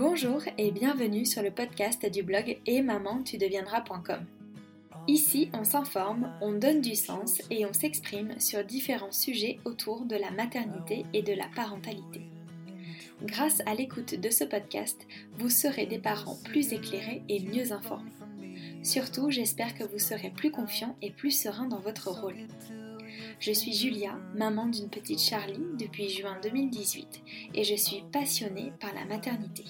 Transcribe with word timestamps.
Bonjour 0.00 0.40
et 0.56 0.70
bienvenue 0.70 1.26
sur 1.26 1.42
le 1.42 1.50
podcast 1.50 2.10
du 2.10 2.22
blog 2.22 2.56
et 2.64 2.80
maman 2.80 3.22
tu 3.22 3.36
deviendras.com. 3.36 4.24
Ici, 5.06 5.50
on 5.52 5.62
s'informe, 5.62 6.32
on 6.40 6.52
donne 6.52 6.80
du 6.80 6.94
sens 6.94 7.42
et 7.50 7.66
on 7.66 7.74
s'exprime 7.74 8.40
sur 8.40 8.64
différents 8.64 9.12
sujets 9.12 9.58
autour 9.66 10.06
de 10.06 10.16
la 10.16 10.30
maternité 10.30 11.04
et 11.12 11.20
de 11.20 11.34
la 11.34 11.44
parentalité. 11.54 12.22
Grâce 13.24 13.60
à 13.66 13.74
l'écoute 13.74 14.14
de 14.14 14.30
ce 14.30 14.44
podcast, 14.44 15.06
vous 15.36 15.50
serez 15.50 15.84
des 15.84 15.98
parents 15.98 16.38
plus 16.46 16.72
éclairés 16.72 17.22
et 17.28 17.40
mieux 17.40 17.70
informés. 17.70 18.10
Surtout, 18.82 19.30
j'espère 19.30 19.74
que 19.74 19.84
vous 19.84 19.98
serez 19.98 20.30
plus 20.30 20.50
confiants 20.50 20.96
et 21.02 21.10
plus 21.10 21.30
sereins 21.30 21.68
dans 21.68 21.80
votre 21.80 22.08
rôle. 22.08 22.46
Je 23.38 23.52
suis 23.52 23.72
Julia, 23.72 24.18
maman 24.34 24.66
d'une 24.66 24.88
petite 24.88 25.20
Charlie 25.20 25.64
depuis 25.78 26.08
juin 26.08 26.36
2018 26.42 27.22
et 27.54 27.64
je 27.64 27.74
suis 27.74 28.02
passionnée 28.12 28.72
par 28.80 28.94
la 28.94 29.04
maternité. 29.04 29.64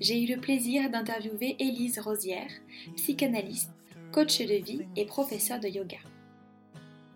J'ai 0.00 0.22
eu 0.22 0.34
le 0.34 0.40
plaisir 0.40 0.90
d'interviewer 0.90 1.56
Élise 1.58 1.98
Rosière, 1.98 2.50
psychanalyste, 2.96 3.70
coach 4.12 4.40
de 4.40 4.54
vie 4.54 4.86
et 4.96 5.06
professeur 5.06 5.60
de 5.60 5.68
yoga. 5.68 5.98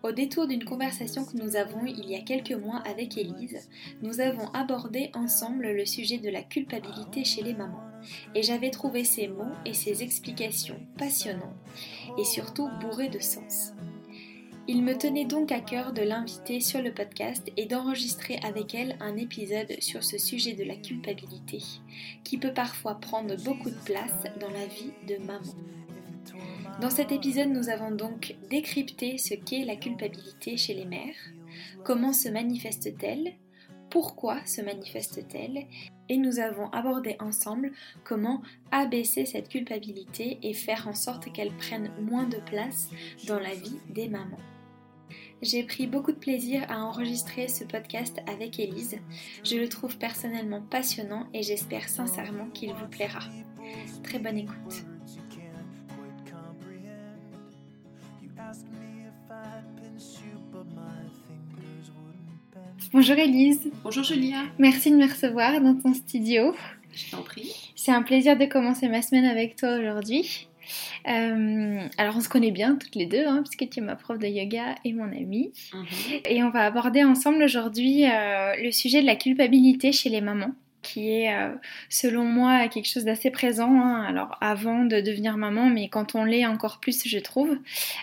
Au 0.03 0.13
détour 0.13 0.47
d'une 0.47 0.65
conversation 0.65 1.25
que 1.25 1.37
nous 1.37 1.57
avons 1.57 1.85
il 1.85 2.09
y 2.09 2.15
a 2.15 2.21
quelques 2.21 2.53
mois 2.53 2.81
avec 2.87 3.19
Élise, 3.19 3.69
nous 4.03 4.21
avons 4.21 4.47
abordé 4.53 5.11
ensemble 5.15 5.73
le 5.73 5.85
sujet 5.85 6.19
de 6.19 6.31
la 6.31 6.43
culpabilité 6.43 7.25
chez 7.25 7.43
les 7.43 7.55
mamans, 7.55 7.83
et 8.35 8.43
j'avais 8.43 8.71
trouvé 8.71 9.03
ses 9.03 9.27
mots 9.27 9.55
et 9.65 9.75
ses 9.75 10.05
explications 10.05 10.79
passionnants 10.97 11.57
et 12.19 12.25
surtout 12.25 12.69
bourrés 12.81 13.09
de 13.09 13.19
sens. 13.19 13.73
Il 14.69 14.83
me 14.83 14.99
tenait 14.99 15.25
donc 15.25 15.53
à 15.53 15.61
cœur 15.61 15.93
de 15.93 16.03
l'inviter 16.03 16.59
sur 16.59 16.83
le 16.83 16.93
podcast 16.93 17.53
et 17.57 17.67
d'enregistrer 17.67 18.41
avec 18.43 18.75
elle 18.75 18.97
un 18.99 19.17
épisode 19.17 19.73
sur 19.79 20.03
ce 20.03 20.19
sujet 20.19 20.55
de 20.55 20.65
la 20.65 20.75
culpabilité, 20.75 21.63
qui 22.25 22.37
peut 22.37 22.53
parfois 22.53 22.97
prendre 22.97 23.37
beaucoup 23.45 23.71
de 23.71 23.85
place 23.85 24.25
dans 24.41 24.51
la 24.51 24.67
vie 24.67 24.91
de 25.07 25.25
maman. 25.25 25.55
Dans 26.81 26.91
cet 26.91 27.13
épisode, 27.13 27.51
nous 27.51 27.69
avons 27.69 27.93
donc 27.93 28.35
décrypté 28.51 29.19
ce 29.19 29.35
qu'est 29.35 29.65
la 29.65 29.77
culpabilité 29.77 30.57
chez 30.57 30.75
les 30.75 30.85
mères, 30.85 31.15
comment 31.85 32.13
se 32.13 32.29
manifeste-t-elle, 32.29 33.35
pourquoi 33.89 34.45
se 34.47 34.63
manifeste-t-elle, 34.63 35.67
et 36.09 36.17
nous 36.17 36.41
avons 36.41 36.71
abordé 36.71 37.17
ensemble 37.21 37.71
comment 38.03 38.43
abaisser 38.73 39.27
cette 39.27 39.49
culpabilité 39.49 40.39
et 40.43 40.55
faire 40.55 40.89
en 40.89 40.95
sorte 40.95 41.33
qu'elle 41.33 41.57
prenne 41.57 41.93
moins 42.01 42.27
de 42.27 42.39
place 42.39 42.91
dans 43.29 43.39
la 43.39 43.55
vie 43.55 43.79
des 43.91 44.09
mamans. 44.09 44.41
J'ai 45.43 45.63
pris 45.63 45.87
beaucoup 45.87 46.13
de 46.13 46.17
plaisir 46.17 46.65
à 46.69 46.85
enregistrer 46.85 47.49
ce 47.49 47.65
podcast 47.65 48.21
avec 48.27 48.59
Élise. 48.59 48.99
Je 49.45 49.57
le 49.57 49.69
trouve 49.69 49.99
personnellement 49.99 50.63
passionnant 50.63 51.27
et 51.35 51.43
j'espère 51.43 51.89
sincèrement 51.89 52.47
qu'il 52.55 52.73
vous 52.73 52.89
plaira. 52.89 53.21
Très 54.03 54.19
bonne 54.19 54.39
écoute. 54.39 54.85
Bonjour 62.93 63.17
Élise. 63.17 63.71
Bonjour 63.83 64.05
Julia. 64.05 64.45
Merci 64.59 64.91
de 64.91 64.97
me 64.97 65.07
recevoir 65.07 65.61
dans 65.61 65.75
ton 65.75 65.93
studio. 65.93 66.55
Je 66.95 67.11
t'en 67.11 67.23
prie. 67.23 67.73
C'est 67.77 67.93
un 67.93 68.03
plaisir 68.03 68.39
de 68.39 68.47
commencer 68.47 68.89
ma 68.89 69.03
semaine 69.03 69.27
avec 69.27 69.57
toi 69.57 69.77
aujourd'hui. 69.77 70.49
Euh, 71.09 71.89
alors 71.99 72.17
on 72.17 72.21
se 72.21 72.29
connaît 72.29 72.51
bien 72.51 72.77
toutes 72.77 72.95
les 72.95 73.07
deux, 73.07 73.27
hein, 73.27 73.43
puisque 73.43 73.71
tu 73.71 73.81
es 73.81 73.83
ma 73.83 73.97
prof 73.97 74.19
de 74.19 74.27
yoga 74.27 74.75
et 74.85 74.93
mon 74.93 75.05
amie. 75.05 75.53
Mhm. 75.73 75.87
Et 76.29 76.43
on 76.43 76.51
va 76.51 76.65
aborder 76.65 77.05
ensemble 77.05 77.43
aujourd'hui 77.43 78.05
euh, 78.05 78.55
le 78.63 78.71
sujet 78.71 79.01
de 79.01 79.07
la 79.07 79.17
culpabilité 79.17 79.93
chez 79.93 80.09
les 80.09 80.21
mamans 80.21 80.53
qui 80.87 81.11
est, 81.11 81.35
euh, 81.35 81.49
selon 81.89 82.25
moi, 82.25 82.69
quelque 82.69 82.87
chose 82.87 83.05
d'assez 83.05 83.31
présent. 83.31 83.81
Hein. 83.81 84.05
Alors, 84.05 84.39
avant 84.41 84.85
de 84.85 85.01
devenir 85.01 85.37
maman, 85.37 85.67
mais 85.67 85.89
quand 85.89 86.15
on 86.15 86.25
l'est 86.25 86.47
encore 86.47 86.79
plus, 86.79 87.07
je 87.09 87.19
trouve, 87.19 87.59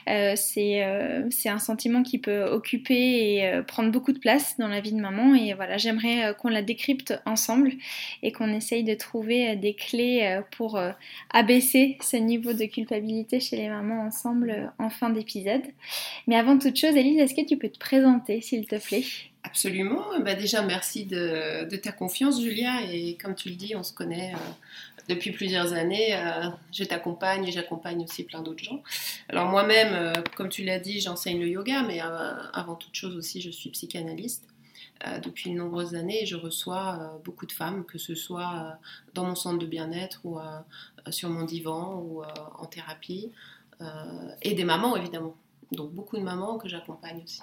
euh, 0.10 0.36
euh, 0.58 1.28
c'est 1.30 1.50
un 1.50 1.60
sentiment 1.60 2.04
qui 2.04 2.18
peut 2.18 2.44
occuper 2.44 3.38
et 3.38 3.62
prendre 3.68 3.90
beaucoup 3.90 4.12
de 4.12 4.20
place 4.20 4.58
dans 4.58 4.68
la 4.68 4.82
vie 4.82 4.92
de 4.92 5.00
maman. 5.00 5.34
Et 5.34 5.54
voilà, 5.54 5.78
j'aimerais 5.78 6.36
qu'on 6.40 6.50
la 6.50 6.62
décrypte 6.62 7.14
ensemble 7.26 7.72
et 8.22 8.32
qu'on 8.32 8.54
essaye 8.54 8.84
de 8.84 8.94
trouver 8.94 9.56
des 9.56 9.76
clés 9.76 10.42
pour 10.52 10.80
abaisser 11.32 11.98
ce 12.02 12.18
niveau 12.18 12.54
de 12.54 12.66
culpabilité 12.66 13.40
chez 13.40 13.56
les 13.56 13.70
mamans 13.70 14.02
ensemble 14.02 14.74
en 14.78 14.90
fin 14.90 15.10
d'épisode. 15.10 15.64
Mais 16.28 16.36
avant 16.36 16.58
toute 16.58 16.78
chose, 16.78 16.96
Elise, 16.96 17.20
est-ce 17.20 17.34
que 17.34 17.46
tu 17.46 17.58
peux 17.58 17.70
te 17.70 17.80
présenter, 17.80 18.42
s'il 18.42 18.68
te 18.68 18.76
plaît? 18.76 19.04
Absolument. 19.44 20.06
Bah 20.22 20.36
déjà, 20.36 20.62
merci 20.62 21.06
de, 21.06 21.76
ta 21.76 21.92
confiance, 21.92 22.42
Julia. 22.42 22.82
Et 22.90 23.18
comme 23.18 23.36
tu 23.36 23.50
le 23.50 23.56
dis, 23.56 23.76
on 23.76 23.84
se 23.84 23.92
connaît 23.94 24.34
euh, 24.34 24.38
depuis 25.10 25.32
plusieurs 25.32 25.74
années. 25.74 26.16
Euh, 26.16 26.50
je 26.72 26.86
t'accompagne 26.86 27.46
et 27.46 27.52
j'accompagne 27.52 28.04
aussi 28.04 28.24
plein 28.24 28.42
d'autres 28.42 28.64
gens. 28.64 28.82
Alors 29.28 29.50
moi-même, 29.50 29.94
euh, 29.94 30.14
comme 30.38 30.48
tu 30.48 30.64
l'as 30.64 30.80
dit, 30.80 31.02
j'enseigne 31.02 31.42
le 31.42 31.50
yoga, 31.50 31.84
mais 31.84 32.00
avant 32.00 32.76
toute 32.76 32.96
chose 32.96 33.18
aussi, 33.18 33.42
je 33.42 33.52
suis 33.52 33.70
psychanalyste 33.70 34.48
depuis 35.22 35.52
de 35.52 35.58
nombreuses 35.58 35.96
années 35.96 36.26
je 36.26 36.38
reçois 36.38 37.20
beaucoup 37.26 37.46
de 37.46 37.52
femmes, 37.52 37.84
que 37.84 37.98
ce 37.98 38.16
soit 38.16 38.78
dans 39.14 39.26
mon 39.26 39.36
centre 39.36 39.58
de 39.60 39.66
bien-être 39.66 40.22
ou 40.24 40.40
sur 41.10 41.30
mon 41.30 41.44
divan 41.44 41.96
ou 41.96 42.24
en 42.58 42.66
thérapie, 42.68 43.30
et 44.42 44.54
des 44.54 44.64
mamans 44.64 44.96
évidemment. 44.96 45.36
Donc 45.74 45.92
beaucoup 45.92 46.16
de 46.16 46.22
mamans 46.22 46.58
que 46.58 46.70
j'accompagne 46.70 47.22
aussi. 47.22 47.42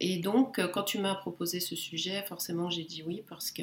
Et 0.00 0.18
donc, 0.18 0.58
euh, 0.58 0.68
quand 0.68 0.84
tu 0.84 0.98
m'as 0.98 1.14
proposé 1.14 1.60
ce 1.60 1.74
sujet, 1.74 2.22
forcément, 2.22 2.70
j'ai 2.70 2.84
dit 2.84 3.02
oui 3.02 3.22
parce 3.28 3.50
que 3.50 3.62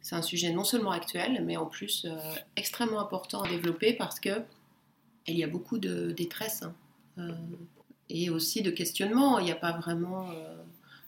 c'est 0.00 0.16
un 0.16 0.22
sujet 0.22 0.52
non 0.52 0.64
seulement 0.64 0.90
actuel, 0.90 1.42
mais 1.44 1.56
en 1.56 1.66
plus 1.66 2.04
euh, 2.04 2.16
extrêmement 2.56 3.00
important 3.00 3.42
à 3.42 3.48
développer 3.48 3.92
parce 3.94 4.20
que 4.20 4.42
il 5.26 5.38
y 5.38 5.44
a 5.44 5.46
beaucoup 5.46 5.78
de 5.78 6.10
détresse 6.10 6.62
hein, 6.62 6.74
euh, 7.18 7.32
et 8.10 8.28
aussi 8.28 8.62
de 8.62 8.70
questionnement. 8.70 9.38
Il 9.38 9.46
n'y 9.46 9.52
a 9.52 9.56
pas 9.56 9.72
vraiment 9.72 10.28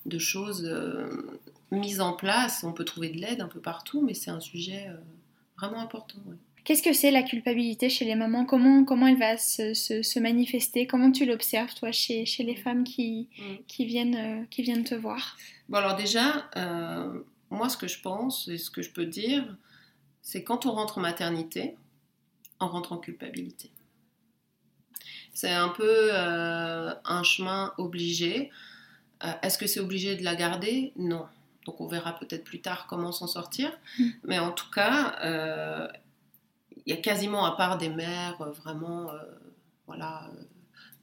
de 0.06 0.18
choses 0.18 0.66
mises 1.70 2.00
en 2.00 2.14
place. 2.14 2.64
On 2.64 2.72
peut 2.72 2.86
trouver 2.86 3.10
de 3.10 3.18
l'aide 3.18 3.42
un 3.42 3.48
peu 3.48 3.60
partout, 3.60 4.00
mais 4.00 4.14
c'est 4.14 4.30
un 4.30 4.40
sujet 4.40 4.88
vraiment 5.58 5.80
important. 5.80 6.18
Qu'est-ce 6.66 6.82
que 6.82 6.92
c'est 6.92 7.12
la 7.12 7.22
culpabilité 7.22 7.88
chez 7.88 8.04
les 8.04 8.16
mamans? 8.16 8.44
Comment, 8.44 8.84
comment 8.84 9.06
elle 9.06 9.18
va 9.18 9.36
se, 9.36 9.72
se, 9.72 10.18
manifester? 10.18 10.88
Comment 10.88 11.12
tu 11.12 11.24
l'observes, 11.24 11.72
toi, 11.74 11.92
chez, 11.92 12.26
chez, 12.26 12.42
les 12.42 12.56
femmes 12.56 12.82
qui, 12.82 13.28
mm. 13.38 13.54
qui, 13.68 13.86
viennent, 13.86 14.16
euh, 14.16 14.44
qui 14.50 14.62
viennent 14.62 14.82
te 14.82 14.96
voir? 14.96 15.36
Bon, 15.68 15.78
alors 15.78 15.94
déjà, 15.94 16.50
euh, 16.56 17.20
moi, 17.50 17.68
ce 17.68 17.76
que 17.76 17.86
je 17.86 18.00
pense 18.00 18.48
et 18.48 18.58
ce 18.58 18.72
que 18.72 18.82
je 18.82 18.90
peux 18.90 19.06
dire, 19.06 19.44
c'est 20.22 20.42
quand 20.42 20.66
on 20.66 20.72
rentre 20.72 20.98
en 20.98 21.02
maternité, 21.02 21.76
on 22.58 22.66
rentre 22.66 22.92
en 22.92 22.98
culpabilité. 22.98 23.70
C'est 25.32 25.52
un 25.52 25.68
peu 25.68 26.08
euh, 26.12 26.92
un 27.04 27.22
chemin 27.22 27.74
obligé. 27.78 28.50
Est-ce 29.42 29.56
que 29.56 29.68
c'est 29.68 29.80
obligé 29.80 30.16
de 30.16 30.24
la 30.24 30.34
garder? 30.34 30.92
Non. 30.96 31.26
Donc 31.64 31.80
on 31.80 31.86
verra 31.86 32.18
peut-être 32.18 32.42
plus 32.42 32.60
tard 32.60 32.88
comment 32.88 33.12
s'en 33.12 33.28
sortir. 33.28 33.70
Mm. 34.00 34.08
Mais 34.24 34.38
en 34.40 34.50
tout 34.50 34.70
cas, 34.70 35.92
il 36.86 36.94
y 36.94 36.98
a 36.98 37.00
quasiment, 37.00 37.44
à 37.44 37.56
part 37.56 37.78
des 37.78 37.88
mères 37.88 38.40
euh, 38.40 38.50
vraiment, 38.50 39.10
euh, 39.10 39.18
voilà, 39.86 40.30
euh, 40.32 40.42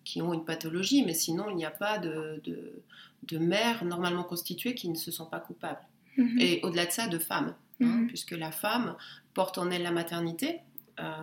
qui 0.03 0.21
ont 0.21 0.33
une 0.33 0.45
pathologie, 0.45 1.03
mais 1.05 1.13
sinon, 1.13 1.49
il 1.49 1.55
n'y 1.55 1.65
a 1.65 1.71
pas 1.71 1.97
de, 1.97 2.41
de, 2.43 3.37
mères 3.37 3.83
normalement 3.83 4.23
constituées 4.23 4.75
qui 4.75 4.89
ne 4.89 4.95
se 4.95 5.11
sentent 5.11 5.31
pas 5.31 5.39
coupables. 5.39 5.81
Mhm. 6.17 6.39
Et 6.39 6.59
au-delà 6.63 6.85
de 6.85 6.91
ça, 6.91 7.07
de 7.07 7.17
femmes, 7.17 7.55
hein, 7.81 7.85
mhm. 7.85 8.07
puisque 8.07 8.31
la 8.31 8.51
femme 8.51 8.95
porte 9.33 9.57
en 9.57 9.71
elle 9.71 9.83
la 9.83 9.91
maternité, 9.91 10.59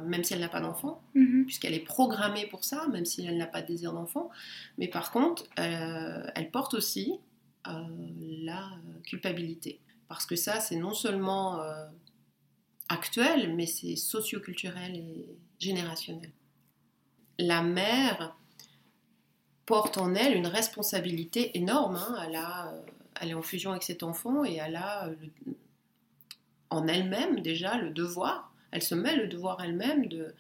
même 0.05 0.25
si 0.25 0.35
elle 0.35 0.41
n'a 0.41 0.49
pas 0.49 0.61
d'enfant, 0.61 1.01
mhm. 1.15 1.45
puisqu'elle 1.45 1.75
est 1.75 1.85
programmée 1.85 2.47
pour 2.47 2.65
ça, 2.65 2.89
même 2.89 3.05
si 3.05 3.25
elle 3.25 3.37
n'a 3.39 3.47
pas 3.47 3.63
de 3.63 3.69
désir 3.69 3.93
d'enfant. 3.93 4.29
Mais 4.79 4.89
par 4.89 5.13
contre, 5.13 5.45
elle 5.57 6.51
porte 6.51 6.75
aussi 6.75 7.21
la 7.65 8.69
culpabilité. 9.05 9.79
Parce 10.09 10.27
que 10.27 10.35
ça, 10.35 10.59
c'est 10.59 10.75
non 10.75 10.93
seulement 10.93 11.63
actuel, 12.91 13.55
mais 13.55 13.67
c'est 13.67 13.97
socioculturel 13.97 14.97
et 14.97 15.27
générationnel. 15.59 16.31
La 17.39 17.63
mère 17.63 18.37
porte 19.65 19.97
en 19.97 20.15
elle 20.15 20.37
une 20.37 20.49
responsabilité 20.49 21.57
énorme. 21.57 21.97
Hein. 21.97 22.17
Elle, 22.27 22.37
a, 22.37 22.73
euh, 22.75 23.27
est 23.27 23.35
en 23.35 23.43
fusion 23.43 23.71
avec 23.71 23.85
cet 23.85 24.03
enfant 24.03 24.45
et 24.45 24.57
elle 24.57 24.77
a 24.77 25.09
en 26.69 26.87
elle-même 26.87 27.41
déjà 27.41 27.79
le 27.79 27.91
devoir, 27.91 28.53
elle 28.71 28.83
se 28.83 28.95
met 28.95 29.17
le 29.17 29.27
devoir 29.27 29.63
elle-même 29.63 30.07
de 30.07 30.35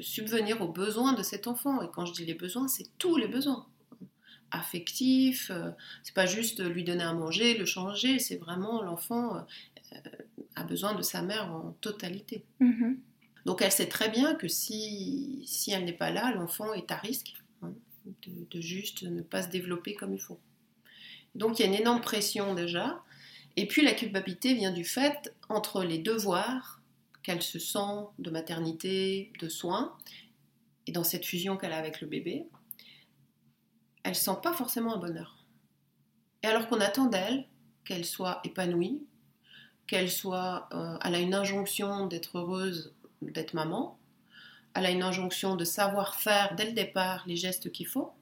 subvenir 0.00 0.60
aux 0.60 0.68
besoins 0.68 1.12
de 1.12 1.22
cet 1.22 1.46
enfant. 1.46 1.82
Et 1.82 1.90
quand 1.90 2.06
je 2.06 2.12
dis 2.12 2.24
les 2.24 2.34
besoins, 2.34 2.68
c'est 2.68 2.88
tous 2.98 3.16
les 3.16 3.28
besoins 3.28 3.66
affectif. 4.50 5.50
Euh, 5.50 5.70
c'est 6.02 6.14
pas 6.14 6.26
juste 6.26 6.62
lui 6.62 6.84
donner 6.84 7.04
à 7.04 7.12
manger, 7.12 7.56
le 7.56 7.64
changer, 7.64 8.18
c'est 8.18 8.36
vraiment 8.36 8.82
l'enfant 8.82 9.36
euh, 9.36 9.98
a 10.56 10.64
besoin 10.64 10.94
de 10.94 11.02
sa 11.02 11.22
mère 11.22 11.52
en 11.52 11.76
totalité. 11.80 12.44
Mm-hmm. 12.60 12.96
Donc 13.46 13.62
elle 13.62 13.72
sait 13.72 13.88
très 13.88 14.10
bien 14.10 14.34
que 14.34 14.48
si, 14.48 15.42
si 15.46 15.72
elle 15.72 15.84
n'est 15.84 15.92
pas 15.92 16.10
là, 16.10 16.32
l'enfant 16.34 16.72
est 16.74 16.90
à 16.90 16.96
risque 16.96 17.34
hein, 17.62 17.72
de, 18.26 18.60
juste 18.60 19.02
ne 19.02 19.22
pas 19.22 19.42
se 19.42 19.48
développer 19.48 19.94
comme 19.94 20.12
il 20.12 20.20
faut. 20.20 20.38
Donc 21.34 21.58
il 21.58 21.62
y 21.62 21.64
a 21.64 21.68
une 21.68 21.78
énorme 21.78 22.00
pression 22.00 22.54
déjà. 22.54 23.02
Et 23.56 23.66
puis 23.66 23.82
la 23.82 23.92
culpabilité 23.92 24.54
vient 24.54 24.72
du 24.72 24.84
fait 24.84 25.34
entre 25.48 25.82
les 25.82 25.98
devoirs 25.98 26.80
qu'elle 27.22 27.42
se 27.42 27.58
sent 27.58 28.06
de 28.18 28.30
maternité, 28.30 29.32
de 29.40 29.48
soins, 29.48 29.96
et 30.86 30.92
dans 30.92 31.04
cette 31.04 31.26
fusion 31.26 31.56
qu'elle 31.56 31.72
a 31.72 31.76
avec 31.76 32.00
le 32.00 32.06
bébé, 32.06 32.46
elle 34.02 34.14
sent 34.14 34.38
pas 34.42 34.52
forcément 34.52 34.94
un 34.94 34.98
bonheur. 34.98 35.36
Et 36.42 36.46
alors 36.46 36.68
qu'on 36.68 36.80
attend 36.80 37.06
d'elle 37.06 37.46
qu'elle 37.84 38.04
soit 38.04 38.40
épanouie, 38.44 39.02
qu'elle 39.86 40.10
soit, 40.10 40.68
euh, 40.72 40.96
elle 41.04 41.14
a 41.14 41.18
une 41.18 41.34
injonction 41.34 42.06
d'être 42.06 42.38
heureuse, 42.38 42.94
d'être 43.22 43.54
maman, 43.54 43.98
elle 44.74 44.86
a 44.86 44.90
une 44.90 45.02
injonction 45.02 45.56
de 45.56 45.64
savoir 45.64 46.14
faire 46.14 46.54
dès 46.54 46.66
le 46.66 46.72
départ 46.72 47.24
les 47.26 47.36
gestes 47.36 47.72
qu'il 47.72 47.86
faut, 47.86 48.12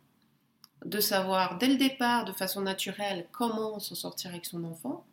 de 0.85 1.01
savoir 1.01 1.59
dès 1.59 1.69
le 1.69 1.77
départ, 1.77 2.25
de 2.25 2.33
façon 2.33 2.63
naturelle, 2.63 3.27
comment 3.33 3.79
s'en 3.79 3.95
sortir 3.95 4.31
avec 4.31 4.47
son 4.47 4.65
enfant. 4.65 5.05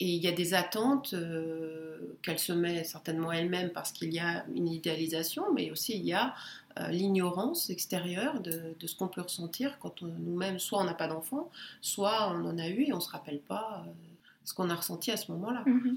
Et 0.00 0.06
il 0.06 0.22
y 0.22 0.28
a 0.28 0.32
des 0.32 0.54
attentes 0.54 1.12
euh, 1.12 2.16
qu'elle 2.22 2.38
se 2.38 2.52
met 2.52 2.84
certainement 2.84 3.30
elle-même 3.32 3.70
parce 3.70 3.92
qu'il 3.92 4.12
y 4.12 4.18
a 4.18 4.46
une 4.54 4.66
idéalisation, 4.66 5.52
mais 5.52 5.70
aussi 5.70 5.94
il 5.94 6.06
y 6.06 6.14
a 6.14 6.34
euh, 6.78 6.88
l'ignorance 6.88 7.68
extérieure 7.68 8.40
de, 8.40 8.74
ce 8.84 8.94
qu'on 8.96 9.08
peut 9.08 9.20
ressentir 9.20 9.78
quand 9.78 10.00
nous-mêmes, 10.00 10.58
soit 10.58 10.80
on 10.80 10.84
n'a 10.84 10.94
pas 10.94 11.06
d'enfant, 11.06 11.50
soit 11.82 12.32
on 12.32 12.46
en 12.46 12.58
a 12.58 12.68
eu 12.68 12.84
et 12.84 12.92
on 12.94 12.96
ne 12.96 13.02
se 13.02 13.10
rappelle 13.10 13.40
pas 13.40 13.84
euh, 13.86 13.90
ce 14.44 14.54
qu'on 14.54 14.70
a 14.70 14.74
ressenti 14.74 15.10
à 15.10 15.18
ce 15.18 15.30
moment-là. 15.32 15.64
Mm-hmm. 15.66 15.96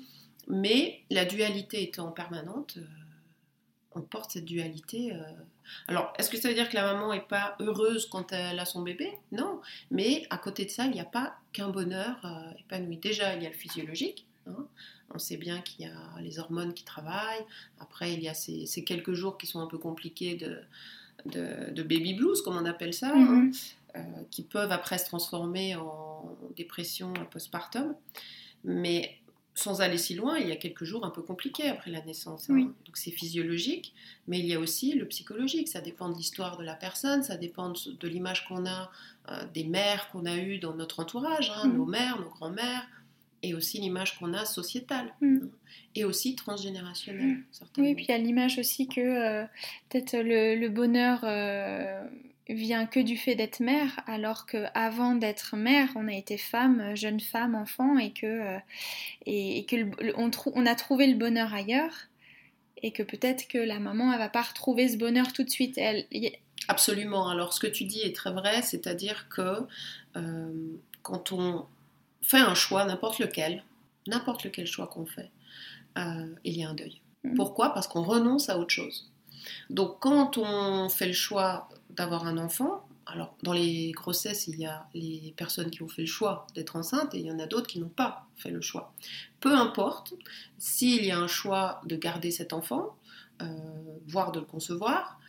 Mais 0.49 0.99
la 1.09 1.23
dualité 1.23 1.81
étant 1.81 2.11
permanente, 2.11 2.77
on 3.95 4.01
porte 4.01 4.31
cette 4.31 4.45
dualité. 4.45 5.13
Euh. 5.13 5.21
Alors, 5.87 6.13
est-ce 6.17 6.29
que 6.29 6.37
ça 6.37 6.49
veut 6.49 6.53
dire 6.53 6.69
que 6.69 6.75
la 6.75 6.93
maman 6.93 7.13
n'est 7.13 7.21
pas 7.21 7.55
heureuse 7.59 8.07
quand 8.09 8.31
elle 8.31 8.59
a 8.59 8.65
son 8.65 8.81
bébé? 8.81 9.11
Non. 9.31 9.61
Mais 9.91 10.25
à 10.29 10.37
côté 10.37 10.65
de 10.65 10.69
ça, 10.69 10.85
il 10.85 10.91
n'y 10.91 10.99
a 10.99 11.05
pas 11.05 11.35
qu'un 11.51 11.69
bonheur 11.69 12.17
euh, 12.25 12.59
épanoui. 12.59 12.97
Déjà, 12.97 13.35
il 13.35 13.43
y 13.43 13.45
a 13.45 13.49
le 13.49 13.55
physiologique. 13.55 14.25
Hein. 14.47 14.67
On 15.13 15.19
sait 15.19 15.37
bien 15.37 15.61
qu'il 15.61 15.85
y 15.85 15.89
a 15.89 16.21
les 16.21 16.39
hormones 16.39 16.73
qui 16.73 16.83
travaillent. 16.83 17.45
Après, 17.79 18.13
il 18.13 18.21
y 18.21 18.27
a 18.27 18.33
ces, 18.33 18.83
quelques 18.85 19.13
jours 19.13 19.37
qui 19.37 19.47
sont 19.47 19.61
un 19.61 19.67
peu 19.67 19.77
compliqués 19.77 20.35
de, 20.35 20.59
de, 21.25 21.83
baby 21.83 22.15
blues, 22.15 22.41
comme 22.41 22.57
on 22.57 22.65
appelle 22.65 22.93
ça, 22.93 23.11
hein, 23.13 23.49
mm-hmm. 23.49 23.73
euh, 23.97 24.01
qui 24.31 24.43
peuvent 24.43 24.71
après 24.71 24.97
se 24.97 25.05
transformer 25.05 25.75
en 25.75 26.35
dépression 26.55 27.13
postpartum. 27.31 27.95
Mais 28.63 29.19
sans 29.55 29.81
aller 29.81 29.97
si 29.97 30.15
loin, 30.15 30.37
il 30.37 30.47
y 30.47 30.51
a 30.51 30.55
quelques 30.55 30.83
jours 30.83 31.05
un 31.05 31.09
peu 31.09 31.21
compliqués 31.21 31.69
après 31.69 31.91
la 31.91 32.01
naissance. 32.01 32.49
Hein. 32.49 32.73
Donc 32.85 32.97
c'est 32.97 33.11
physiologique, 33.11 33.93
mais 34.27 34.39
il 34.39 34.45
y 34.45 34.53
a 34.53 34.59
aussi 34.59 34.93
le 34.93 35.07
psychologique. 35.07 35.67
Ça 35.67 35.81
dépend 35.81 36.09
de 36.09 36.17
l'histoire 36.17 36.57
de 36.57 36.63
la 36.63 36.73
personne, 36.73 37.23
ça 37.23 37.37
dépend 37.37 37.69
de, 37.69 38.07
l'image 38.07 38.47
qu'on 38.47 38.65
a 38.65 38.91
euh, 39.29 39.43
des 39.53 39.63
mères 39.63 40.09
qu'on 40.11 40.25
a 40.25 40.37
eues 40.37 40.57
dans 40.57 40.73
notre 40.73 40.99
entourage, 40.99 41.51
hein, 41.55 41.67
mm. 41.67 41.77
nos 41.77 41.85
mères, 41.85 42.19
nos 42.19 42.29
grands-mères, 42.29 42.87
et 43.43 43.53
aussi 43.53 43.79
l'image 43.79 44.17
qu'on 44.17 44.33
a 44.33 44.45
sociétale, 44.45 45.13
mm. 45.21 45.35
hein, 45.35 45.47
et 45.93 46.03
aussi 46.03 46.35
transgénérationnelle. 46.35 47.37
Mm. 47.37 47.45
Oui, 47.77 47.93
puis 47.93 48.05
il 48.05 48.11
y 48.11 48.15
a 48.15 48.17
l'image 48.17 48.57
aussi 48.57 48.87
que 48.87 49.01
euh, 49.01 49.45
peut-être 49.89 50.17
le, 50.17 50.67
bonheur... 50.69 51.19
Euh, 51.23 52.03
vient 52.49 52.85
que 52.85 52.99
du 52.99 53.17
fait 53.17 53.35
d'être 53.35 53.59
mère, 53.59 53.99
alors 54.05 54.45
qu'avant 54.45 55.15
d'être 55.15 55.55
mère, 55.55 55.89
on 55.95 56.07
a 56.07 56.13
été 56.13 56.37
femme, 56.37 56.95
jeune 56.95 57.19
femme, 57.19 57.55
enfant, 57.55 57.97
et 57.97 58.11
que, 58.11 58.25
euh, 58.25 58.59
et, 59.25 59.65
que 59.65 59.75
on, 60.17 60.29
on, 60.53 60.65
a 60.65 60.75
trouvé 60.75 61.07
le 61.07 61.15
bonheur 61.15 61.53
ailleurs, 61.53 61.93
et 62.81 62.91
que 62.91 63.03
peut-être 63.03 63.47
que 63.47 63.57
la 63.57 63.79
maman, 63.79 64.11
elle 64.11 64.19
va 64.19 64.29
pas 64.29 64.41
retrouver 64.41 64.89
ce 64.89 64.97
bonheur 64.97 65.31
tout 65.31 65.43
de 65.43 65.49
suite. 65.49 65.77
Elle, 65.77 66.05
Absolument. 66.67 67.29
Alors 67.29 67.53
ce 67.53 67.59
que 67.59 67.67
tu 67.67 67.85
dis 67.85 68.01
est 68.01 68.15
très 68.15 68.31
vrai, 68.31 68.61
c'est-à-dire 68.61 69.27
que 69.29 69.65
euh, 70.15 70.77
quand 71.01 71.31
on 71.31 71.65
fait 72.21 72.39
un 72.39 72.55
choix, 72.55 72.85
n'importe 72.85 73.19
lequel, 73.19 73.63
n'importe 74.07 74.43
lequel 74.43 74.67
choix 74.67 74.87
qu'on 74.87 75.05
fait, 75.05 75.31
euh, 75.97 76.33
il 76.43 76.57
y 76.57 76.63
a 76.63 76.69
un 76.69 76.73
deuil. 76.73 77.01
Mmh. 77.23 77.35
Pourquoi? 77.35 77.73
Parce 77.73 77.87
qu'on 77.87 78.03
renonce 78.03 78.49
à 78.49 78.57
autre 78.57 78.71
chose. 78.71 79.11
Donc 79.69 79.99
quand 79.99 80.37
on 80.37 80.89
fait 80.89 81.07
le 81.07 81.13
choix 81.13 81.69
d'avoir 81.89 82.25
un 82.25 82.37
enfant, 82.37 82.87
alors 83.05 83.35
dans 83.43 83.53
les 83.53 83.91
grossesses, 83.91 84.47
il 84.47 84.59
y 84.59 84.65
a 84.65 84.87
les 84.93 85.33
personnes 85.35 85.69
qui 85.69 85.83
ont 85.83 85.87
fait 85.87 86.03
le 86.03 86.07
choix 86.07 86.47
d'être 86.55 86.75
enceinte 86.75 87.13
et 87.13 87.19
il 87.19 87.25
y 87.25 87.31
en 87.31 87.39
a 87.39 87.45
d'autres 87.45 87.67
qui 87.67 87.79
n'ont 87.79 87.89
pas 87.89 88.27
fait 88.35 88.49
le 88.49 88.61
choix. 88.61 88.93
Peu 89.39 89.53
importe 89.53 90.13
s'il 90.57 91.05
y 91.05 91.11
a 91.11 91.19
un 91.19 91.27
choix 91.27 91.81
de 91.85 91.95
garder 91.95 92.31
cet 92.31 92.53
enfant, 92.53 92.95
euh, 93.41 93.45
voire 94.07 94.31
de 94.31 94.39
le 94.39 94.45
concevoir, 94.45 95.19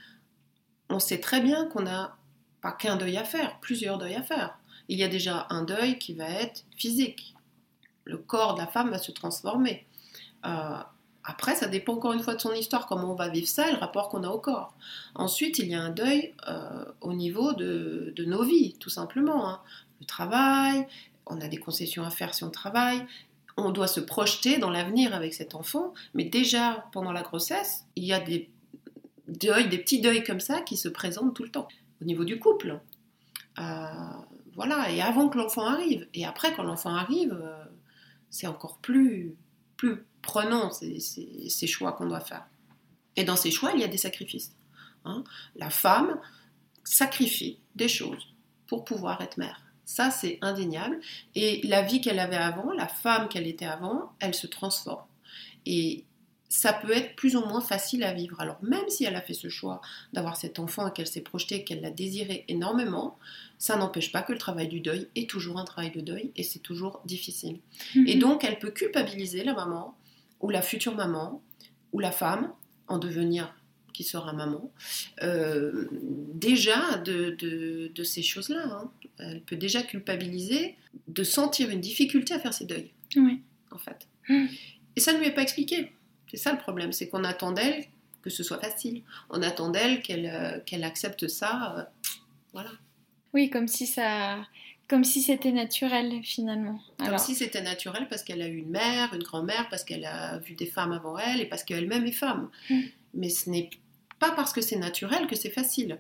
on 0.89 0.99
sait 0.99 1.21
très 1.21 1.41
bien 1.41 1.67
qu'on 1.67 1.83
n'a 1.83 2.17
pas 2.61 2.73
qu'un 2.73 2.97
deuil 2.97 3.17
à 3.17 3.25
faire, 3.25 3.59
plusieurs 3.61 3.99
deuils 3.99 4.15
à 4.15 4.23
faire. 4.23 4.59
Il 4.89 4.99
y 4.99 5.03
a 5.03 5.09
déjà 5.09 5.47
un 5.51 5.63
deuil 5.63 5.99
qui 5.99 6.15
va 6.15 6.29
être 6.29 6.65
physique. 6.77 7.35
Le 8.05 8.19
corps 8.19 8.55
de 8.55 8.61
la 8.61 8.67
femme 8.67 8.91
va 8.91 8.99
se 8.99 9.13
transformer. 9.13 9.87
Euh, 10.45 10.79
après, 11.25 11.55
ça 11.55 11.69
dépend 11.69 11.95
encore 11.95 12.13
une 12.13 12.23
fois 12.23 12.35
de 12.35 12.41
son 12.41 12.53
histoire, 12.53 12.87
comment 12.87 13.13
on 13.13 13.15
va 13.15 13.29
vivre 13.29 13.49
ça, 13.49 13.71
le 13.71 13.79
rapport 13.79 14.11
qu'on 14.11 14.25
a 14.25 14.29
au 14.29 14.39
corps. 14.39 14.75
Ensuite, 15.15 15.59
il 15.59 15.69
y 15.69 15.75
a 15.75 15.81
un 15.81 15.91
deuil 15.91 16.35
euh, 16.49 16.85
au 17.01 17.15
niveau 17.15 17.55
de, 17.55 18.13
nos 18.19 18.43
vies, 18.43 18.77
tout 18.79 18.91
simplement. 18.91 19.49
Hein. 19.49 19.61
Le 20.01 20.07
travail, 20.07 20.87
on 21.27 21.41
a 21.41 21.49
des 21.49 21.57
concessions 21.57 22.05
à 22.05 22.11
faire 22.11 22.35
si 22.35 22.45
on 22.45 22.51
travaille, 22.51 23.07
on 23.57 23.71
doit 23.71 23.87
se 23.87 24.01
projeter 24.01 24.59
dans 24.59 24.71
l'avenir 24.71 25.15
avec 25.15 25.33
cet 25.33 25.55
enfant, 25.55 25.95
mais 26.13 26.25
déjà 26.25 26.87
pendant 26.93 27.13
la 27.13 27.23
grossesse, 27.23 27.87
il 27.97 28.05
y 28.05 28.13
a 28.13 28.21
des 28.21 28.51
deuils, 29.29 29.69
des 29.69 29.79
petits 29.79 30.03
deuils 30.03 30.25
comme 30.25 30.41
ça 30.41 30.61
qui 30.61 30.77
se 30.77 30.89
présentent 30.89 31.35
tout 31.35 31.45
le 31.45 31.51
temps, 31.51 31.69
au 32.03 32.05
niveau 32.05 32.25
du 32.25 32.39
couple. 32.39 32.81
Euh, 33.59 33.87
voilà, 34.55 34.91
et 34.91 35.01
avant 35.01 35.29
que 35.29 35.39
l'enfant 35.39 35.67
arrive. 35.67 36.07
Et 36.13 36.27
après, 36.27 36.53
quand 36.55 36.65
l'enfant 36.65 36.95
arrive, 36.95 37.33
euh, 37.33 37.65
c'est 38.29 38.47
encore 38.47 38.79
plus, 38.79 39.37
plus 39.77 40.05
prenons 40.23 40.71
ces, 40.71 41.67
choix 41.67 41.93
qu'on 41.93 42.07
doit 42.07 42.21
faire. 42.21 42.47
Et 43.17 43.25
dans 43.25 43.37
ces 43.37 43.51
choix, 43.51 43.73
il 43.75 43.81
y 43.81 43.85
a 43.85 43.89
des 43.89 43.99
sacrifices. 43.99 44.53
Hein. 45.05 45.23
La 45.57 45.71
femme 45.71 46.19
sacrifie 46.83 47.59
des 47.75 47.89
choses 47.89 48.27
pour 48.67 48.85
pouvoir 48.85 49.21
être 49.21 49.37
mère. 49.37 49.61
Ça, 49.85 50.11
c'est 50.11 50.39
indéniable. 50.41 50.99
Et 51.35 51.61
la 51.65 51.83
vie 51.83 52.01
qu'elle 52.01 52.19
avait 52.19 52.37
avant, 52.37 52.73
la 52.73 52.89
femme 52.89 53.29
qu'elle 53.29 53.47
était 53.47 53.67
avant, 53.67 54.13
elle 54.19 54.35
se 54.35 54.47
transforme. 54.47 55.05
Et 55.67 56.05
ça 56.49 56.73
peut 56.73 56.93
être 56.93 57.17
plus 57.17 57.37
ou 57.37 57.41
moins 57.41 57.61
facile 57.61 58.05
à 58.05 58.13
vivre. 58.13 58.41
Alors 58.41 58.59
même 58.63 58.89
si 58.89 59.05
elle 59.05 59.17
a 59.17 59.21
fait 59.21 59.35
ce 59.35 59.49
choix 59.49 59.81
d'avoir 60.13 60.37
cet 60.37 60.59
enfant 60.59 60.89
et 60.89 60.93
qu'elle 60.93 61.07
s'est 61.07 61.21
projetée, 61.21 61.65
qu'elle 61.65 61.81
l'a 61.81 61.91
désiré 61.91 62.45
énormément, 62.49 63.19
ça 63.59 63.77
n'empêche 63.77 64.13
pas 64.13 64.23
que 64.23 64.33
le 64.33 64.39
travail 64.39 64.69
du 64.69 64.81
deuil 64.81 65.09
est 65.17 65.29
toujours 65.29 65.59
un 65.59 65.65
travail 65.65 65.91
de 65.91 66.01
deuil 66.01 66.33
et 66.37 66.43
c'est 66.43 66.61
toujours 66.61 67.03
difficile. 67.05 67.59
Mm-hmm. 67.95 68.09
Et 68.09 68.15
donc 68.17 68.45
elle 68.45 68.59
peut 68.59 68.71
culpabiliser 68.71 69.43
la 69.43 69.55
maman 69.55 69.97
ou 70.45 70.51
la 70.51 70.61
future 70.61 70.95
maman, 70.95 71.43
ou 71.93 72.01
la 72.01 72.11
femme 72.11 72.53
en 72.87 72.99
devenir 72.99 73.57
qui 73.95 74.05
sera 74.05 74.35
maman, 74.35 74.71
euh, 75.23 75.89
déjà 76.35 76.99
de, 76.99 78.03
ces 78.05 78.23
choses-là. 78.23 78.67
Hein. 78.67 78.91
Elle 79.19 79.41
peut 79.41 79.57
déjà 79.57 79.83
culpabiliser 79.83 80.77
de 81.09 81.25
sentir 81.25 81.71
une 81.71 81.81
difficulté 81.81 82.35
à 82.35 82.41
faire 82.41 82.53
ses 82.53 82.67
deuils, 82.67 82.91
oui. 83.17 83.41
en 83.71 83.79
fait. 83.79 84.07
Hum. 84.29 84.49
Et 84.97 85.01
ça 85.01 85.15
ne 85.15 85.19
lui 85.19 85.27
est 85.29 85.35
pas 85.35 85.43
expliqué. 85.43 85.93
C'est 86.35 86.43
ça 86.43 86.53
le 86.53 86.59
problème, 86.59 86.93
c'est 86.93 87.09
qu'on 87.09 87.23
attend 87.23 87.53
d'elle 87.53 87.85
que 88.23 88.31
ce 88.31 88.43
soit 88.43 88.59
facile. 88.59 89.03
On 89.29 89.43
attend 89.43 89.69
d'elle 89.69 90.01
qu'elle 90.01 90.27
euh, 90.27 90.83
accepte 90.83 91.29
ça. 91.29 91.77
Euh, 91.77 91.83
voilà. 92.55 92.71
Oui, 93.35 93.51
comme 93.51 93.69
si 93.69 93.87
ça 93.87 94.39
comme 94.89 95.05
si 95.05 95.23
c'était 95.23 95.53
naturel 95.53 96.21
finalement. 96.23 96.79
Comme 96.99 97.19
si 97.19 97.35
c'était 97.35 97.63
naturel 97.63 98.07
parce 98.09 98.23
qu'elle 98.23 98.43
a 98.43 98.49
eu 98.49 98.57
une 98.57 98.71
mère, 98.71 99.15
une 99.15 99.23
grand-mère, 99.23 99.69
parce 99.71 99.83
qu'elle 99.83 100.05
a 100.05 100.39
vu 100.39 100.55
des 100.55 100.67
femmes 100.67 100.93
avant 100.93 101.17
elle 101.19 101.41
et 101.41 101.47
parce 101.47 101.65
qu'elle-même 101.65 102.05
est 102.05 102.13
femme. 102.13 102.51
Mm. 102.69 102.81
Mais 103.15 103.29
ce 103.31 103.49
n'est 103.49 103.71
pas 104.19 104.33
parce 104.33 104.53
que 104.53 104.61
c'est 104.61 104.77
naturel 104.77 105.27
que 105.27 105.37
c'est 105.37 105.51
facile. 105.51 105.99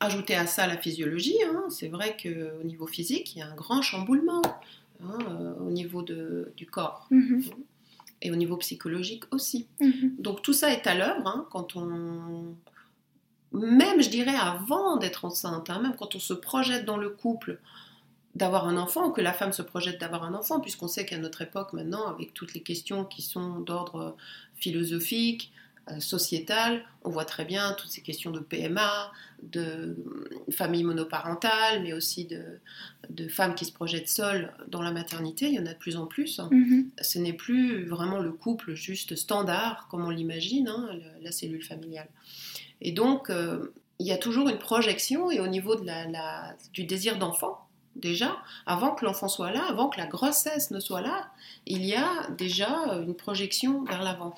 Ajouter 0.00 0.34
à 0.34 0.46
ça 0.46 0.66
la 0.66 0.76
physiologie, 0.76 1.38
hein, 1.46 1.66
c'est 1.70 1.88
vrai 1.88 2.16
qu'au 2.20 2.64
niveau 2.64 2.88
physique, 2.88 3.36
il 3.36 3.38
y 3.38 3.42
a 3.42 3.46
un 3.46 3.54
grand 3.54 3.82
chamboulement 3.82 4.42
hein, 5.04 5.18
euh, 5.28 5.54
au 5.60 5.70
niveau 5.70 6.02
de, 6.02 6.52
du 6.56 6.66
corps. 6.66 7.06
Mm-hmm. 7.12 7.52
Et 8.22 8.30
au 8.30 8.36
niveau 8.36 8.56
psychologique 8.56 9.24
aussi. 9.32 9.66
Mm-hmm. 9.80 10.20
Donc 10.20 10.42
tout 10.42 10.52
ça 10.52 10.72
est 10.72 10.86
à 10.86 10.94
l'œuvre 10.94 11.26
hein, 11.26 11.46
quand 11.50 11.76
on... 11.76 12.54
Même, 13.52 14.00
je 14.00 14.08
dirais, 14.08 14.34
avant 14.34 14.96
d'être 14.96 15.26
enceinte, 15.26 15.68
même 15.68 15.94
quand 15.98 16.14
on 16.14 16.18
se 16.18 16.32
projette 16.32 16.86
dans 16.86 16.96
le 16.96 17.10
couple, 17.10 17.60
d'avoir 18.34 18.66
un 18.66 18.78
enfant, 18.78 19.08
ou 19.08 19.10
que 19.10 19.20
la 19.20 19.34
femme 19.34 19.52
se 19.52 19.60
projette 19.60 20.00
d'avoir 20.00 20.24
un 20.24 20.32
enfant, 20.32 20.60
puisqu'on 20.60 20.88
sait 20.88 21.04
qu'à 21.04 21.18
notre 21.18 21.42
époque 21.42 21.74
maintenant, 21.74 22.06
avec 22.08 22.32
toutes 22.32 22.54
les 22.54 22.62
questions 22.62 23.04
qui 23.04 23.20
sont 23.20 23.60
d'ordre 23.60 24.16
philosophique, 24.54 25.52
euh, 25.90 25.98
sociétal, 25.98 26.84
on 27.02 27.10
voit 27.10 27.24
très 27.24 27.44
bien 27.44 27.72
toutes 27.72 27.90
ces 27.90 28.02
questions 28.02 28.30
de 28.30 28.38
PMA, 28.38 29.10
de 29.42 29.96
famille 30.52 30.84
monoparentale, 30.84 31.82
mais 31.82 31.92
aussi 31.92 32.26
de, 32.26 33.28
femmes 33.28 33.56
qui 33.56 33.64
se 33.64 33.72
projettent 33.72 34.08
seules 34.08 34.52
dans 34.68 34.80
la 34.80 34.92
maternité, 34.92 35.46
il 35.48 35.54
y 35.54 35.58
en 35.58 35.66
a 35.66 35.72
de 35.72 35.78
plus 35.78 35.96
en 35.96 36.06
plus. 36.06 36.38
Mm-hmm. 36.38 36.90
Ce 37.00 37.18
n'est 37.18 37.32
plus 37.32 37.84
vraiment 37.84 38.20
le 38.20 38.30
couple 38.30 38.74
juste 38.74 39.16
standard, 39.16 39.88
comme 39.90 40.04
on 40.04 40.10
l'imagine, 40.10 40.68
hein, 40.68 40.90
la 41.20 41.32
cellule 41.32 41.64
familiale. 41.64 42.08
Et 42.80 42.92
donc, 42.92 43.28
euh, 43.28 43.72
il 43.98 44.06
y 44.06 44.12
a 44.12 44.18
toujours 44.18 44.48
une 44.48 44.58
projection, 44.58 45.32
et 45.32 45.40
au 45.40 45.48
niveau 45.48 45.74
de 45.74 45.84
la, 45.84 46.54
du 46.72 46.84
désir 46.84 47.18
d'enfant, 47.18 47.66
déjà, 47.96 48.36
avant 48.66 48.94
que 48.94 49.04
l'enfant 49.04 49.28
soit 49.28 49.50
là, 49.50 49.64
avant 49.68 49.88
que 49.88 49.98
la 49.98 50.06
grossesse 50.06 50.70
ne 50.70 50.78
soit 50.78 51.02
là, 51.02 51.30
il 51.66 51.84
y 51.84 51.94
a 51.94 52.28
déjà 52.38 52.68
une 53.04 53.14
projection 53.14 53.82
vers 53.84 54.02
l'avant 54.02 54.34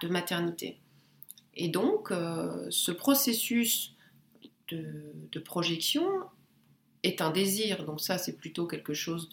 de 0.00 0.08
maternité. 0.08 0.78
Et 1.54 1.68
donc, 1.68 2.10
euh, 2.10 2.66
ce 2.70 2.92
processus 2.92 3.94
de, 4.68 5.40
projection 5.44 6.06
est 7.02 7.20
un 7.20 7.30
désir, 7.30 7.84
donc 7.84 8.00
ça 8.00 8.18
c'est 8.18 8.36
plutôt 8.36 8.66
quelque 8.66 8.94
chose 8.94 9.28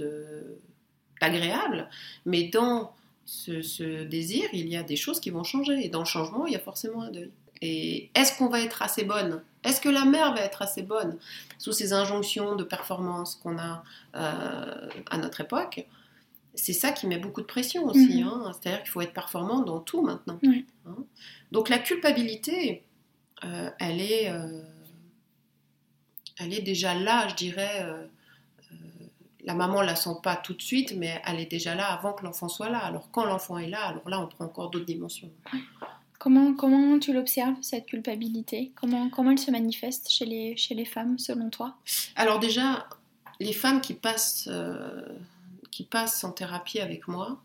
d'agréable, 1.22 1.90
mais 2.26 2.46
dans 2.46 2.96
ce, 3.26 4.04
désir, 4.04 4.50
il 4.54 4.68
y 4.68 4.78
a 4.78 4.84
des 4.84 4.96
choses 4.96 5.20
qui 5.20 5.30
vont 5.30 5.44
changer, 5.44 5.86
et 5.86 5.90
dans 5.90 6.00
le 6.00 6.06
changement, 6.06 6.48
il 6.48 6.54
y 6.54 6.56
a 6.56 6.60
forcément 6.60 7.04
un 7.04 7.12
deuil. 7.12 7.32
Et 7.62 8.10
est-ce 8.16 8.38
qu'on 8.38 8.50
va 8.50 8.62
être 8.62 8.82
assez 8.82 9.04
bonne? 9.04 9.42
Est-ce 9.64 9.82
que 9.82 9.90
la 9.90 10.06
mère 10.06 10.34
va 10.34 10.42
être 10.42 10.62
assez 10.62 10.84
bonne? 10.84 11.18
Sous 11.58 11.72
ces 11.72 11.92
injonctions 11.92 12.56
de 12.56 12.64
performance 12.64 13.36
qu'on 13.36 13.58
a 13.58 13.84
euh, 14.16 14.90
à 15.10 15.18
notre 15.18 15.42
époque 15.42 15.86
C'est 16.58 16.74
ça 16.74 16.92
qui 16.92 17.08
met 17.08 17.18
beaucoup 17.18 17.42
de 17.42 17.46
pression 17.46 17.86
aussi. 17.86 18.22
Mhm. 18.22 18.28
Hein. 18.28 18.52
C'est-à-dire 18.54 18.84
qu'il 18.84 18.92
faut 18.92 19.02
être 19.02 19.14
performant 19.14 19.62
dans 19.62 19.80
tout 19.80 20.02
maintenant. 20.02 20.40
Hein. 20.86 20.96
Donc 21.52 21.70
la 21.70 21.80
culpabilité, 21.80 22.84
euh, 23.44 23.70
elle, 23.80 24.02
est, 24.02 24.30
euh, 24.30 24.62
elle 26.40 26.54
est 26.54 26.62
déjà 26.62 26.94
là, 26.94 27.28
je 27.30 27.36
dirais. 27.36 27.86
la 29.46 29.54
maman 29.54 29.82
la 29.82 29.96
sent 29.96 30.18
pas 30.22 30.36
tout 30.36 30.54
de 30.54 30.62
suite, 30.62 30.94
mais 30.98 31.22
elle 31.26 31.40
est 31.40 31.50
déjà 31.50 31.74
là 31.74 31.88
avant 31.94 32.12
que 32.12 32.26
l'enfant 32.26 32.50
soit 32.50 32.70
là. 32.70 32.80
Alors 32.80 33.10
quand 33.12 33.24
l'enfant 33.24 33.58
est 33.58 33.70
là, 33.70 33.86
alors 33.86 34.10
là 34.10 34.20
on 34.20 34.28
prend 34.28 34.46
encore 34.46 34.70
d'autres 34.70 34.86
dimensions. 34.86 35.32
Comment, 36.20 36.54
comment 36.56 36.98
tu 36.98 37.14
l'observes, 37.14 37.56
cette 37.62 37.86
culpabilité? 37.86 38.72
Comment, 38.76 39.10
comment 39.10 39.32
elle 39.32 39.40
se 39.40 39.52
manifeste 39.52 40.10
chez 40.10 40.26
les, 40.26 40.58
chez 40.58 40.74
les 40.74 40.86
femmes, 40.86 41.20
selon 41.20 41.50
toi? 41.50 41.76
Alors 42.16 42.40
déjà, 42.40 42.88
les 43.40 43.54
femmes 43.54 43.82
qui 43.82 43.94
passent, 43.94 44.48
euh, 44.52 45.02
qui 45.78 45.84
passent 45.84 46.24
en 46.24 46.32
thérapie 46.32 46.80
avec 46.80 47.08
moi, 47.08 47.40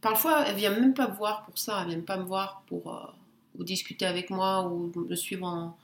parfois, 0.00 0.46
elles 0.46 0.54
ne 0.54 0.58
viennent 0.58 0.80
même 0.80 0.94
pas 0.94 1.06
me 1.06 1.14
voir 1.14 1.44
pour 1.44 1.58
ça, 1.58 1.80
elles 1.80 1.88
ne 1.88 1.90
viennent 1.90 2.04
pas 2.06 2.16
me 2.16 2.24
voir 2.24 2.62
pour 2.66 2.94
euh, 2.94 3.06
ou 3.58 3.62
discuter 3.62 4.06
avec 4.06 4.30
moi 4.30 4.66
ou 4.66 4.90
me 4.96 5.14
suivre, 5.14 5.76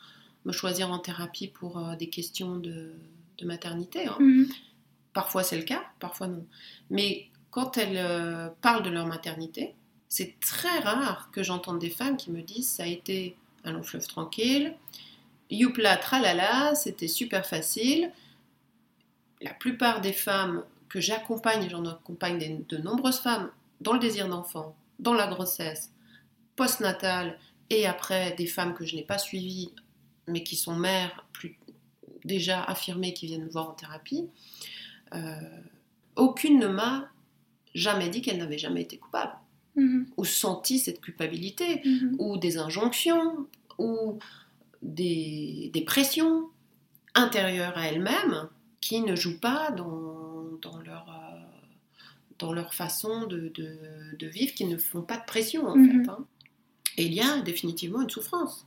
me 0.46 0.52
choisir 0.52 0.90
en 0.90 0.98
thérapie 0.98 1.48
pour 1.48 1.76
euh, 1.76 1.94
des 1.94 2.08
questions 2.08 2.56
de, 2.56 2.94
de 3.36 3.44
maternité. 3.44 4.06
Hein. 4.06 4.16
Mhm. 4.18 4.48
Parfois 5.12 5.42
c'est 5.42 5.58
le 5.58 5.64
cas, 5.64 5.84
parfois 6.00 6.26
non. 6.26 6.46
Mais 6.88 7.26
quand 7.50 7.76
elles 7.76 8.50
parlent 8.62 8.82
de 8.82 8.88
leur 8.88 9.06
maternité, 9.06 9.74
c'est 10.08 10.40
très 10.40 10.78
rare 10.78 11.28
que 11.32 11.42
j'entende 11.42 11.80
des 11.80 11.90
femmes 11.90 12.16
qui 12.16 12.30
me 12.30 12.40
disent 12.40 12.70
ça 12.70 12.84
a 12.84 12.86
été 12.86 13.36
un 13.62 13.72
long 13.72 13.82
fleuve 13.82 14.06
tranquille, 14.06 14.74
youpla 15.50 15.98
tralala, 15.98 16.74
c'était 16.76 17.08
super 17.08 17.44
facile. 17.44 18.10
La 19.42 19.52
plupart 19.52 20.00
des 20.00 20.14
femmes 20.14 20.64
que 20.94 21.00
j'accompagne, 21.00 21.68
j'en 21.68 21.84
accompagne 21.86 22.64
de 22.68 22.76
nombreuses 22.76 23.18
femmes 23.18 23.50
dans 23.80 23.94
le 23.94 23.98
désir 23.98 24.28
d'enfant, 24.28 24.76
dans 25.00 25.12
la 25.12 25.26
grossesse, 25.26 25.90
postnatale 26.54 27.36
et 27.68 27.84
après 27.84 28.32
des 28.36 28.46
femmes 28.46 28.74
que 28.74 28.86
je 28.86 28.94
n'ai 28.94 29.02
pas 29.02 29.18
suivies 29.18 29.72
mais 30.28 30.44
qui 30.44 30.54
sont 30.54 30.76
mères 30.76 31.26
plus 31.32 31.58
déjà 32.24 32.62
affirmées 32.62 33.12
qui 33.12 33.26
viennent 33.26 33.42
me 33.42 33.50
voir 33.50 33.70
en 33.70 33.72
thérapie, 33.72 34.28
euh, 35.14 35.34
aucune 36.14 36.60
ne 36.60 36.68
m'a 36.68 37.08
jamais 37.74 38.08
dit 38.08 38.22
qu'elle 38.22 38.38
n'avait 38.38 38.56
jamais 38.56 38.82
été 38.82 38.96
coupable. 38.96 39.32
Mhm. 39.76 40.06
ou 40.16 40.24
senti 40.24 40.78
cette 40.78 41.00
culpabilité, 41.00 41.82
mhm. 41.84 42.14
ou 42.20 42.36
des 42.36 42.58
injonctions, 42.58 43.48
ou 43.76 44.20
des, 44.82 45.82
pressions 45.84 46.44
intérieures 47.16 47.76
à 47.76 47.88
elles-mêmes 47.88 48.48
qui 48.84 49.00
ne 49.00 49.16
jouent 49.16 49.40
pas 49.40 49.70
dans, 49.70 50.58
dans 50.60 50.78
leur, 50.82 51.08
euh, 51.08 51.40
dans 52.38 52.52
leur 52.52 52.74
façon 52.74 53.26
de, 53.26 53.50
de, 53.56 54.26
vivre, 54.26 54.52
qui 54.52 54.66
ne 54.66 54.76
font 54.76 55.00
pas 55.00 55.16
de 55.16 55.24
pression 55.24 55.66
en 55.66 55.74
mhm. 55.74 56.04
fait. 56.04 56.10
Hein. 56.10 56.26
Et 56.98 57.06
il 57.06 57.14
y 57.14 57.22
a 57.22 57.40
définitivement 57.40 58.02
une 58.02 58.10
souffrance. 58.10 58.66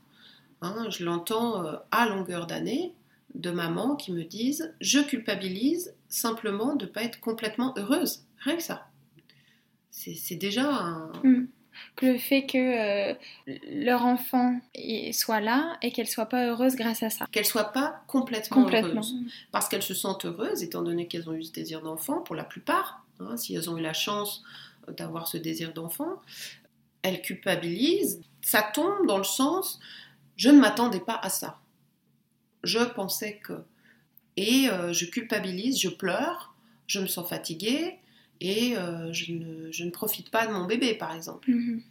Hein. 0.64 0.88
je 0.90 1.06
l'entends 1.06 1.64
euh, 1.64 1.76
à 1.92 2.10
longueur 2.10 2.48
d'année 2.48 2.96
de 3.36 3.52
mamans 3.52 3.96
qui 3.96 4.12
me 4.12 4.24
disent 4.24 4.74
je 4.82 4.98
culpabilise 5.00 5.94
simplement 6.10 6.76
de 6.76 6.86
ne 6.86 6.90
pas 6.90 7.04
être 7.04 7.20
complètement 7.20 7.76
heureuse. 7.78 8.24
Rien 8.40 8.56
que 8.56 8.64
ça 8.64 8.88
c'est 9.92 10.36
déjà 10.36 10.72
un... 10.72 11.12
Mm. 11.24 11.48
Le 12.02 12.18
fait 12.18 12.46
que 12.46 12.58
euh, 12.58 13.14
leur 13.72 14.06
enfant 14.06 14.60
soit 15.12 15.40
là 15.40 15.78
et 15.82 15.92
qu'elle 15.92 16.08
soit 16.08 16.28
pas 16.28 16.48
heureuse 16.48 16.76
grâce 16.76 17.04
à 17.04 17.10
ça. 17.10 17.26
Qu'elle 17.32 17.46
soit 17.46 17.72
pas 17.72 18.02
complètement, 18.08 18.68
heureuse. 18.68 19.16
Parce 19.52 19.68
qu'elles 19.68 19.84
se 19.84 19.94
sentent 19.94 20.26
heureuses, 20.26 20.64
étant 20.64 20.82
donné 20.82 21.08
qu'elles 21.08 21.30
ont 21.30 21.34
eu 21.34 21.44
ce 21.44 21.52
désir 21.52 21.82
d'enfant, 21.82 22.22
pour 22.22 22.36
la 22.36 22.44
plupart, 22.44 23.06
hein, 23.20 23.38
si 23.38 23.56
elles 23.56 23.70
ont 23.70 23.78
eu 23.78 23.82
la 23.82 23.94
chance 23.94 24.44
d'avoir 24.88 25.28
ce 25.28 25.38
désir 25.38 25.74
d'enfant, 25.74 26.22
elles 27.02 27.22
culpabilisent. 27.22 28.22
Ça 28.42 28.62
tombe 28.62 29.08
dans 29.08 29.18
le 29.18 29.24
sens, 29.24 29.80
je 30.36 30.50
ne 30.50 30.60
m'attendais 30.60 31.00
pas 31.00 31.20
à 31.22 31.30
ça. 31.30 31.60
Je 32.64 32.80
pensais 32.80 33.38
que... 33.38 33.64
Et 34.40 34.70
euh, 34.70 34.94
je 34.94 35.06
culpabilise, 35.06 35.80
je 35.80 35.90
pleure, 35.90 36.54
je 36.86 37.00
me 37.00 37.08
sens 37.08 37.28
fatiguée, 37.28 37.98
et 38.42 38.78
euh, 38.78 39.12
je, 39.12 39.34
ne, 39.34 39.90
profite 39.90 40.30
pas 40.30 40.48
de 40.48 40.52
mon 40.52 40.66
bébé, 40.66 40.94
par 40.94 41.16
exemple. 41.16 41.50
Mhm. 41.50 41.82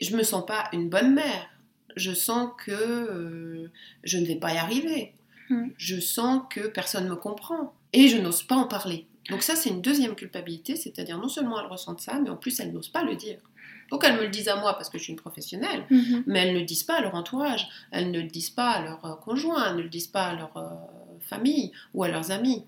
Je 0.00 0.16
me 0.16 0.22
sens 0.22 0.44
pas 0.44 0.68
une 0.72 0.88
bonne 0.88 1.14
mère. 1.14 1.48
Je 1.96 2.12
sens 2.12 2.50
que 2.64 2.72
euh, 2.72 3.70
je 4.02 4.18
ne 4.18 4.26
vais 4.26 4.36
pas 4.36 4.54
y 4.54 4.56
arriver. 4.56 5.12
Mhm. 5.50 5.72
Je 5.76 6.00
sens 6.00 6.42
que 6.50 6.66
personne 6.66 7.04
ne 7.04 7.10
me 7.10 7.16
comprend. 7.16 7.74
Et 7.92 8.08
je 8.08 8.18
n'ose 8.18 8.42
pas 8.42 8.56
en 8.56 8.66
parler. 8.66 9.06
Donc 9.30 9.42
ça, 9.42 9.54
c'est 9.54 9.70
une 9.70 9.80
deuxième 9.80 10.14
culpabilité, 10.14 10.76
c'est-à-dire 10.76 11.18
non 11.18 11.28
seulement 11.28 11.60
elles 11.60 11.70
ressentent 11.70 12.00
ça, 12.00 12.18
mais 12.20 12.28
en 12.28 12.36
plus 12.36 12.58
elles 12.60 12.72
n'osent 12.72 12.88
pas 12.88 13.04
le 13.04 13.14
dire. 13.14 13.38
Donc 13.90 14.02
elles 14.04 14.16
me 14.16 14.22
le 14.22 14.28
disent 14.28 14.48
à 14.48 14.56
moi 14.56 14.74
parce 14.74 14.90
que 14.90 14.98
je 14.98 15.04
suis 15.04 15.12
une 15.12 15.18
professionnelle, 15.18 15.84
mhm. 15.90 16.24
mais 16.26 16.40
elles 16.40 16.54
ne 16.54 16.60
le 16.60 16.64
disent 16.64 16.82
pas 16.82 16.98
à 16.98 17.00
leur 17.00 17.14
entourage, 17.14 17.68
elles 17.90 18.10
ne 18.10 18.20
le 18.20 18.28
disent 18.28 18.50
pas 18.50 18.72
à 18.72 18.82
leur 18.82 19.04
euh, 19.04 19.14
conjoint, 19.14 19.70
elles 19.70 19.76
ne 19.76 19.82
le 19.82 19.88
disent 19.88 20.08
pas 20.08 20.26
à 20.26 20.34
leur 20.34 20.52
famille 21.20 21.72
ou 21.94 22.02
à 22.02 22.08
leurs 22.08 22.32
amis. 22.32 22.64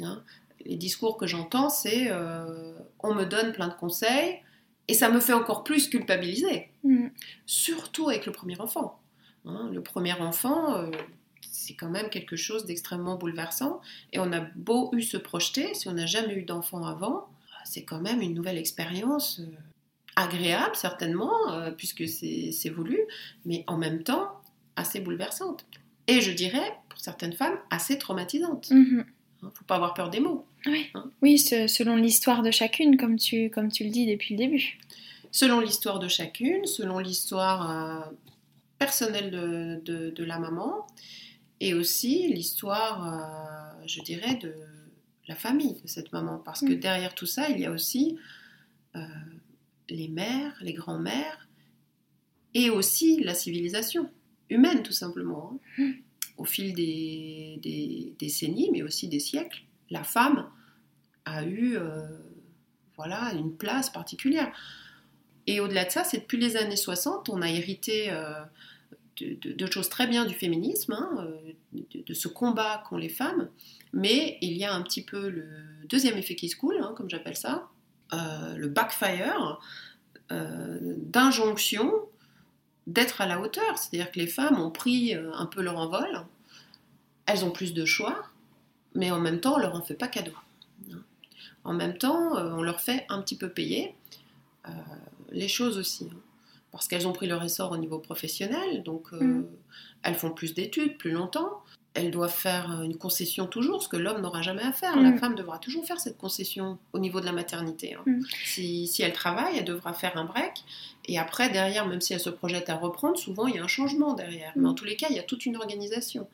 Hein 0.00 0.22
les 0.64 0.76
discours 0.76 1.16
que 1.16 1.26
j'entends, 1.26 1.70
c'est 1.70 2.10
euh, 2.10 2.74
on 3.00 3.14
me 3.14 3.24
donne 3.24 3.52
plein 3.52 3.68
de 3.68 3.74
conseils 3.74 4.40
et 4.88 4.94
ça 4.94 5.10
me 5.10 5.20
fait 5.20 5.32
encore 5.32 5.64
plus 5.64 5.88
culpabiliser. 5.88 6.70
Mm. 6.84 7.08
Surtout 7.46 8.08
avec 8.08 8.26
le 8.26 8.32
premier 8.32 8.58
enfant. 8.60 8.98
Hein. 9.44 9.70
le 9.72 9.82
premier 9.82 10.12
enfant, 10.12 10.76
euh, 10.76 10.90
c'est 11.50 11.74
quand 11.74 11.90
même 11.90 12.10
quelque 12.10 12.36
chose 12.36 12.64
d'extrêmement 12.64 13.16
bouleversant 13.16 13.80
et 14.12 14.20
on 14.20 14.32
a 14.32 14.40
beau 14.54 14.90
eu 14.92 15.02
se 15.02 15.16
projeter, 15.16 15.74
si 15.74 15.88
on 15.88 15.94
n'a 15.94 16.06
jamais 16.06 16.34
eu 16.34 16.44
d'enfant 16.44 16.84
avant, 16.84 17.28
c'est 17.64 17.82
quand 17.82 18.00
même 18.00 18.20
une 18.20 18.34
nouvelle 18.34 18.58
expérience 18.58 19.40
euh, 19.40 19.46
agréable 20.14 20.76
certainement, 20.76 21.32
puisque 21.78 22.06
c'est 22.06 22.68
voulu, 22.68 23.00
mais 23.46 23.64
en 23.66 23.78
même 23.78 24.02
temps 24.02 24.42
assez 24.76 25.00
bouleversante. 25.00 25.64
Et 26.06 26.20
je 26.20 26.32
dirais, 26.32 26.78
pour 26.90 27.00
certaines 27.00 27.32
femmes, 27.32 27.58
assez 27.70 27.96
traumatisante. 27.96 28.68
Il 29.42 29.48
ne 29.48 29.50
faut 29.50 29.64
pas 29.64 29.76
avoir 29.76 29.94
peur 29.94 30.10
des 30.10 30.20
mots. 30.20 30.46
Oui, 30.66 30.86
hein 30.94 31.10
oui 31.22 31.38
selon 31.38 31.96
l'histoire 31.96 32.42
de 32.42 32.50
chacune, 32.50 32.96
comme 32.96 33.16
tu, 33.16 33.50
comme 33.50 33.70
tu 33.70 33.84
le 33.84 33.90
dis 33.90 34.06
depuis 34.06 34.34
le 34.34 34.38
début. 34.38 34.78
Selon 35.30 35.60
l'histoire 35.60 35.98
de 35.98 36.08
chacune, 36.08 36.66
selon 36.66 36.98
l'histoire 36.98 37.70
euh, 37.70 38.12
personnelle 38.78 39.30
de, 39.30 40.10
de, 40.10 40.24
la 40.24 40.38
maman, 40.38 40.86
et 41.60 41.74
aussi 41.74 42.28
l'histoire, 42.28 43.06
euh, 43.06 43.84
je 43.86 44.00
dirais, 44.02 44.36
de 44.36 44.54
la 45.28 45.34
famille 45.34 45.80
de 45.82 45.88
cette 45.88 46.12
maman. 46.12 46.38
Parce 46.38 46.60
que 46.60 46.72
mm. 46.72 46.80
derrière 46.80 47.14
tout 47.14 47.26
ça, 47.26 47.48
il 47.48 47.58
y 47.58 47.66
a 47.66 47.70
aussi 47.70 48.18
euh, 48.94 49.00
les 49.88 50.08
mères, 50.08 50.56
les 50.60 50.74
grands-mères, 50.74 51.48
et 52.54 52.68
aussi 52.68 53.20
la 53.22 53.34
civilisation 53.34 54.10
humaine, 54.50 54.82
tout 54.82 54.92
simplement. 54.92 55.58
Hein. 55.78 55.82
Mm 55.82 55.92
au 56.36 56.44
fil 56.44 56.74
des, 56.74 58.14
décennies, 58.18 58.70
mais 58.72 58.82
aussi 58.82 59.08
des 59.08 59.20
siècles, 59.20 59.62
la 59.92 60.02
femme 60.02 60.48
a 61.24 61.44
eu 61.44 61.76
euh, 61.76 62.08
voilà, 62.96 63.32
une 63.34 63.56
place 63.56 63.90
particulière. 63.90 64.50
Et 65.46 65.60
au-delà 65.60 65.84
de 65.84 65.90
ça, 65.90 66.02
c'est 66.04 66.18
depuis 66.18 66.38
les 66.38 66.56
années 66.56 66.76
60, 66.76 67.28
on 67.28 67.42
a 67.42 67.48
hérité 67.48 68.10
euh, 68.10 68.42
de, 69.20 69.66
choses 69.66 69.88
très 69.88 70.06
bien 70.06 70.24
du 70.24 70.34
féminisme, 70.34 70.92
hein, 70.92 71.10
euh, 71.18 71.80
de, 72.06 72.14
ce 72.14 72.28
combat 72.28 72.82
qu'ont 72.88 72.96
les 72.96 73.08
femmes, 73.08 73.48
mais 73.92 74.38
il 74.40 74.56
y 74.56 74.64
a 74.64 74.72
un 74.72 74.82
petit 74.82 75.04
peu 75.04 75.28
le 75.28 75.46
deuxième 75.88 76.16
effet 76.16 76.34
qui 76.34 76.48
se 76.48 76.56
coule, 76.56 76.78
hein, 76.80 76.94
comme 76.96 77.10
j'appelle 77.10 77.36
ça, 77.36 77.68
le 78.56 78.68
backfire 78.68 79.58
d'injonction 80.30 81.92
d'être 82.86 83.20
à 83.22 83.26
la 83.26 83.40
hauteur. 83.40 83.78
C'est-à-dire 83.78 84.10
que 84.12 84.18
les 84.18 84.26
femmes 84.26 84.60
ont 84.60 84.70
pris 84.70 85.14
un 85.14 85.46
peu 85.46 85.62
leur 85.62 85.78
envol, 85.78 86.24
elles 87.26 87.44
ont 87.44 87.50
plus 87.50 87.72
de 87.72 87.84
choix, 87.84 88.31
mais 88.94 89.10
en 89.10 89.20
même 89.20 89.40
temps, 89.40 89.54
on 89.54 89.58
leur 89.58 89.74
en 89.74 89.82
fait 89.82 89.94
pas 89.94 90.08
cadeau. 90.08 90.32
En 91.64 91.74
même 91.74 91.96
temps, 91.96 92.36
euh, 92.36 92.52
on 92.52 92.62
leur 92.62 92.80
fait 92.80 93.06
un 93.08 93.22
petit 93.22 93.36
peu 93.36 93.48
payer 93.48 93.94
euh, 94.68 94.72
les 95.30 95.48
choses 95.48 95.78
aussi. 95.78 96.08
Hein. 96.10 96.16
Parce 96.72 96.88
qu'elles 96.88 97.06
ont 97.06 97.12
pris 97.12 97.26
leur 97.26 97.42
essor 97.44 97.70
au 97.70 97.76
niveau 97.76 97.98
professionnel, 97.98 98.82
donc 98.82 99.12
mm. 99.12 99.44
elles 100.02 100.14
font 100.14 100.30
plus 100.30 100.54
d'études, 100.54 100.96
plus 100.96 101.12
longtemps. 101.12 101.62
Elle 101.94 102.10
doit 102.10 102.28
faire 102.28 102.80
une 102.82 102.96
concession 102.96 103.46
toujours, 103.46 103.82
ce 103.82 103.88
que 103.88 103.98
l'homme 103.98 104.22
n'aura 104.22 104.40
jamais 104.40 104.62
à 104.62 104.72
faire. 104.72 104.98
La 104.98 105.10
Mm. 105.10 105.18
femme 105.18 105.34
devra 105.34 105.58
toujours 105.58 105.84
faire 105.86 106.00
cette 106.00 106.16
concession 106.16 106.78
au 106.94 106.98
niveau 106.98 107.20
de 107.20 107.26
la 107.26 107.32
maternité. 107.32 107.94
hein. 107.94 108.02
Mm. 108.06 108.20
Si, 108.46 108.86
si 108.86 109.02
elle 109.02 109.12
travaille, 109.12 109.58
elle 109.58 109.64
devra 109.66 109.92
faire 109.92 110.16
un 110.16 110.24
break. 110.24 110.64
Et 111.06 111.18
après, 111.18 111.50
derrière, 111.50 111.86
même 111.86 112.00
si 112.00 112.14
elle 112.14 112.20
se 112.20 112.30
projette 112.30 112.70
à 112.70 112.76
reprendre, 112.76 113.18
souvent 113.18 113.46
il 113.46 113.56
y 113.56 113.58
a 113.58 113.62
un 113.64 113.68
changement 113.68 114.14
derrière. 114.14 114.52
Mais 114.56 114.62
Mm. 114.62 114.66
en 114.66 114.74
tous 114.74 114.84
les 114.86 114.96
cas, 114.96 115.08
il 115.10 115.16
y 115.16 115.18
a 115.18 115.22
toute 115.22 115.44
une 115.44 115.56
organisation. 115.56 116.28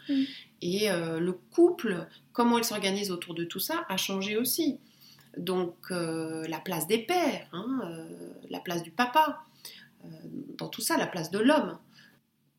Et 0.62 0.90
euh, 0.90 1.18
le 1.18 1.32
couple, 1.32 2.06
comment 2.32 2.58
il 2.58 2.64
s'organise 2.64 3.10
autour 3.10 3.34
de 3.34 3.44
tout 3.44 3.60
ça, 3.60 3.84
a 3.88 3.96
changé 3.96 4.36
aussi. 4.36 4.78
Donc 5.36 5.74
euh, 5.90 6.46
la 6.48 6.58
place 6.58 6.86
des 6.86 6.98
pères, 6.98 7.46
hein, 7.52 7.80
euh, 7.84 8.08
la 8.50 8.60
place 8.60 8.82
du 8.84 8.90
papa, 8.92 9.40
euh, 10.04 10.08
dans 10.56 10.68
tout 10.68 10.80
ça, 10.82 10.96
la 10.96 11.06
place 11.06 11.30
de 11.32 11.38
l'homme, 11.38 11.78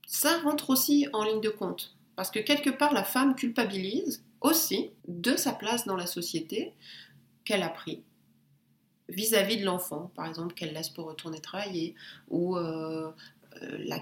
ça 0.07 0.37
rentre 0.39 0.69
aussi 0.69 1.07
en 1.13 1.23
ligne 1.23 1.41
de 1.41 1.49
compte. 1.49 1.95
Parce 2.19 2.31
que 2.31 2.39
quelque 2.39 2.69
part, 2.69 2.91
la 2.91 3.05
femme 3.05 3.33
culpabilise 3.33 4.25
aussi 4.41 4.91
de 5.07 5.37
sa 5.37 5.53
place 5.53 5.85
dans 5.85 5.95
la 5.95 6.05
société 6.05 6.73
qu'elle 7.45 7.63
a 7.63 7.69
pris 7.69 8.03
vis-à-vis 9.07 9.55
de 9.55 9.63
l'enfant, 9.63 10.11
par 10.15 10.25
exemple, 10.25 10.53
qu'elle 10.53 10.73
laisse 10.73 10.89
pour 10.89 11.05
retourner 11.05 11.39
travailler, 11.39 11.95
ou 12.27 12.57
euh, 12.57 13.09
euh, 13.61 13.99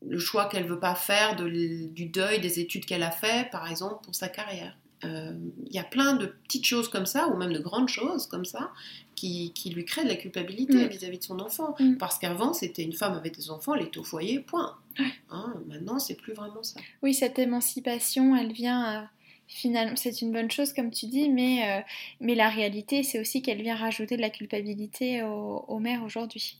le 0.00 0.18
choix 0.18 0.46
qu'elle 0.46 0.64
veut 0.64 0.80
pas 0.80 0.94
faire 0.94 1.36
du 1.36 2.06
deuil 2.06 2.40
des 2.40 2.60
études 2.60 2.86
qu'elle 2.86 3.02
a 3.02 3.10
fait, 3.10 3.50
par 3.50 3.70
exemple, 3.70 4.02
pour 4.02 4.14
sa 4.14 4.30
carrière. 4.30 4.78
Euh, 5.04 5.32
Il 5.66 5.72
y 5.74 5.78
a 5.78 5.84
plein 5.84 6.14
de 6.14 6.26
petites 6.26 6.64
choses 6.66 6.88
comme 6.88 7.06
ça, 7.06 7.28
ou 7.28 7.36
même 7.36 7.52
de 7.52 7.58
grandes 7.58 7.88
choses 7.88 8.26
comme 8.26 8.44
ça, 8.44 8.72
qui, 9.14 9.52
qui 9.52 9.70
lui 9.70 9.84
créent 9.84 10.04
de 10.04 10.08
la 10.08 10.16
culpabilité 10.16 10.84
Mm. 10.84 10.88
vis-à-vis 10.88 11.18
de 11.18 11.24
son 11.24 11.40
enfant. 11.40 11.74
Mm. 11.78 11.96
Parce 11.96 12.18
qu'avant, 12.18 12.52
c'était 12.52 12.82
une 12.82 12.92
femme 12.92 13.14
avec 13.14 13.36
des 13.36 13.50
enfants, 13.50 13.74
elle 13.74 13.86
était 13.86 13.98
au 13.98 14.04
foyer, 14.04 14.40
point. 14.40 14.76
Ouais. 14.98 15.06
Hein, 15.30 15.54
maintenant, 15.66 15.98
c'est 15.98 16.14
plus 16.14 16.32
vraiment 16.32 16.62
ça. 16.62 16.80
Oui, 17.02 17.14
cette 17.14 17.38
émancipation, 17.38 18.36
elle 18.36 18.52
vient 18.52 19.02
euh, 19.02 19.04
finalement, 19.46 19.96
c'est 19.96 20.20
une 20.22 20.32
bonne 20.32 20.50
chose 20.50 20.72
comme 20.72 20.90
tu 20.90 21.06
dis, 21.06 21.28
mais, 21.28 21.68
euh, 21.68 21.82
mais 22.20 22.34
la 22.34 22.48
réalité, 22.48 23.02
c'est 23.02 23.20
aussi 23.20 23.42
qu'elle 23.42 23.62
vient 23.62 23.76
rajouter 23.76 24.16
de 24.16 24.22
la 24.22 24.30
culpabilité 24.30 25.22
aux, 25.22 25.64
aux 25.68 25.78
mères 25.80 26.02
aujourd'hui. 26.02 26.56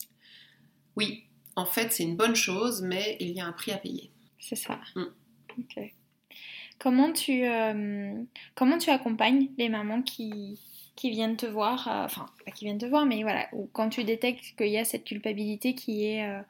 Oui, 0.96 1.24
en 1.56 1.66
fait, 1.66 1.92
c'est 1.92 2.02
une 2.04 2.16
bonne 2.16 2.34
chose, 2.36 2.82
mais 2.82 3.16
il 3.20 3.30
y 3.30 3.40
a 3.40 3.46
un 3.46 3.52
prix 3.52 3.72
à 3.72 3.78
payer. 3.78 4.10
C'est 4.38 4.56
ça. 4.56 4.78
Mm. 4.96 5.02
Ok. 5.58 5.92
Comment 6.84 7.12
tu, 7.12 7.46
euh, 7.46 8.12
comment 8.54 8.76
tu 8.76 8.90
accompagnes 8.90 9.48
les 9.56 9.70
mamans 9.70 10.02
qui, 10.02 10.58
qui 10.96 11.08
viennent 11.08 11.38
te 11.38 11.46
voir, 11.46 11.88
euh, 11.88 12.04
enfin, 12.04 12.26
pas 12.44 12.50
qui 12.50 12.66
viennent 12.66 12.76
te 12.76 12.84
voir, 12.84 13.06
mais 13.06 13.22
voilà, 13.22 13.48
ou 13.54 13.70
quand 13.72 13.88
tu 13.88 14.04
détectes 14.04 14.54
qu'il 14.58 14.68
y 14.68 14.76
a 14.76 14.84
cette 14.84 15.04
culpabilité 15.04 15.74
qui 15.74 16.04
est, 16.04 16.28
euh, 16.28 16.42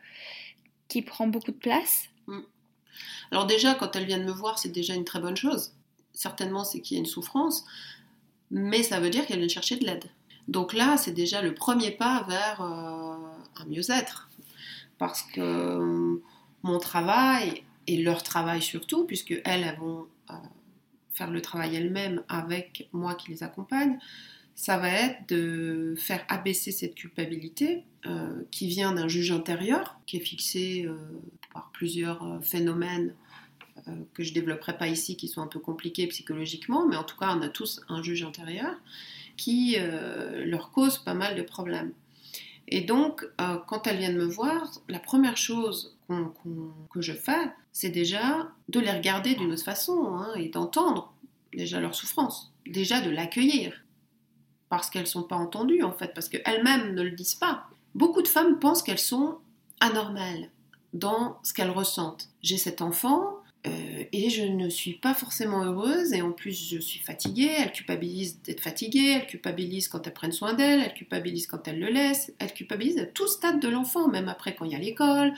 qui 0.88 1.02
prend 1.02 1.28
beaucoup 1.28 1.52
de 1.52 1.56
place? 1.56 2.08
Alors 3.30 3.46
déjà, 3.46 3.74
quand 3.74 3.94
elles 3.94 4.06
viennent 4.06 4.24
me 4.24 4.32
voir, 4.32 4.58
c'est 4.58 4.72
déjà 4.72 4.96
une 4.96 5.04
très 5.04 5.20
bonne 5.20 5.36
chose. 5.36 5.72
Certainement, 6.14 6.64
c'est 6.64 6.80
qu'il 6.80 6.96
y 6.96 6.98
a 6.98 7.02
une 7.02 7.06
souffrance, 7.06 7.64
mais 8.50 8.82
ça 8.82 8.98
veut 8.98 9.10
dire 9.10 9.26
qu'elles 9.26 9.38
viennent 9.38 9.48
chercher 9.48 9.76
de 9.76 9.84
l'aide. 9.84 10.06
Donc 10.48 10.72
là, 10.72 10.96
c'est 10.96 11.14
déjà 11.14 11.42
le 11.42 11.54
premier 11.54 11.92
pas 11.92 12.26
vers 12.28 12.60
un 12.60 13.66
mieux-être. 13.68 14.28
Parce 14.98 15.22
que 15.22 16.20
mon 16.64 16.78
travail, 16.80 17.62
et 17.86 18.02
leur 18.02 18.22
travail 18.22 18.62
surtout, 18.62 19.04
puisque 19.04 19.40
elles, 19.44 19.76
vont 19.78 20.06
euh, 20.30 20.34
faire 21.12 21.30
le 21.30 21.40
travail 21.40 21.76
elles-mêmes 21.76 22.22
avec 22.28 22.88
moi 22.92 23.14
qui 23.14 23.30
les 23.30 23.42
accompagne, 23.42 23.98
ça 24.54 24.78
va 24.78 24.88
être 24.88 25.28
de 25.28 25.94
faire 25.98 26.24
abaisser 26.28 26.70
cette 26.70 26.94
culpabilité 26.94 27.82
euh, 28.06 28.42
qui 28.50 28.68
vient 28.68 28.92
d'un 28.92 29.08
juge 29.08 29.32
intérieur, 29.32 29.98
qui 30.06 30.18
est 30.18 30.20
fixé 30.20 30.84
euh, 30.86 30.96
par 31.52 31.70
plusieurs 31.72 32.40
phénomènes 32.42 33.14
que 34.14 34.22
je 34.22 34.30
ne 34.30 34.34
développerai 34.34 34.78
pas 34.78 34.86
ici, 34.86 35.14
qui 35.14 35.28
sont 35.28 35.42
un 35.42 35.46
peu 35.46 35.58
compliqués 35.58 36.06
psychologiquement, 36.06 36.88
mais 36.88 36.96
en 36.96 37.04
tout 37.04 37.18
cas, 37.18 37.36
on 37.36 37.42
a 37.42 37.50
tous 37.50 37.82
un 37.90 38.02
juge 38.02 38.22
intérieur 38.22 38.74
qui 39.36 39.76
leur 40.46 40.70
cause 40.70 40.96
pas 40.96 41.12
mal 41.12 41.36
de 41.36 41.42
problèmes. 41.42 41.92
Et 42.66 42.80
donc, 42.80 43.28
quand 43.66 43.86
elles 43.86 43.98
viennent 43.98 44.16
me 44.16 44.24
voir, 44.24 44.70
la 44.88 45.00
première 45.00 45.36
chose 45.36 45.98
que 46.08 47.02
je 47.02 47.12
fais, 47.12 47.52
c'est 47.74 47.90
déjà 47.90 48.48
de 48.68 48.80
les 48.80 48.90
regarder 48.90 49.34
d'une 49.34 49.52
autre 49.52 49.64
façon 49.64 50.14
hein, 50.14 50.32
et 50.36 50.48
d'entendre 50.48 51.12
déjà 51.52 51.80
leur 51.80 51.94
souffrance, 51.94 52.54
déjà 52.66 53.00
de 53.00 53.10
l'accueillir, 53.10 53.84
parce 54.70 54.88
qu'elles 54.88 55.02
ne 55.02 55.08
sont 55.08 55.24
pas 55.24 55.36
entendues 55.36 55.82
en 55.82 55.92
fait, 55.92 56.14
parce 56.14 56.28
qu'elles-mêmes 56.28 56.94
ne 56.94 57.02
le 57.02 57.10
disent 57.10 57.34
pas. 57.34 57.66
Beaucoup 57.94 58.22
de 58.22 58.28
femmes 58.28 58.60
pensent 58.60 58.82
qu'elles 58.82 58.98
sont 58.98 59.38
anormales 59.80 60.50
dans 60.92 61.38
ce 61.42 61.52
qu'elles 61.52 61.70
ressentent. 61.70 62.30
J'ai 62.42 62.58
cet 62.58 62.80
enfant, 62.80 63.38
euh, 63.66 64.04
et 64.12 64.30
je 64.30 64.44
ne 64.44 64.68
suis 64.68 64.92
pas 64.92 65.12
forcément 65.12 65.64
heureuse 65.64 66.12
et 66.12 66.22
en 66.22 66.30
plus 66.30 66.68
je 66.68 66.78
suis 66.78 67.00
fatiguée, 67.00 67.50
elle 67.58 67.72
culpabilise 67.72 68.40
d'être 68.42 68.60
fatiguée, 68.60 69.16
elle 69.16 69.26
culpabilise 69.26 69.88
quand 69.88 70.06
elle 70.06 70.12
prenne 70.14 70.32
soin 70.32 70.54
d'elle, 70.54 70.80
elle 70.80 70.94
culpabilise 70.94 71.48
quand 71.48 71.66
elle 71.66 71.80
le 71.80 71.88
laisse, 71.88 72.32
elle 72.38 72.54
culpabilise 72.54 72.98
à 72.98 73.06
tout 73.06 73.26
stade 73.26 73.58
de 73.58 73.68
l'enfant, 73.68 74.06
même 74.06 74.28
après 74.28 74.54
quand 74.54 74.64
il 74.64 74.72
y 74.72 74.76
a 74.76 74.78
l'école. 74.78 75.32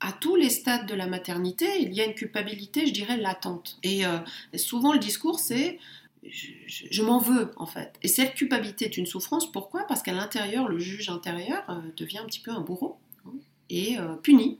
À 0.00 0.12
tous 0.12 0.34
les 0.36 0.48
stades 0.50 0.86
de 0.86 0.94
la 0.94 1.06
maternité, 1.06 1.66
il 1.80 1.92
y 1.92 2.00
a 2.00 2.04
une 2.06 2.14
culpabilité, 2.14 2.86
je 2.86 2.92
dirais, 2.92 3.16
latente. 3.18 3.78
Et 3.82 4.06
euh, 4.06 4.18
souvent 4.56 4.92
le 4.92 4.98
discours 4.98 5.38
c'est 5.38 5.78
je, 6.22 6.46
je- 6.66 6.86
je 6.90 7.02
m'en 7.02 7.18
veux 7.18 7.52
en 7.56 7.66
fait. 7.66 7.94
Et 8.02 8.08
cette 8.08 8.34
culpabilité 8.34 8.84
est 8.86 8.96
une 8.96 9.06
souffrance, 9.06 9.50
pourquoi? 9.50 9.86
Parce 9.86 10.02
qu'à 10.02 10.12
l'intérieur, 10.12 10.68
le 10.68 10.78
juge 10.78 11.08
intérieur 11.08 11.62
euh, 11.68 11.80
devient 11.96 12.18
un 12.18 12.26
petit 12.26 12.40
peu 12.40 12.50
un 12.50 12.60
bourreau 12.60 12.98
hein, 13.26 13.30
et 13.70 13.98
euh, 13.98 14.14
punit. 14.16 14.58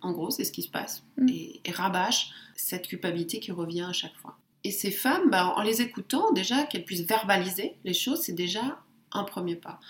En 0.00 0.12
gros, 0.12 0.30
c'est 0.30 0.44
ce 0.44 0.52
qui 0.52 0.62
se 0.62 0.68
passe. 0.68 1.02
Mm. 1.16 1.28
Et, 1.30 1.60
et 1.64 1.70
rabâche 1.70 2.30
cette 2.56 2.88
culpabilité 2.88 3.40
qui 3.40 3.52
revient 3.52 3.86
à 3.88 3.92
chaque 3.92 4.14
fois. 4.16 4.36
Et 4.64 4.70
ces 4.70 4.90
femmes, 4.90 5.30
bah, 5.30 5.54
en 5.56 5.62
les 5.62 5.80
écoutant, 5.82 6.32
déjà 6.32 6.64
qu'elles 6.64 6.84
puissent 6.84 7.02
verbaliser 7.06 7.76
les 7.84 7.94
choses, 7.94 8.20
c'est 8.22 8.32
déjà 8.34 8.80
un 9.12 9.24
premier 9.24 9.56
pas. 9.56 9.80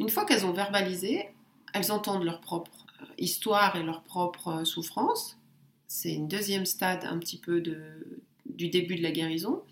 Une 0.00 0.08
fois 0.10 0.24
qu'elles 0.26 0.44
ont 0.44 0.52
verbalisé, 0.52 1.28
elles 1.72 1.92
entendent 1.92 2.24
leur 2.24 2.40
propre 2.40 2.70
histoire 3.18 3.76
et 3.76 3.82
leur 3.82 4.02
propre 4.02 4.48
euh, 4.48 4.64
souffrance. 4.64 5.36
C'est 5.86 6.12
une 6.12 6.28
deuxième 6.28 6.66
stade 6.66 7.04
un 7.04 7.18
petit 7.18 7.38
peu 7.38 7.60
de, 7.60 7.78
du 8.46 8.68
début 8.68 8.96
de 8.96 9.02
la 9.02 9.10
guérison. 9.10 9.62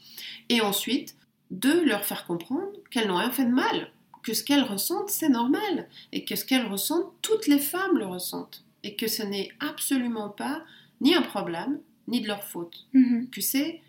Et 0.48 0.60
ensuite, 0.60 1.16
de 1.50 1.70
leur 1.70 2.04
faire 2.04 2.26
comprendre 2.26 2.72
qu'elles 2.90 3.08
n'ont 3.08 3.18
rien 3.18 3.30
fait 3.30 3.44
de 3.44 3.50
mal, 3.52 3.90
que 4.22 4.34
ce 4.34 4.42
qu'elles 4.42 4.62
ressentent, 4.64 5.10
c'est 5.10 5.28
normal, 5.28 5.88
et 6.12 6.24
que 6.24 6.34
ce 6.34 6.44
qu'elles 6.44 6.66
ressentent, 6.66 7.12
toutes 7.22 7.46
les 7.46 7.58
femmes 7.58 7.98
le 7.98 8.06
ressentent, 8.06 8.64
et 8.82 8.96
que 8.96 9.06
ce 9.06 9.22
n'est 9.22 9.50
absolument 9.60 10.28
pas 10.30 10.64
ni 11.00 11.14
un 11.14 11.22
problème, 11.22 11.78
ni 12.08 12.20
de 12.20 12.26
leur 12.26 12.42
faute, 12.42 12.86
Mhm. 12.92 13.28
que 13.30 13.40
c'est 13.40 13.80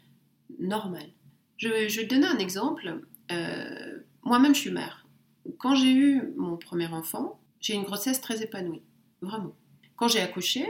normal. 0.60 1.08
Je, 1.58 1.70
vais- 1.70 1.90
je 1.90 2.02
vais 2.02 2.08
te 2.08 2.14
donner 2.16 2.28
un 2.28 2.38
exemple. 2.38 3.02
Euh, 3.32 4.00
Moi-même, 4.24 4.54
je 4.54 4.60
suis 4.60 4.72
mère. 4.72 5.06
Quand 5.58 5.74
j'ai 5.76 5.92
eu 5.94 6.22
mon 6.36 6.58
premier 6.58 6.88
enfant, 6.88 7.40
j'ai 7.62 7.74
une 7.76 7.84
grossesse 7.84 8.20
très 8.20 8.44
épanouie, 8.44 8.82
vraiment. 9.22 9.54
Quand 9.96 10.08
j'ai 10.08 10.20
accouché, 10.22 10.66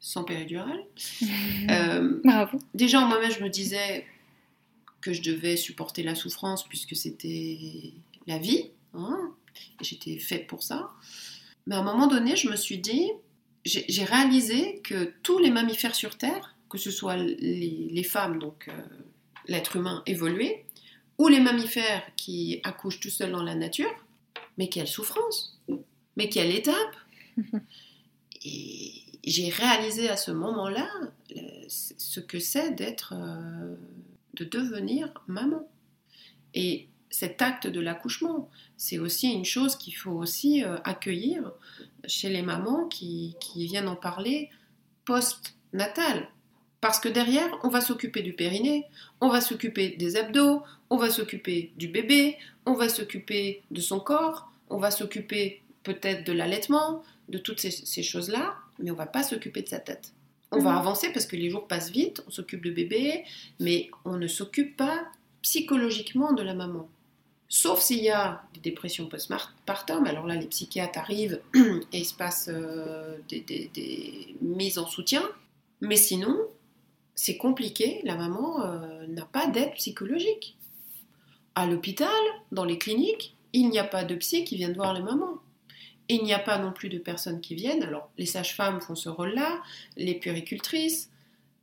sans 0.00 0.24
péridurale, 0.24 0.84
euh, 1.70 2.20
Bravo. 2.24 2.58
déjà 2.74 3.00
en 3.00 3.06
moi-même, 3.06 3.30
je 3.30 3.42
me 3.42 3.48
disais 3.48 4.06
que 5.00 5.12
je 5.12 5.22
devais 5.22 5.56
supporter 5.56 6.02
la 6.02 6.14
souffrance 6.14 6.66
puisque 6.68 6.96
c'était 6.96 7.92
la 8.26 8.38
vie. 8.38 8.70
hein, 8.94 9.32
et 9.80 9.84
J'étais 9.84 10.18
faite 10.18 10.46
pour 10.46 10.62
ça. 10.62 10.90
Mais 11.66 11.74
à 11.74 11.78
un 11.78 11.82
moment 11.84 12.06
donné, 12.06 12.36
je 12.36 12.48
me 12.50 12.56
suis 12.56 12.78
dit, 12.78 13.10
j'ai 13.64 13.84
j'ai 13.88 14.04
réalisé 14.04 14.80
que 14.82 15.12
tous 15.22 15.38
les 15.38 15.50
mammifères 15.50 15.94
sur 15.94 16.16
Terre, 16.18 16.54
que 16.68 16.78
ce 16.78 16.90
soit 16.90 17.16
les, 17.16 17.88
les 17.90 18.02
femmes, 18.02 18.38
donc 18.38 18.68
euh, 18.68 18.72
l'être 19.46 19.76
humain 19.76 20.02
évolué, 20.06 20.64
ou 21.18 21.28
les 21.28 21.40
mammifères 21.40 22.02
qui 22.16 22.60
accouchent 22.64 23.00
tout 23.00 23.08
seuls 23.10 23.30
dans 23.30 23.42
la 23.42 23.54
nature, 23.54 23.90
mais 24.58 24.68
quelle 24.68 24.88
souffrance, 24.88 25.58
mais 26.16 26.28
quelle 26.28 26.50
étape 26.50 26.96
Et 28.44 29.04
j'ai 29.24 29.48
réalisé 29.48 30.08
à 30.10 30.16
ce 30.16 30.30
moment-là 30.30 30.88
euh, 31.36 31.40
ce 31.68 32.20
que 32.20 32.38
c'est 32.38 32.72
d'être, 32.72 33.14
euh, 33.16 33.74
de 34.34 34.44
devenir 34.44 35.12
maman. 35.26 35.66
Et 36.52 36.88
cet 37.10 37.40
acte 37.42 37.66
de 37.66 37.80
l'accouchement, 37.80 38.50
c'est 38.76 38.98
aussi 38.98 39.32
une 39.32 39.44
chose 39.44 39.76
qu'il 39.76 39.96
faut 39.96 40.12
aussi 40.12 40.62
euh, 40.62 40.76
accueillir 40.84 41.52
chez 42.06 42.28
les 42.28 42.42
mamans 42.42 42.86
qui, 42.88 43.36
qui 43.40 43.66
viennent 43.66 43.88
en 43.88 43.96
parler 43.96 44.50
post-natal. 45.04 46.28
Parce 46.80 47.00
que 47.00 47.08
derrière, 47.08 47.48
on 47.62 47.68
va 47.68 47.80
s'occuper 47.80 48.20
du 48.20 48.34
périnée, 48.34 48.84
on 49.22 49.28
va 49.28 49.40
s'occuper 49.40 49.96
des 49.96 50.16
abdos, 50.16 50.62
on 50.90 50.98
va 50.98 51.08
s'occuper 51.08 51.72
du 51.76 51.88
bébé, 51.88 52.36
on 52.66 52.74
va 52.74 52.90
s'occuper 52.90 53.62
de 53.70 53.80
son 53.80 54.00
corps, 54.00 54.52
on 54.68 54.76
va 54.76 54.90
s'occuper 54.90 55.62
peut-être 55.82 56.26
de 56.26 56.32
l'allaitement, 56.32 57.02
de 57.28 57.38
toutes 57.38 57.60
ces, 57.60 57.70
ces 57.70 58.02
choses-là, 58.02 58.56
mais 58.78 58.90
on 58.90 58.94
va 58.94 59.06
pas 59.06 59.22
s'occuper 59.22 59.62
de 59.62 59.68
sa 59.68 59.78
tête. 59.80 60.12
On 60.50 60.58
va 60.60 60.72
Mhm. 60.72 60.78
avancer 60.78 61.12
parce 61.12 61.26
que 61.26 61.36
les 61.36 61.50
jours 61.50 61.66
passent 61.66 61.90
vite, 61.90 62.22
on 62.26 62.30
s'occupe 62.30 62.62
de 62.64 62.70
bébé, 62.70 63.24
mais 63.60 63.90
on 64.04 64.16
ne 64.16 64.26
s'occupe 64.28 64.76
pas 64.76 65.04
psychologiquement 65.42 66.32
de 66.32 66.42
la 66.42 66.54
maman. 66.54 66.88
Sauf 67.48 67.80
s'il 67.80 68.02
y 68.02 68.10
a 68.10 68.42
des 68.54 68.60
dépressions 68.60 69.06
postpartum, 69.06 70.06
alors 70.06 70.26
là 70.26 70.34
les 70.36 70.46
psychiatres 70.46 70.98
arrivent 70.98 71.40
et 71.54 71.98
il 71.98 72.04
se 72.04 72.14
passe 72.14 72.48
euh, 72.52 73.18
des, 73.28 73.40
des- 73.40 73.70
des 73.74 74.34
mises 74.40 74.78
en 74.78 74.86
soutien, 74.86 75.22
mais 75.80 75.96
sinon, 75.96 76.36
c'est 77.14 77.36
compliqué, 77.36 78.00
la 78.04 78.16
maman 78.16 78.64
euh, 78.64 79.06
n'a 79.08 79.24
pas 79.24 79.46
d'aide 79.46 79.72
psychologique. 79.74 80.56
À 81.54 81.66
l'hôpital, 81.66 82.08
dans 82.50 82.64
les 82.64 82.78
cliniques, 82.78 83.36
il 83.52 83.68
n'y 83.68 83.78
a 83.78 83.84
pas 83.84 84.02
de 84.04 84.14
psy 84.16 84.44
qui 84.44 84.56
viennent 84.56 84.74
voir 84.74 84.92
les 84.94 85.02
mamans. 85.02 85.38
Il 86.08 86.22
n'y 86.22 86.34
a 86.34 86.38
pas 86.38 86.58
non 86.58 86.72
plus 86.72 86.88
de 86.88 86.98
personnes 86.98 87.40
qui 87.40 87.54
viennent. 87.54 87.82
Alors, 87.82 88.10
les 88.18 88.26
sages-femmes 88.26 88.80
font 88.80 88.94
ce 88.94 89.08
rôle-là, 89.08 89.62
les 89.96 90.14
puéricultrices, 90.14 91.10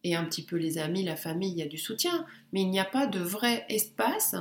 et 0.03 0.15
un 0.15 0.25
petit 0.25 0.43
peu 0.43 0.55
les 0.55 0.77
amis, 0.77 1.03
la 1.03 1.15
famille, 1.15 1.51
il 1.51 1.57
y 1.57 1.61
a 1.61 1.67
du 1.67 1.77
soutien. 1.77 2.25
Mais 2.53 2.61
il 2.61 2.69
n'y 2.69 2.79
a 2.79 2.85
pas 2.85 3.05
de 3.05 3.19
vrai 3.19 3.65
espace 3.69 4.35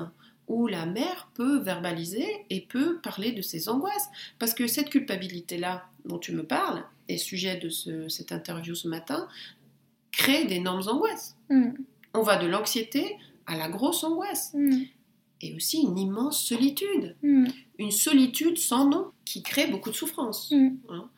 où 0.48 0.66
la 0.66 0.86
mère 0.86 1.28
peut 1.34 1.58
verbaliser 1.58 2.26
et 2.48 2.60
peut 2.62 2.98
parler 2.98 3.32
de 3.32 3.42
ses 3.42 3.68
angoisses. 3.68 4.08
Parce 4.38 4.54
que 4.54 4.66
cette 4.66 4.90
culpabilité-là 4.90 5.86
dont 6.06 6.18
tu 6.18 6.32
me 6.32 6.44
parles, 6.44 6.82
et 7.08 7.18
sujet 7.18 7.56
de 7.56 7.68
cette 8.08 8.32
interview 8.32 8.74
ce 8.74 8.88
matin, 8.88 9.28
crée 10.12 10.44
d'énormes 10.44 10.86
angoisses. 10.88 11.36
Mm. 11.50 11.70
On 12.14 12.22
va 12.22 12.36
de 12.36 12.46
l'anxiété 12.46 13.16
à 13.46 13.56
la 13.56 13.68
grosse 13.68 14.04
angoisse. 14.04 14.52
Mm. 14.54 14.82
Et 15.42 15.54
aussi 15.54 15.80
une 15.80 15.98
immense 15.98 16.44
solitude. 16.44 17.16
Mm. 17.22 17.46
Une 17.78 17.90
solitude 17.90 18.58
sans 18.58 18.88
nom 18.88 19.10
qui 19.24 19.42
crée 19.42 19.66
beaucoup 19.66 19.90
de 19.90 19.94
souffrance. 19.96 20.50
Mm. 20.50 20.68
hein. 20.90 21.08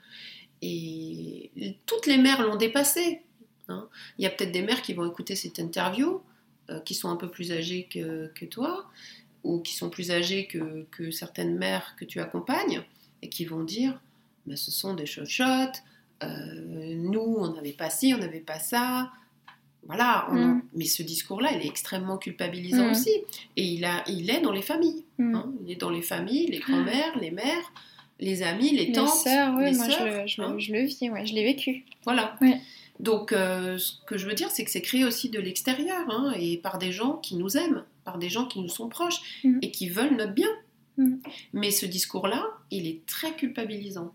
Et 0.63 1.51
toutes 1.87 2.07
les 2.07 2.19
mères 2.19 2.43
l'ont 2.47 2.57
dépassé. 2.57 3.23
hein. 3.69 3.89
Il 4.19 4.23
y 4.23 4.27
a 4.27 4.31
peut-être 4.31 4.53
des 4.53 4.63
mères 4.63 4.83
qui 4.83 4.95
vont 4.95 5.11
écouter 5.11 5.35
cette 5.35 5.59
interview, 5.59 6.21
euh, 6.71 6.79
qui 6.81 6.95
sont 6.95 7.11
un 7.11 7.17
peu 7.17 7.29
plus 7.29 7.51
âgées 7.51 7.89
que, 7.91 8.31
que 8.35 8.45
toi, 8.45 8.89
ou 9.43 9.59
qui 9.59 9.75
sont 9.75 9.91
plus 9.91 10.13
âgées 10.13 10.47
que, 10.47 10.87
que 10.93 11.11
certaines 11.11 11.57
mères 11.59 11.97
que 11.99 12.05
tu 12.05 12.21
accompagnes, 12.21 12.85
et 13.23 13.29
qui 13.29 13.45
vont 13.45 13.65
dire 13.65 14.01
bah, 14.47 14.57
ce 14.57 14.71
sont 14.71 14.95
des 14.95 15.07
chochottes, 15.07 15.83
euh, 16.23 16.95
nous 16.95 17.21
on 17.39 17.53
n'avait 17.55 17.73
pas 17.73 17.91
ci, 17.91 18.15
on 18.15 18.19
n'avait 18.19 18.41
pas 18.41 18.61
ça. 18.61 19.11
Voilà, 19.87 20.27
on- 20.31 20.35
Mm. 20.35 20.63
mais 20.75 20.85
ce 20.85 21.03
discours-là, 21.03 21.51
il 21.53 21.63
est 21.63 21.69
extrêmement 21.69 22.17
culpabilisant 22.17 22.87
Mm. 22.87 22.91
aussi. 22.93 23.11
Et 23.57 23.65
il, 23.65 23.85
a, 23.85 24.05
il 24.09 24.31
est 24.31 24.41
dans 24.41 24.53
les 24.53 24.63
familles. 24.63 25.05
Mm. 25.19 25.35
hein. 25.35 25.53
Il 25.65 25.73
est 25.73 25.77
dans 25.81 25.91
les 25.91 26.03
familles, 26.03 26.47
les 26.47 26.59
grands-mères, 26.61 27.19
les 27.19 27.31
mères, 27.33 27.73
les 28.21 28.43
amis, 28.45 28.71
les 28.71 28.87
Les 28.87 28.93
tantes, 28.93 29.09
sœurs, 29.09 29.57
ouais, 29.57 29.73
les 29.73 29.77
moi 29.77 29.87
je 29.89 29.93
sœurs, 29.93 30.05
le, 30.23 30.27
je, 30.27 30.41
le- 30.41 30.47
hein. 30.47 30.55
je 30.59 30.73
le 30.73 30.83
vis, 30.85 31.11
ouais, 31.11 31.27
je 31.27 31.35
l'ai 31.35 31.43
vécu. 31.45 31.85
Voilà. 32.05 32.37
Ouais. 32.41 32.61
Donc, 33.01 33.33
euh, 33.33 33.79
ce 33.79 33.95
que 34.07 34.17
je 34.17 34.27
veux 34.29 34.35
dire, 34.35 34.51
c'est 34.51 34.65
que 34.65 34.71
c'est 34.71 34.83
créé 34.83 35.05
aussi 35.05 35.29
de 35.29 35.41
l'extérieur, 35.41 36.09
hein, 36.09 36.33
et 36.39 36.57
par 36.59 36.79
des 36.79 36.93
gens 36.93 37.17
qui 37.17 37.35
nous 37.35 37.57
aiment, 37.57 37.85
par 38.05 38.19
des 38.19 38.29
gens 38.29 38.47
qui 38.47 38.61
nous 38.61 38.69
sont 38.69 38.89
proches, 38.89 39.21
et 39.63 39.71
qui 39.73 39.89
veulent 39.89 40.15
notre 40.17 40.33
bien. 40.35 40.49
Mais 41.53 41.73
ce 41.73 41.87
discours-là, 41.87 42.45
il 42.71 42.87
est 42.87 43.05
très 43.07 43.33
culpabilisant. 43.35 44.13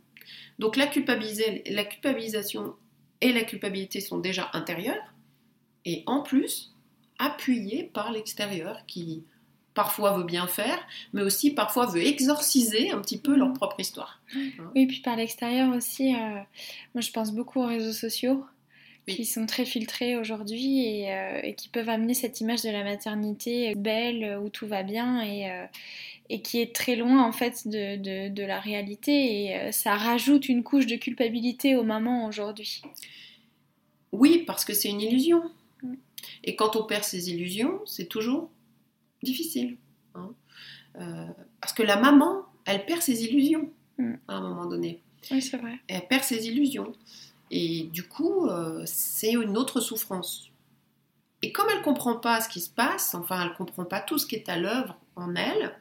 Donc, 0.60 0.78
la 0.78 0.88
culpabilisation 0.88 2.76
et 3.20 3.34
la 3.34 3.44
culpabilité 3.44 4.00
sont 4.00 4.20
déjà 4.20 4.50
intérieures, 4.54 5.04
et 5.90 6.04
en 6.06 6.22
plus, 6.22 6.74
appuyées 7.18 7.84
par 7.84 8.12
l'extérieur, 8.12 8.86
qui 8.86 9.24
parfois 9.74 10.18
veut 10.18 10.24
bien 10.24 10.48
faire, 10.48 10.80
mais 11.14 11.22
aussi 11.22 11.52
parfois 11.52 11.86
veut 11.86 12.06
exorciser 12.06 12.92
un 12.92 13.00
petit 13.00 13.18
peu 13.20 13.34
Mm. 13.36 13.40
leur 13.40 13.54
propre 13.54 13.80
histoire. 13.80 14.22
Oui, 14.76 14.86
puis 14.88 15.00
par 15.02 15.16
l'extérieur 15.16 15.76
aussi, 15.76 16.14
euh, 16.16 16.40
moi 16.94 17.02
je 17.02 17.12
pense 17.12 17.32
beaucoup 17.32 17.60
aux 17.62 17.68
réseaux 17.68 17.94
sociaux 17.94 18.44
Oui. 19.08 19.16
qui 19.16 19.26
sont 19.26 19.46
très 19.46 19.66
filtrés 19.66 20.18
aujourd'hui 20.18 20.84
et, 20.84 21.14
euh, 21.14 21.40
et 21.44 21.54
qui 21.54 21.70
peuvent 21.70 21.90
amener 21.90 22.16
cette 22.16 22.42
image 22.42 22.64
de 22.64 22.70
la 22.72 22.84
maternité 22.84 23.74
belle 23.76 24.24
euh, 24.24 24.40
où 24.40 24.50
tout 24.50 24.66
va 24.68 24.82
bien 24.84 25.22
et, 25.22 25.50
euh, 25.50 25.66
et 26.30 26.42
qui 26.42 26.60
est 26.60 26.76
très 26.76 26.96
loin 26.96 27.24
en 27.24 27.32
fait 27.32 27.68
de, 27.68 27.98
de- 27.98 28.30
de 28.34 28.44
la 28.44 28.60
réalité 28.60 29.14
et 29.46 29.72
ça 29.72 29.96
rajoute 29.96 30.50
une 30.50 30.64
couche 30.64 30.88
de 30.88 30.96
culpabilité 30.96 31.76
aux 31.76 31.84
mamans 31.84 32.26
aujourd'hui. 32.26 32.82
Oui, 34.12 34.44
parce 34.48 34.66
que 34.66 34.74
c'est 34.74 34.90
une 34.90 35.02
illusion. 35.02 35.44
Et 36.44 36.56
quand 36.56 36.76
on 36.76 36.84
perd 36.86 37.04
ses 37.04 37.30
illusions, 37.30 37.82
c'est 37.86 38.08
toujours 38.08 38.52
difficile. 39.24 39.78
hein. 40.16 40.34
Euh, 41.00 41.28
parce 41.62 41.74
que 41.74 41.84
la 41.84 41.98
maman, 41.98 42.46
elle 42.66 42.86
perd 42.86 43.02
ses 43.02 43.24
illusions 43.24 43.72
Mm. 44.00 44.14
à 44.28 44.36
un 44.36 44.42
moment 44.42 44.66
donné. 44.68 45.02
Oui, 45.32 45.42
c'est 45.42 45.58
vrai. 45.58 45.80
Elle 45.88 46.08
perd 46.08 46.24
ses 46.24 46.48
illusions. 46.48 46.94
Et 47.50 47.84
du 47.86 48.04
coup, 48.08 48.46
euh, 48.48 48.84
c'est 48.86 49.32
une 49.32 49.58
autre 49.58 49.80
souffrance. 49.82 50.52
Et 51.42 51.52
comme 51.52 51.66
elle 51.76 51.82
comprend 51.82 52.16
pas 52.18 52.42
ce 52.42 52.50
qui 52.50 52.62
se 52.62 52.70
passe, 52.70 53.16
enfin, 53.16 53.44
elle 53.44 53.54
comprend 53.56 53.86
pas 53.86 54.00
tout 54.00 54.18
ce 54.20 54.26
qui 54.28 54.36
est 54.36 54.50
à 54.50 54.58
l'œuvre 54.58 54.98
en 55.16 55.36
elle, 55.36 55.76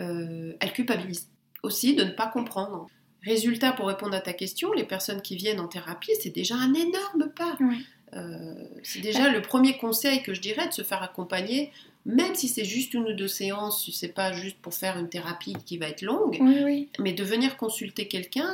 euh, 0.00 0.54
elle 0.60 0.72
culpabilise 0.72 1.28
aussi 1.62 1.94
de 1.94 2.04
ne 2.04 2.10
pas 2.10 2.26
comprendre. 2.26 2.88
Résultat, 3.22 3.72
pour 3.72 3.86
répondre 3.86 4.14
à 4.14 4.20
ta 4.20 4.32
question, 4.32 4.72
les 4.72 4.84
personnes 4.84 5.22
qui 5.22 5.36
viennent 5.36 5.60
en 5.60 5.68
thérapie, 5.68 6.12
c'est 6.20 6.30
déjà 6.34 6.56
un 6.56 6.74
énorme 6.74 7.30
pas. 7.36 7.56
Ouais. 7.60 7.78
Euh, 8.14 8.54
c'est 8.82 9.00
déjà 9.00 9.30
le 9.30 9.42
premier 9.42 9.76
conseil 9.76 10.22
que 10.22 10.34
je 10.34 10.40
dirais 10.40 10.68
de 10.68 10.72
se 10.72 10.82
faire 10.82 11.02
accompagner, 11.02 11.72
même 12.06 12.34
si 12.34 12.48
c'est 12.48 12.64
juste 12.64 12.94
une 12.94 13.08
ou 13.08 13.12
deux 13.12 13.28
séances, 13.28 13.84
si 13.84 13.92
c'est 13.92 14.08
pas 14.12 14.32
juste 14.32 14.58
pour 14.58 14.74
faire 14.74 14.98
une 14.98 15.08
thérapie 15.08 15.56
qui 15.64 15.78
va 15.78 15.88
être 15.88 16.02
longue, 16.02 16.38
Oui, 16.40 16.58
oui. 16.64 16.88
mais 16.98 17.12
de 17.12 17.24
venir 17.24 17.56
consulter 17.56 18.06
quelqu'un 18.08 18.52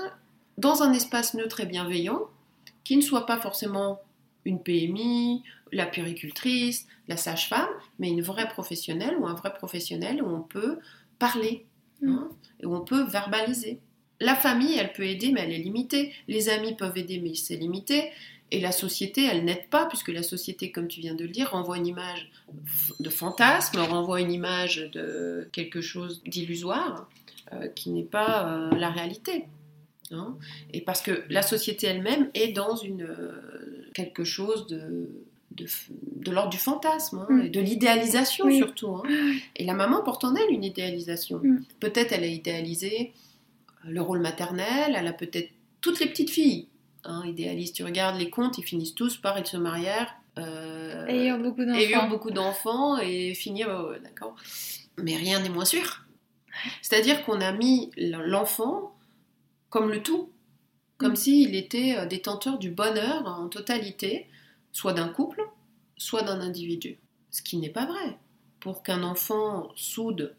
dans 0.56 0.82
un 0.82 0.92
espace 0.92 1.34
neutre 1.34 1.60
et 1.60 1.66
bienveillant, 1.66 2.22
qui 2.84 2.96
ne 2.96 3.02
soit 3.02 3.26
pas 3.26 3.38
forcément 3.38 4.00
une 4.44 4.62
PMI, 4.62 5.42
la 5.72 5.86
puéricultrice, 5.86 6.86
la 7.08 7.16
sage-femme, 7.16 7.68
mais 7.98 8.08
une 8.08 8.22
vraie 8.22 8.48
professionnelle 8.48 9.16
ou 9.18 9.26
un 9.26 9.34
vrai 9.34 9.52
professionnel 9.52 10.22
où 10.22 10.26
on 10.28 10.40
peut 10.40 10.78
parler, 11.18 11.66
hein, 12.06 12.28
et 12.60 12.66
où 12.66 12.74
on 12.74 12.80
peut 12.80 13.02
verbaliser. 13.02 13.78
La 14.20 14.34
famille, 14.34 14.76
elle 14.78 14.92
peut 14.92 15.06
aider, 15.06 15.32
mais 15.32 15.40
elle 15.42 15.52
est 15.52 15.58
limitée. 15.58 16.12
Les 16.28 16.48
amis 16.50 16.74
peuvent 16.74 16.96
aider, 16.96 17.20
mais 17.20 17.34
c'est 17.34 17.56
limité. 17.56 18.10
Et 18.52 18.60
la 18.60 18.72
société, 18.72 19.24
elle 19.24 19.44
n'aide 19.44 19.68
pas, 19.70 19.86
puisque 19.86 20.08
la 20.08 20.22
société, 20.24 20.72
comme 20.72 20.88
tu 20.88 21.00
viens 21.00 21.14
de 21.14 21.22
le 21.24 21.30
dire, 21.30 21.50
renvoie 21.52 21.76
une 21.76 21.86
image 21.86 22.30
de 22.98 23.08
fantasme, 23.10 23.78
renvoie 23.80 24.20
une 24.20 24.32
image 24.32 24.90
de 24.92 25.48
quelque 25.52 25.80
chose 25.80 26.20
d'illusoire, 26.26 27.08
euh, 27.52 27.68
qui 27.68 27.90
n'est 27.90 28.02
pas 28.02 28.48
euh, 28.48 28.70
la 28.76 28.90
réalité. 28.90 29.44
hein. 30.10 30.36
Et 30.72 30.80
parce 30.80 31.00
que 31.02 31.22
la 31.30 31.42
société 31.42 31.86
elle-même 31.86 32.28
est 32.34 32.48
dans 32.52 32.74
une, 32.74 33.02
euh, 33.02 33.86
quelque 33.94 34.24
chose 34.24 34.66
de, 34.66 35.08
de, 35.52 35.66
de 36.16 36.30
l'ordre 36.32 36.50
du 36.50 36.58
fantasme, 36.58 37.18
hein, 37.18 37.26
Mm. 37.32 37.40
et 37.42 37.48
de 37.50 37.60
l'idéalisation 37.60 38.46
Oui. 38.46 38.56
surtout. 38.56 38.88
hein. 38.96 39.02
Et 39.54 39.64
la 39.64 39.74
maman 39.74 40.02
porte 40.02 40.24
en 40.24 40.34
elle 40.34 40.50
une 40.50 40.64
idéalisation. 40.64 41.38
Mm. 41.42 41.60
Peut-être 41.78 42.10
elle 42.12 42.24
a 42.24 42.26
idéalisé 42.26 43.12
le 43.84 44.00
rôle 44.02 44.20
maternel, 44.20 44.94
elle 44.96 45.06
a 45.06 45.12
peut-être 45.12 45.50
toutes 45.80 46.00
les 46.00 46.06
petites 46.06 46.30
filles 46.30 46.66
hein, 47.04 47.22
idéalisent. 47.26 47.72
Tu 47.72 47.84
regardes 47.84 48.18
les 48.18 48.30
contes, 48.30 48.58
ils 48.58 48.64
finissent 48.64 48.94
tous 48.94 49.16
par 49.16 49.38
ils 49.38 49.46
se 49.46 49.56
marièrent. 49.56 50.14
euh, 50.38 51.06
Ayant 51.06 51.38
beaucoup 51.38 51.64
d'enfants. 51.64 51.78
et 51.78 52.08
beaucoup 52.08 52.30
d'enfants 52.30 52.98
et 52.98 53.34
finir, 53.34 53.68
d'accord. 54.02 54.36
Mais 55.02 55.16
rien 55.16 55.40
n'est 55.40 55.48
moins 55.48 55.64
sûr. 55.64 56.04
C'est-à-dire 56.82 57.24
qu'on 57.24 57.40
a 57.40 57.52
mis 57.52 57.90
l'enfant 57.96 58.94
comme 59.70 59.90
le 59.90 60.02
tout, 60.02 60.30
comme 60.98 61.12
Mm. 61.12 61.16
s'il 61.16 61.54
était 61.54 61.96
euh, 61.96 62.06
détenteur 62.06 62.58
du 62.58 62.70
bonheur 62.70 63.26
en 63.26 63.48
totalité, 63.48 64.26
soit 64.72 64.92
d'un 64.92 65.08
couple, 65.08 65.42
soit 65.96 66.22
d'un 66.22 66.40
individu. 66.40 66.98
Ce 67.30 67.42
qui 67.42 67.56
n'est 67.56 67.70
pas 67.70 67.86
vrai. 67.86 68.18
Pour 68.60 68.82
qu'un 68.82 69.02
enfant 69.02 69.70
soude 69.76 70.34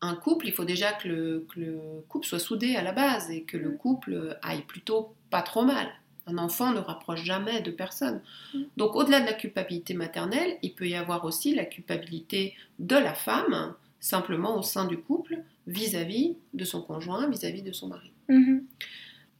un 0.00 0.16
couple, 0.16 0.48
il 0.48 0.52
faut 0.52 0.64
déjà 0.64 0.92
que 0.92 1.08
le, 1.08 1.46
que 1.54 1.60
le 1.60 1.80
couple 2.08 2.26
soit 2.26 2.38
soudé 2.38 2.74
à 2.76 2.82
la 2.82 2.92
base 2.92 3.30
et 3.30 3.42
que 3.44 3.56
le 3.56 3.70
Mm. 3.70 3.76
couple 3.78 4.38
aille 4.42 4.62
plutôt 4.62 5.14
pas 5.34 5.42
trop 5.42 5.64
mal. 5.64 5.88
Un 6.28 6.38
enfant 6.38 6.72
ne 6.72 6.78
rapproche 6.78 7.24
jamais 7.24 7.60
de 7.60 7.72
personne. 7.72 8.22
Mm. 8.54 8.58
Donc 8.76 8.94
au-delà 8.94 9.18
de 9.18 9.26
la 9.26 9.32
culpabilité 9.32 9.92
maternelle, 9.92 10.58
il 10.62 10.72
peut 10.72 10.86
y 10.86 10.94
avoir 10.94 11.24
aussi 11.24 11.56
la 11.56 11.64
culpabilité 11.64 12.54
de 12.78 12.94
la 12.94 13.14
femme, 13.14 13.74
simplement 13.98 14.56
au 14.56 14.62
sein 14.62 14.84
du 14.84 14.96
couple, 14.96 15.38
vis-à-vis 15.66 16.36
de 16.52 16.64
son 16.64 16.82
conjoint, 16.82 17.28
vis-à-vis 17.28 17.62
de 17.62 17.72
son 17.72 17.88
mari. 17.88 18.12
Mhm. 18.28 18.64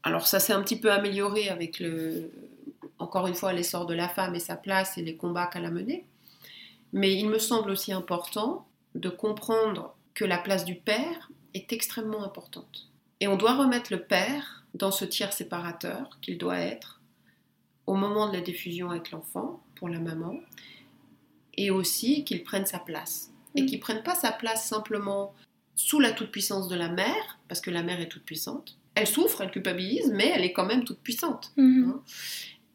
Alors 0.02 0.26
ça 0.26 0.40
s'est 0.40 0.52
un 0.52 0.62
petit 0.62 0.80
peu 0.80 0.90
amélioré 0.90 1.48
avec 1.48 1.78
le, 1.78 2.33
encore 2.98 3.28
une 3.28 3.37
fois, 3.37 3.52
l'essor 3.52 3.87
de 3.87 3.94
la 3.94 4.09
femme 4.09 4.35
et 4.35 4.40
sa 4.40 4.57
place 4.57 4.98
et 4.98 5.02
les 5.02 5.14
combats 5.14 5.46
qu'elle 5.46 5.66
a 5.66 5.70
menés. 5.70 6.04
Mais 6.92 7.14
il 7.14 7.28
me 7.28 7.38
semble 7.38 7.70
aussi 7.70 7.92
important 7.92 8.66
de 8.96 9.11
comprendre 9.11 9.94
que 10.12 10.24
la 10.24 10.38
place 10.38 10.64
du 10.64 10.74
père 10.74 11.30
est 11.54 11.72
extrêmement 11.72 12.24
importante. 12.24 12.88
Et 13.20 13.28
on 13.28 13.37
doit 13.37 13.54
remettre 13.54 13.92
le 13.92 14.00
père 14.00 14.63
dans 14.74 14.90
ce 14.90 15.04
tiers 15.04 15.32
séparateur 15.32 16.18
qu'il 16.20 16.38
doit 16.38 16.58
être 16.58 17.00
au 17.87 17.94
moment 17.94 18.28
de 18.28 18.34
la 18.34 18.40
diffusion 18.40 18.90
avec 18.90 19.10
l'enfant, 19.10 19.62
pour 19.76 19.88
la 19.88 20.00
maman, 20.00 20.37
et 21.56 21.70
aussi 21.70 22.24
qu'il 22.24 22.42
prenne 22.42 22.66
sa 22.66 22.78
place. 22.78 23.30
Et 23.54 23.62
Mm. 23.62 23.66
qu'il 23.66 23.80
prenne 23.80 24.02
pas 24.02 24.14
sa 24.14 24.32
place 24.32 24.66
simplement 24.66 25.34
sous 25.76 26.00
la 26.00 26.12
toute-puissance 26.12 26.68
de 26.68 26.76
la 26.76 26.88
mère, 26.88 27.38
parce 27.48 27.60
que 27.60 27.70
la 27.70 27.82
mère 27.82 28.00
est 28.00 28.08
toute-puissante. 28.08 28.76
Elle 28.94 29.06
souffre, 29.06 29.40
elle 29.42 29.50
culpabilise, 29.50 30.10
mais 30.12 30.28
elle 30.34 30.44
est 30.44 30.52
quand 30.52 30.66
même 30.66 30.84
toute-puissante. 30.84 31.52
Mhm. 31.56 31.90
Hein. 31.90 32.02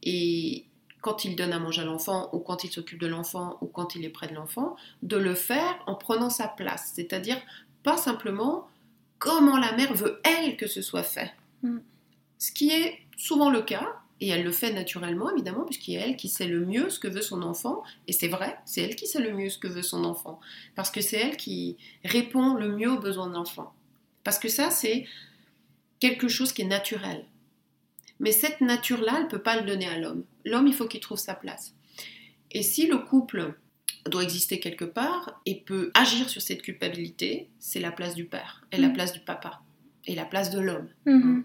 Et 0.03 0.65
quand 1.01 1.23
il 1.25 1.35
donne 1.35 1.53
à 1.53 1.59
manger 1.59 1.81
à 1.81 1.85
l'enfant, 1.85 2.29
ou 2.33 2.39
quand 2.39 2.63
il 2.63 2.71
s'occupe 2.71 2.99
de 2.99 3.07
l'enfant, 3.07 3.57
ou 3.61 3.67
quand 3.67 3.95
il 3.95 4.03
est 4.05 4.09
près 4.09 4.27
de 4.27 4.35
l'enfant, 4.35 4.75
de 5.01 5.17
le 5.17 5.33
faire 5.33 5.81
en 5.87 5.95
prenant 5.95 6.29
sa 6.29 6.47
place. 6.47 6.91
C'est-à-dire 6.93 7.41
pas 7.83 7.95
simplement 7.97 8.67
comment 9.17 9.57
la 9.57 9.71
mère 9.75 9.93
veut, 9.93 10.21
elle, 10.23 10.57
que 10.57 10.67
ce 10.67 10.81
soit 10.81 11.03
fait. 11.03 11.31
Mm. 11.63 11.79
Ce 12.37 12.51
qui 12.51 12.71
est 12.71 12.99
souvent 13.17 13.49
le 13.49 13.61
cas, 13.61 13.87
Et 14.21 14.27
elle 14.27 14.43
le 14.43 14.51
fait 14.51 14.73
naturellement, 14.73 15.31
évidemment, 15.31 15.63
puisqu'il 15.63 15.93
y 15.93 15.97
a 15.97 16.05
elle 16.05 16.17
qui 16.17 16.27
sait 16.27 16.45
le 16.49 16.65
mieux 16.65 16.89
ce 16.89 16.99
que 16.99 17.07
veut 17.07 17.21
son 17.21 17.41
enfant. 17.41 17.83
Et 18.05 18.11
c'est 18.11 18.27
vrai, 18.27 18.59
c'est 18.65 18.81
elle 18.81 18.97
qui 18.97 19.07
sait 19.07 19.21
le 19.21 19.31
mieux 19.33 19.49
ce 19.49 19.57
que 19.57 19.69
veut 19.69 19.81
son 19.81 20.03
enfant. 20.03 20.41
Parce 20.75 20.91
que 20.91 20.99
c'est 20.99 21.15
elle 21.15 21.37
qui 21.37 21.77
répond 22.03 22.53
le 22.55 22.75
mieux 22.75 22.91
aux 22.91 22.99
besoins 22.99 23.27
de 23.29 23.33
l'enfant. 23.35 23.73
Parce 24.25 24.37
que 24.37 24.49
ça, 24.49 24.71
c'est 24.71 25.05
quelque 26.01 26.27
chose 26.27 26.51
qui 26.51 26.63
est 26.63 26.65
naturel. 26.65 27.23
Mais 28.19 28.33
cette 28.33 28.59
nature-là, 28.59 29.13
elle 29.19 29.23
ne 29.23 29.29
peut 29.29 29.41
pas 29.41 29.55
le 29.57 29.65
donner 29.65 29.87
à 29.87 29.97
l'homme. 29.97 30.25
L'homme, 30.43 30.67
il 30.67 30.73
faut 30.73 30.87
qu'il 30.89 30.99
trouve 30.99 31.17
sa 31.17 31.33
place. 31.33 31.73
Et 32.51 32.61
si 32.61 32.87
le 32.87 32.97
couple 32.97 33.53
doit 34.09 34.23
exister 34.23 34.59
quelque 34.59 34.83
part 34.83 35.39
et 35.45 35.55
peut 35.61 35.91
agir 35.93 36.29
sur 36.29 36.41
cette 36.41 36.61
culpabilité, 36.61 37.47
c'est 37.57 37.79
la 37.79 37.93
place 37.93 38.15
du 38.15 38.25
père 38.25 38.65
et 38.73 38.77
la 38.77 38.89
Mm. 38.89 38.93
place 38.93 39.13
du 39.13 39.21
papa 39.21 39.61
et 40.05 40.15
la 40.15 40.25
place 40.25 40.49
de 40.49 40.59
l'homme. 40.59 40.87
Mhm. 41.05 41.43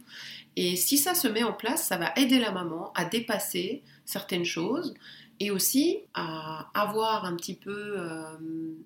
Et 0.56 0.76
si 0.76 0.96
ça 0.98 1.14
se 1.14 1.26
met 1.28 1.42
en 1.42 1.52
place, 1.52 1.84
ça 1.84 1.96
va 1.96 2.12
aider 2.16 2.38
la 2.38 2.52
maman 2.52 2.92
à 2.94 3.04
dépasser 3.04 3.82
certaines 4.04 4.44
choses 4.44 4.94
et 5.40 5.50
aussi 5.50 5.98
à 6.14 6.70
avoir 6.74 7.24
un 7.24 7.34
petit 7.36 7.54
peu 7.56 7.94
euh, 7.98 8.36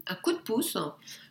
un 0.07 0.15
coup 0.17 0.33
de 0.33 0.39
pouce 0.39 0.79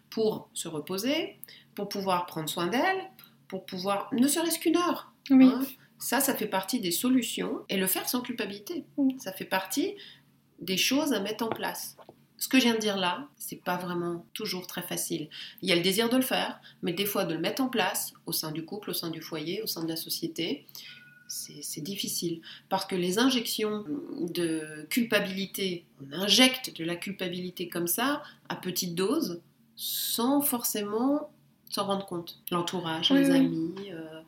pour 0.09 0.49
se 0.53 0.67
reposer, 0.67 1.37
pour 1.75 1.89
pouvoir 1.89 2.25
prendre 2.27 2.49
soin 2.49 2.67
d'elle, 2.67 3.09
pour 3.47 3.65
pouvoir, 3.65 4.09
ne 4.13 4.27
serait-ce 4.27 4.59
qu'une 4.59 4.77
heure. 4.77 5.11
Oui. 5.31 5.47
hein. 5.47 5.61
Ça, 5.99 6.19
ça 6.19 6.35
fait 6.35 6.47
partie 6.47 6.79
des 6.79 6.91
solutions 6.91 7.61
et 7.69 7.77
le 7.77 7.87
faire 7.87 8.07
sans 8.07 8.21
culpabilité. 8.21 8.85
Ça 9.17 9.31
fait 9.31 9.45
partie 9.45 9.95
des 10.59 10.77
choses 10.77 11.11
à 11.13 11.19
mettre 11.19 11.43
en 11.43 11.49
place. 11.49 11.97
Ce 12.37 12.47
que 12.47 12.59
je 12.59 12.63
viens 12.63 12.75
de 12.75 12.79
dire 12.79 12.97
là, 12.97 13.27
c'est 13.37 13.61
pas 13.63 13.77
vraiment 13.77 14.25
toujours 14.33 14.67
très 14.67 14.83
facile. 14.83 15.27
Il 15.61 15.69
y 15.69 15.71
a 15.71 15.75
le 15.75 15.81
désir 15.81 16.09
de 16.09 16.15
le 16.15 16.21
faire, 16.21 16.59
mais 16.83 16.93
des 16.93 17.05
fois 17.05 17.25
de 17.25 17.33
le 17.33 17.39
mettre 17.39 17.63
en 17.63 17.67
place 17.69 18.13
au 18.25 18.31
sein 18.31 18.51
du 18.51 18.63
couple, 18.63 18.91
au 18.91 18.93
sein 18.93 19.09
du 19.09 19.21
foyer, 19.21 19.61
au 19.63 19.67
sein 19.67 19.83
de 19.83 19.89
la 19.89 19.95
société, 19.95 20.65
c'est 21.27 21.81
difficile. 21.81 22.41
Parce 22.69 22.85
que 22.85 22.95
les 22.95 23.19
injections 23.19 23.83
de 24.21 24.85
culpabilité, 24.89 25.83
on 26.01 26.13
injecte 26.13 26.77
de 26.77 26.85
la 26.85 26.95
culpabilité 26.95 27.67
comme 27.67 27.87
ça, 27.87 28.23
à 28.49 28.55
petite 28.55 28.95
dose, 28.95 29.41
sans 29.75 30.41
forcément 30.41 31.29
s'en 31.69 31.85
rendre 31.85 32.05
compte. 32.05 32.39
L'entourage, 32.51 33.11
Oui, 33.11 33.19
les 33.19 33.31
amis, 33.31 33.75
euh, 33.91 34.21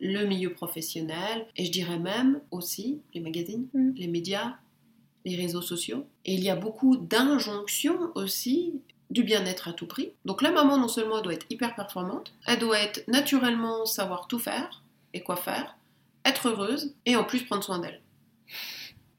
le 0.00 0.24
milieu 0.24 0.52
professionnel, 0.54 1.46
et 1.56 1.66
je 1.66 1.70
dirais 1.70 1.98
même 1.98 2.40
aussi 2.50 3.00
les 3.12 3.20
magazines, 3.20 3.66
Mm. 3.74 3.90
les 3.96 4.06
médias, 4.06 4.54
les 5.24 5.36
réseaux 5.36 5.62
sociaux. 5.62 6.06
Et 6.24 6.34
il 6.34 6.42
y 6.42 6.50
a 6.50 6.56
beaucoup 6.56 6.96
d'injonctions 6.96 8.10
aussi 8.14 8.72
du 9.10 9.22
bien-être 9.24 9.68
à 9.68 9.72
tout 9.72 9.86
prix. 9.86 10.12
Donc 10.24 10.40
la 10.42 10.50
maman, 10.52 10.78
non 10.78 10.88
seulement 10.88 11.18
elle 11.18 11.24
doit 11.24 11.34
être 11.34 11.46
hyper 11.50 11.74
performante, 11.74 12.32
elle 12.46 12.58
doit 12.60 12.78
être 12.78 13.06
naturellement 13.08 13.84
savoir 13.84 14.28
tout 14.28 14.38
faire 14.38 14.82
et 15.14 15.20
quoi 15.22 15.36
faire, 15.36 15.76
être 16.24 16.48
heureuse 16.48 16.94
et 17.06 17.16
en 17.16 17.24
plus 17.24 17.42
prendre 17.44 17.64
soin 17.64 17.78
d'elle. 17.80 18.00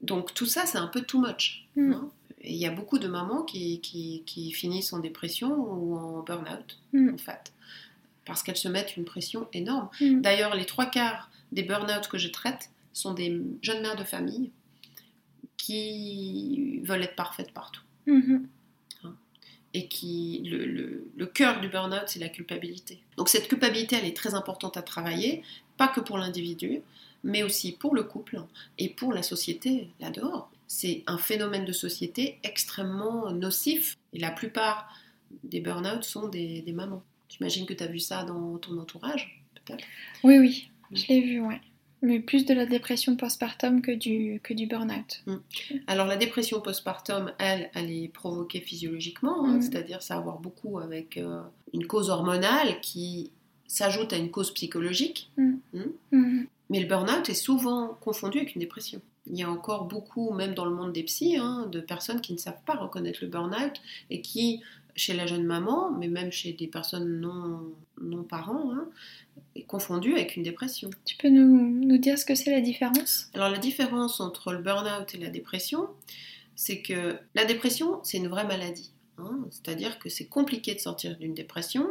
Donc 0.00 0.34
tout 0.34 0.46
ça, 0.46 0.66
c'est 0.66 0.78
un 0.78 0.86
peu 0.88 1.02
too 1.02 1.20
much. 1.20 1.66
Mm. 1.76 1.92
hein. 1.92 2.10
Et 2.44 2.52
il 2.52 2.58
y 2.58 2.66
a 2.66 2.70
beaucoup 2.72 2.98
de 2.98 3.06
mamans 3.06 3.42
qui, 3.42 3.80
qui- 3.80 4.22
qui 4.26 4.50
finissent 4.52 4.92
en 4.92 4.98
dépression 4.98 5.52
ou 5.54 5.96
en 5.96 6.22
burn-out, 6.22 6.78
Mm. 6.92 7.14
en 7.14 7.18
fait, 7.18 7.52
parce 8.24 8.42
qu'elles 8.42 8.56
se 8.56 8.68
mettent 8.68 8.96
une 8.96 9.04
pression 9.04 9.46
énorme. 9.52 9.88
Mm. 10.00 10.22
D'ailleurs, 10.22 10.54
les 10.56 10.64
trois 10.66 10.86
quarts 10.86 11.30
des 11.52 11.62
burn-out 11.62 12.08
que 12.08 12.18
je 12.18 12.28
traite 12.28 12.70
sont 12.94 13.14
des 13.14 13.40
jeunes 13.62 13.82
mères 13.82 13.96
de 13.96 14.04
famille 14.04 14.50
qui 15.66 16.80
veulent 16.82 17.02
être 17.04 17.14
parfaites 17.16 17.52
partout. 17.52 17.82
Mhm. 18.06 18.46
Et 19.74 19.86
qui, 19.88 20.42
le, 20.44 20.66
le- 20.66 21.10
le 21.16 21.26
cœur 21.26 21.60
du 21.60 21.68
burn-out, 21.68 22.02
c'est 22.06 22.18
la 22.18 22.28
culpabilité. 22.28 22.98
Donc 23.16 23.28
cette 23.30 23.48
culpabilité, 23.48 23.96
elle 23.96 24.04
est 24.04 24.16
très 24.16 24.34
importante 24.34 24.76
à 24.76 24.82
travailler, 24.82 25.42
pas 25.78 25.88
que 25.88 26.00
pour 26.00 26.18
l'individu, 26.18 26.80
mais 27.24 27.42
aussi 27.42 27.72
pour 27.72 27.94
le 27.94 28.02
couple 28.02 28.42
et 28.76 28.90
pour 28.90 29.14
la 29.14 29.22
société 29.22 29.88
là 30.00 30.10
dehors. 30.10 30.50
C'est 30.66 31.02
un 31.06 31.16
phénomène 31.16 31.64
de 31.64 31.72
société 31.72 32.38
extrêmement 32.42 33.30
nocif. 33.32 33.96
Et 34.12 34.18
la 34.18 34.30
plupart 34.30 34.92
des 35.44 35.60
burn-out 35.60 36.02
sont 36.04 36.28
des, 36.28 36.60
des 36.60 36.72
mamans. 36.72 37.02
J'imagine 37.30 37.64
que 37.64 37.72
tu 37.72 37.82
as 37.82 37.86
vu 37.86 37.98
ça 38.00 38.24
dans 38.24 38.58
ton 38.58 38.76
entourage, 38.78 39.42
peut-être? 39.54 39.84
Oui, 40.22 40.38
oui, 40.38 40.68
je 40.92 41.06
l'ai 41.08 41.20
vu, 41.22 41.40
ouais. 41.40 41.60
Mais 42.02 42.18
plus 42.18 42.44
de 42.44 42.52
la 42.52 42.66
dépression 42.66 43.16
postpartum 43.16 43.80
que 43.80 43.92
du, 43.92 44.40
que 44.42 44.52
du 44.54 44.66
burn-out. 44.66 45.24
Alors 45.86 46.06
la 46.06 46.16
dépression 46.16 46.60
postpartum, 46.60 47.32
elle, 47.38 47.70
elle 47.74 47.90
est 47.90 48.08
provoquée 48.08 48.60
physiologiquement, 48.60 49.44
hein, 49.46 49.54
Mhm. 49.54 49.62
c'est-à-dire 49.62 50.02
ça 50.02 50.14
a 50.14 50.18
à 50.18 50.20
voir 50.20 50.38
beaucoup 50.40 50.78
avec 50.80 51.16
euh, 51.16 51.40
une 51.72 51.86
cause 51.86 52.10
hormonale 52.10 52.80
qui 52.80 53.30
s'ajoute 53.68 54.12
à 54.12 54.16
une 54.16 54.30
cause 54.30 54.52
psychologique. 54.52 55.30
Mhm. 55.36 56.46
Mais 56.70 56.80
le 56.80 56.86
burn-out 56.86 57.28
est 57.28 57.34
souvent 57.34 57.96
confondu 58.00 58.38
avec 58.38 58.54
une 58.56 58.60
dépression. 58.60 59.00
Il 59.26 59.36
y 59.38 59.42
a 59.44 59.50
encore 59.50 59.84
beaucoup, 59.84 60.32
même 60.32 60.54
dans 60.54 60.64
le 60.64 60.74
monde 60.74 60.92
des 60.92 61.04
psys, 61.04 61.36
hein, 61.36 61.68
de 61.70 61.80
personnes 61.80 62.20
qui 62.20 62.32
ne 62.32 62.38
savent 62.38 62.62
pas 62.66 62.74
reconnaître 62.74 63.20
le 63.22 63.28
burn-out 63.28 63.80
et 64.10 64.20
qui, 64.20 64.60
chez 64.94 65.14
la 65.14 65.26
jeune 65.26 65.44
maman, 65.44 65.90
mais 65.90 66.08
même 66.08 66.30
chez 66.30 66.52
des 66.52 66.66
personnes 66.66 67.20
non, 67.20 67.62
non 68.00 68.22
parents, 68.22 68.72
hein, 68.72 68.88
est 69.56 69.62
confondu 69.62 70.12
avec 70.12 70.36
une 70.36 70.42
dépression. 70.42 70.90
Tu 71.04 71.16
peux 71.16 71.28
nous, 71.28 71.46
nous 71.86 71.98
dire 71.98 72.18
ce 72.18 72.24
que 72.24 72.34
c'est 72.34 72.50
la 72.50 72.60
différence? 72.60 73.30
Alors 73.34 73.48
la 73.48 73.58
différence 73.58 74.20
entre 74.20 74.52
le 74.52 74.58
burn-out 74.58 75.14
et 75.14 75.18
la 75.18 75.30
dépression, 75.30 75.88
c'est 76.56 76.82
que 76.82 77.16
la 77.34 77.44
dépression, 77.44 78.00
c'est 78.02 78.18
une 78.18 78.28
vraie 78.28 78.46
maladie. 78.46 78.90
hein. 79.18 79.38
C'est-à-dire 79.50 79.98
que 79.98 80.08
c'est 80.08 80.26
compliqué 80.26 80.74
de 80.74 80.80
sortir 80.80 81.16
d'une 81.16 81.34
dépression. 81.34 81.86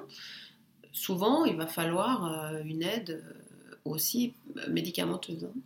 Souvent, 0.93 1.45
il 1.45 1.55
va 1.55 1.67
falloir 1.67 2.51
euh, 2.53 2.61
une 2.65 2.83
aide 2.83 3.21
euh, 3.23 3.75
aussi 3.85 4.33
médicamenteuse, 4.69 5.45
hein. 5.45 5.59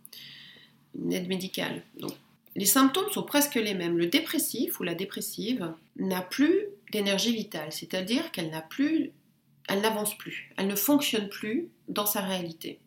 une 0.98 1.12
aide 1.12 1.28
médicale. 1.28 1.82
Donc, 1.98 2.12
les 2.54 2.64
symptômes 2.64 3.10
sont 3.12 3.22
presque 3.22 3.56
les 3.56 3.74
mêmes. 3.74 3.98
Le 3.98 4.06
dépressif 4.06 4.80
ou 4.80 4.82
la 4.82 4.94
dépressive 4.94 5.74
n'a 5.96 6.22
plus 6.22 6.64
d'énergie 6.92 7.34
vitale, 7.34 7.72
c'est-à-dire 7.72 8.30
qu'elle 8.32 8.50
n'a 8.50 8.62
plus, 8.62 9.12
elle 9.68 9.80
n'avance 9.80 10.16
plus, 10.16 10.52
elle 10.56 10.66
ne 10.66 10.76
fonctionne 10.76 11.28
plus 11.28 11.68
dans 11.88 12.06
sa 12.06 12.20
réalité. 12.20 12.80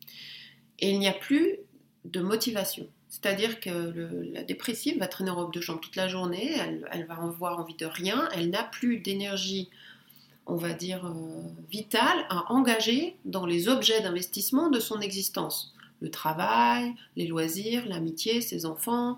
Et 0.80 0.92
il 0.92 1.00
n'y 1.00 1.08
a 1.08 1.14
plus 1.14 1.58
de 2.06 2.22
motivation. 2.22 2.88
C'est-à-dire 3.10 3.60
que 3.60 4.30
la 4.34 4.44
dépressive 4.44 5.00
va 5.00 5.08
traîner 5.08 5.32
en 5.32 5.36
robe 5.36 5.54
de 5.54 5.62
chambre 5.62 5.82
toute 5.82 5.96
la 5.96 6.08
journée, 6.08 6.56
elle, 6.92 7.06
va 7.08 7.16
avoir 7.16 7.60
envie 7.60 7.76
de 7.76 7.86
rien, 7.86 8.30
elle 8.34 8.52
n'a 8.52 8.64
plus 8.64 9.00
d'énergie, 9.00 9.70
on 10.46 10.56
va 10.56 10.74
dire, 10.74 11.06
euh, 11.06 11.42
vitale 11.72 12.26
à 12.30 12.52
engager 12.54 13.18
dans 13.26 13.48
les 13.48 13.68
objets 13.68 14.02
d'investissement 14.02 14.70
de 14.70 14.80
son 14.80 15.02
existence. 15.02 15.74
Le 16.02 16.12
travail, 16.12 16.94
les 17.16 17.26
loisirs, 17.26 17.88
l'amitié, 17.88 18.42
ses 18.42 18.66
enfants, 18.66 19.18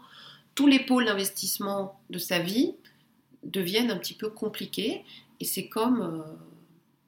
tous 0.55 0.67
les 0.67 0.79
pôles 0.79 1.05
d'investissement 1.05 1.99
de 2.09 2.17
sa 2.17 2.39
vie 2.39 2.73
deviennent 3.43 3.91
un 3.91 3.97
petit 3.97 4.13
peu 4.13 4.29
compliqués 4.29 5.03
et 5.39 5.45
c'est 5.45 5.67
comme 5.67 6.01
euh, 6.01 6.23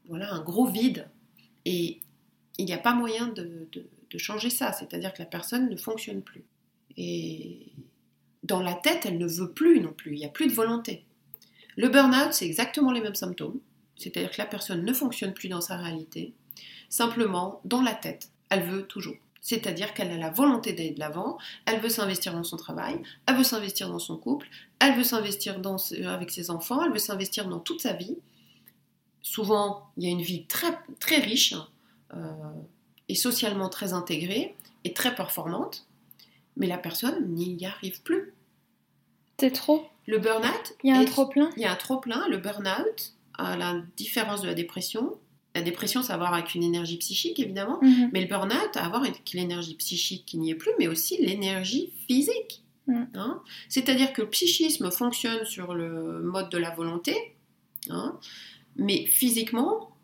voilà, 0.07 0.33
un 0.33 0.41
gros 0.41 0.65
vide. 0.67 1.07
Et 1.65 1.99
il 2.57 2.65
n'y 2.65 2.73
a 2.73 2.77
pas 2.77 2.93
moyen 2.93 3.27
de, 3.27 3.67
de- 3.71 3.87
de 4.09 4.17
changer 4.17 4.49
ça, 4.49 4.73
c'est-à-dire 4.73 5.13
que 5.13 5.19
la 5.21 5.25
personne 5.27 5.69
ne 5.69 5.75
fonctionne 5.75 6.21
plus. 6.21 6.43
Et 6.97 7.67
dans 8.43 8.61
la 8.61 8.73
tête, 8.73 9.05
elle 9.05 9.17
ne 9.17 9.25
veut 9.25 9.51
plus 9.51 9.79
non 9.79 9.91
plus, 9.93 10.13
il 10.13 10.19
n'y 10.19 10.25
a 10.25 10.29
plus 10.29 10.47
de 10.47 10.53
volonté. 10.53 11.05
Le 11.77 11.89
burn-out, 11.89 12.33
c'est 12.33 12.45
exactement 12.45 12.91
les 12.91 13.01
mêmes 13.01 13.15
symptômes, 13.15 13.59
c'est-à-dire 13.95 14.29
que 14.29 14.37
la 14.37 14.45
personne 14.45 14.85
ne 14.85 14.93
fonctionne 14.93 15.33
plus 15.33 15.49
dans 15.49 15.61
sa 15.61 15.77
réalité, 15.77 16.33
simplement 16.89 17.61
dans 17.65 17.81
la 17.81 17.93
tête, 17.95 18.29
elle 18.49 18.63
veut 18.63 18.83
toujours. 18.83 19.15
C'est-à-dire 19.43 19.93
qu'elle 19.93 20.09
a 20.09 20.17
la 20.17 20.29
volonté 20.29 20.71
d'aller 20.71 20.91
de 20.91 20.99
l'avant, 21.01 21.37
elle 21.65 21.81
veut 21.81 21.89
s'investir 21.89 22.33
dans 22.33 22.45
son 22.45 22.55
travail, 22.55 23.03
elle 23.25 23.35
veut 23.35 23.43
s'investir 23.43 23.89
dans 23.89 23.99
son 23.99 24.15
couple, 24.15 24.47
elle 24.79 24.95
veut 24.95 25.03
s'investir 25.03 25.59
dans 25.59 25.75
avec 26.05 26.31
ses 26.31 26.49
enfants, 26.49 26.81
elle 26.81 26.93
veut 26.93 26.97
s'investir 26.97 27.49
dans 27.49 27.59
toute 27.59 27.81
sa 27.81 27.91
vie. 27.91 28.15
Souvent, 29.21 29.89
il 29.97 30.05
y 30.05 30.07
a 30.07 30.11
une 30.11 30.21
vie 30.21 30.45
très, 30.45 30.79
très 31.01 31.17
riche 31.17 31.55
euh, 32.13 32.31
et 33.09 33.15
socialement 33.15 33.67
très 33.67 33.91
intégrée 33.91 34.55
et 34.85 34.93
très 34.93 35.13
performante, 35.13 35.87
mais 36.55 36.67
la 36.67 36.77
personne 36.77 37.27
n'y 37.33 37.65
arrive 37.65 38.01
plus. 38.01 38.33
C'est 39.41 39.51
trop 39.51 39.85
Le 40.07 40.19
burn-out, 40.19 40.73
Il 40.85 40.93
y 40.93 40.97
a 40.97 40.99
un 40.99 41.05
trop-plein 41.05 41.49
il 41.57 41.63
y 41.63 41.65
a 41.65 41.71
un 41.73 41.75
trop-plein. 41.75 42.29
Le 42.29 42.37
burn-out, 42.37 43.13
à 43.37 43.57
la 43.57 43.81
différence 43.97 44.41
de 44.41 44.47
la 44.47 44.53
dépression, 44.53 45.17
la 45.55 45.61
dépression, 45.61 46.01
ça 46.01 46.13
a 46.13 46.15
à 46.15 46.19
voir 46.19 46.33
avec 46.33 46.55
une 46.55 46.63
énergie 46.63 46.97
psychique, 46.97 47.39
évidemment, 47.39 47.79
Mhm. 47.81 48.09
mais 48.11 48.21
le 48.21 48.27
burn-out 48.27 48.75
à 48.75 48.87
voir 48.89 49.01
avec 49.03 49.31
l'énergie 49.33 49.75
psychique 49.75 50.25
qui 50.25 50.37
n'y 50.37 50.49
est 50.51 50.55
plus, 50.55 50.71
mais 50.79 50.87
aussi 50.87 51.17
l'énergie 51.23 51.91
physique. 52.07 52.63
Mm. 52.87 53.03
Hein 53.13 53.41
C'est-à-dire 53.69 54.11
que 54.13 54.23
le 54.23 54.29
psychisme 54.29 54.89
fonctionne 54.91 55.45
sur 55.45 55.73
le 55.73 56.21
mode 56.23 56.49
de 56.49 56.57
la 56.57 56.71
volonté, 56.71 57.15
hein, 57.89 58.19
mais 58.75 59.05
physiquement, 59.05 59.95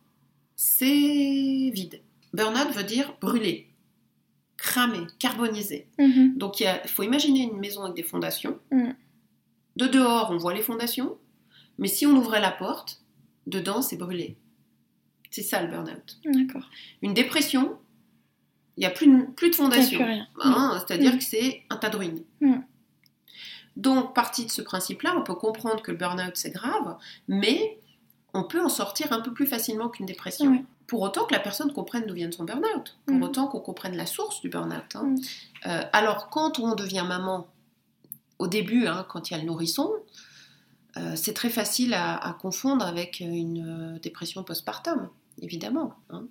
c'est 0.56 1.72
vide. 1.74 2.02
Burn-out 2.34 2.72
veut 2.74 2.84
dire 2.84 3.16
brûler, 3.20 3.68
cramer, 4.58 5.08
carboniser. 5.18 5.88
Mhm. 5.98 6.38
Donc 6.38 6.60
il 6.60 6.68
faut 6.88 7.04
imaginer 7.04 7.42
une 7.44 7.58
maison 7.60 7.84
avec 7.84 7.96
des 7.96 8.04
fondations. 8.04 8.60
De 9.76 9.88
dehors, 9.88 10.30
on 10.32 10.38
voit 10.38 10.54
les 10.54 10.62
fondations, 10.62 11.18
mais 11.78 11.88
si 11.88 12.06
on 12.06 12.16
ouvrait 12.16 12.42
la 12.42 12.52
porte, 12.52 13.02
dedans, 13.48 13.82
c'est 13.82 13.98
brûlé. 13.98 14.36
C'est 15.32 15.44
ça 15.44 15.62
le 15.62 15.68
burn-out. 15.70 16.18
D'accord. 16.26 16.68
Une 17.02 17.13
dépression, 17.13 17.78
Il 18.78 18.82
n'y 18.82 18.86
a 18.86 18.92
plus 18.92 19.08
de, 19.08 19.24
plus 19.36 19.50
de 19.50 19.56
fondation. 19.56 20.00
Hein, 20.42 20.82
C'est-à-dire 20.88 21.13
Mm. 21.13 21.18
que 21.18 21.24
c'est 21.24 21.63
un 21.70 21.76
tas 21.76 21.89
de 21.89 21.98
ruines. 21.98 22.24
Mm. 22.39 22.60
Donc, 23.76 24.13
partie 24.15 24.46
de 24.46 24.52
ce 24.52 24.62
principe-là, 24.62 25.15
on 25.18 25.22
peut 25.24 25.36
comprendre 25.36 25.82
que 25.82 25.92
le 25.92 25.98
burn-out, 25.98 26.32
c'est 26.36 26.52
grave, 26.52 26.96
mais 27.28 27.78
on 28.34 28.44
peut 28.44 28.62
en 28.63 28.70
sortir 28.70 29.12
un 29.12 29.20
peu 29.22 29.34
plus 29.34 29.48
facilement 29.48 29.89
qu'une 29.89 30.06
dépression. 30.06 30.63
Pour 30.88 31.02
autant 31.02 31.26
que 31.26 31.34
la 31.34 31.39
personne 31.39 31.72
comprenne 31.74 32.06
d'où 32.08 32.13
vient 32.15 32.32
son 32.32 32.46
burn-out, 32.46 32.98
pour 33.06 33.15
Mm. 33.18 33.24
autant 33.24 33.48
qu'on 33.48 33.60
comprenne 33.60 33.96
la 33.98 34.06
source 34.06 34.42
du 34.42 34.50
burn-out. 34.50 34.96
hein. 34.96 35.04
Mm. 35.04 35.18
Euh, 35.68 35.82
alors, 35.94 36.30
quand 36.30 36.60
on 36.60 36.74
devient 36.76 37.06
maman, 37.08 37.48
au 38.39 38.48
début, 38.48 38.88
hein, 38.88 39.06
quand 39.10 39.30
il 39.30 39.34
y 39.34 39.36
a 39.36 39.39
le 39.39 39.46
nourrisson, 39.46 39.92
euh, 40.97 41.15
c'est 41.15 41.34
très 41.34 41.49
facile 41.49 41.93
à, 41.93 42.36
confondre 42.39 42.86
avec 42.86 43.19
une 43.19 43.95
euh, 43.95 43.99
dépression 43.99 44.43
postpartum, 44.43 45.10
évidemment. 45.41 45.95
hein. 46.10 46.25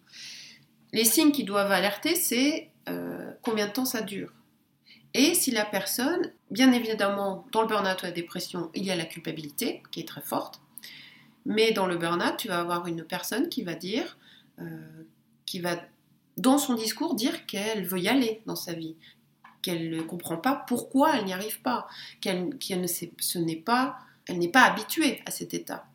Les 0.92 1.04
signes 1.04 1.32
qui 1.32 1.44
doivent 1.44 1.70
alerter, 1.70 2.14
c'est 2.14 2.70
euh, 2.88 3.30
combien 3.42 3.66
de 3.66 3.72
temps 3.72 3.84
ça 3.84 4.00
dure. 4.00 4.32
Et 5.14 5.34
si 5.34 5.50
la 5.50 5.64
personne, 5.64 6.32
bien 6.50 6.72
évidemment, 6.72 7.46
dans 7.52 7.62
le 7.62 7.68
burn-out 7.68 8.02
ou 8.02 8.06
la 8.06 8.12
dépression, 8.12 8.70
il 8.74 8.84
y 8.84 8.90
a 8.90 8.96
la 8.96 9.04
culpabilité 9.04 9.82
qui 9.90 10.00
est 10.00 10.08
très 10.08 10.22
forte, 10.22 10.60
mais 11.44 11.72
dans 11.72 11.86
le 11.86 11.96
burn-out, 11.96 12.36
tu 12.38 12.48
vas 12.48 12.60
avoir 12.60 12.86
une 12.86 13.04
personne 13.04 13.48
qui 13.48 13.62
va 13.62 13.74
dire, 13.74 14.18
qui 15.46 15.60
va 15.60 15.76
dans 16.36 16.58
son 16.58 16.74
discours 16.74 17.14
dire 17.14 17.46
qu'elle 17.46 17.84
veut 17.84 18.00
y 18.00 18.08
aller 18.08 18.42
dans 18.46 18.56
sa 18.56 18.74
vie, 18.74 18.96
qu'elle 19.62 19.90
ne 19.90 20.02
comprend 20.02 20.36
pas 20.36 20.64
pourquoi 20.66 21.16
elle 21.16 21.24
n'y 21.24 21.32
arrive 21.32 21.60
pas, 21.62 21.86
qu'elle 22.20 22.50
ne 22.70 22.86
sait, 22.86 23.12
ce 23.18 23.38
n'est 23.38 23.56
pas, 23.56 23.98
elle 24.28 24.38
n'est 24.38 24.48
pas 24.50 24.62
habituée 24.62 25.20
à 25.26 25.30
cet 25.30 25.54
état. 25.54 25.86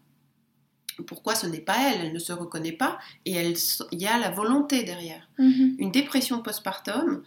Pourquoi 1.07 1.33
ce 1.33 1.47
n'est 1.47 1.59
pas 1.61 1.75
elle, 1.91 2.05
elle 2.07 2.13
ne 2.13 2.19
se 2.19 2.33
reconnaît 2.33 2.71
pas 2.71 2.99
et 3.25 3.33
elle, 3.33 3.55
il 3.91 4.01
y 4.01 4.05
a 4.07 4.17
la 4.19 4.29
volonté 4.29 4.83
derrière. 4.83 5.27
Mhm. 5.39 5.75
Une 5.79 5.91
dépression 5.91 6.41
postpartum, 6.43 7.23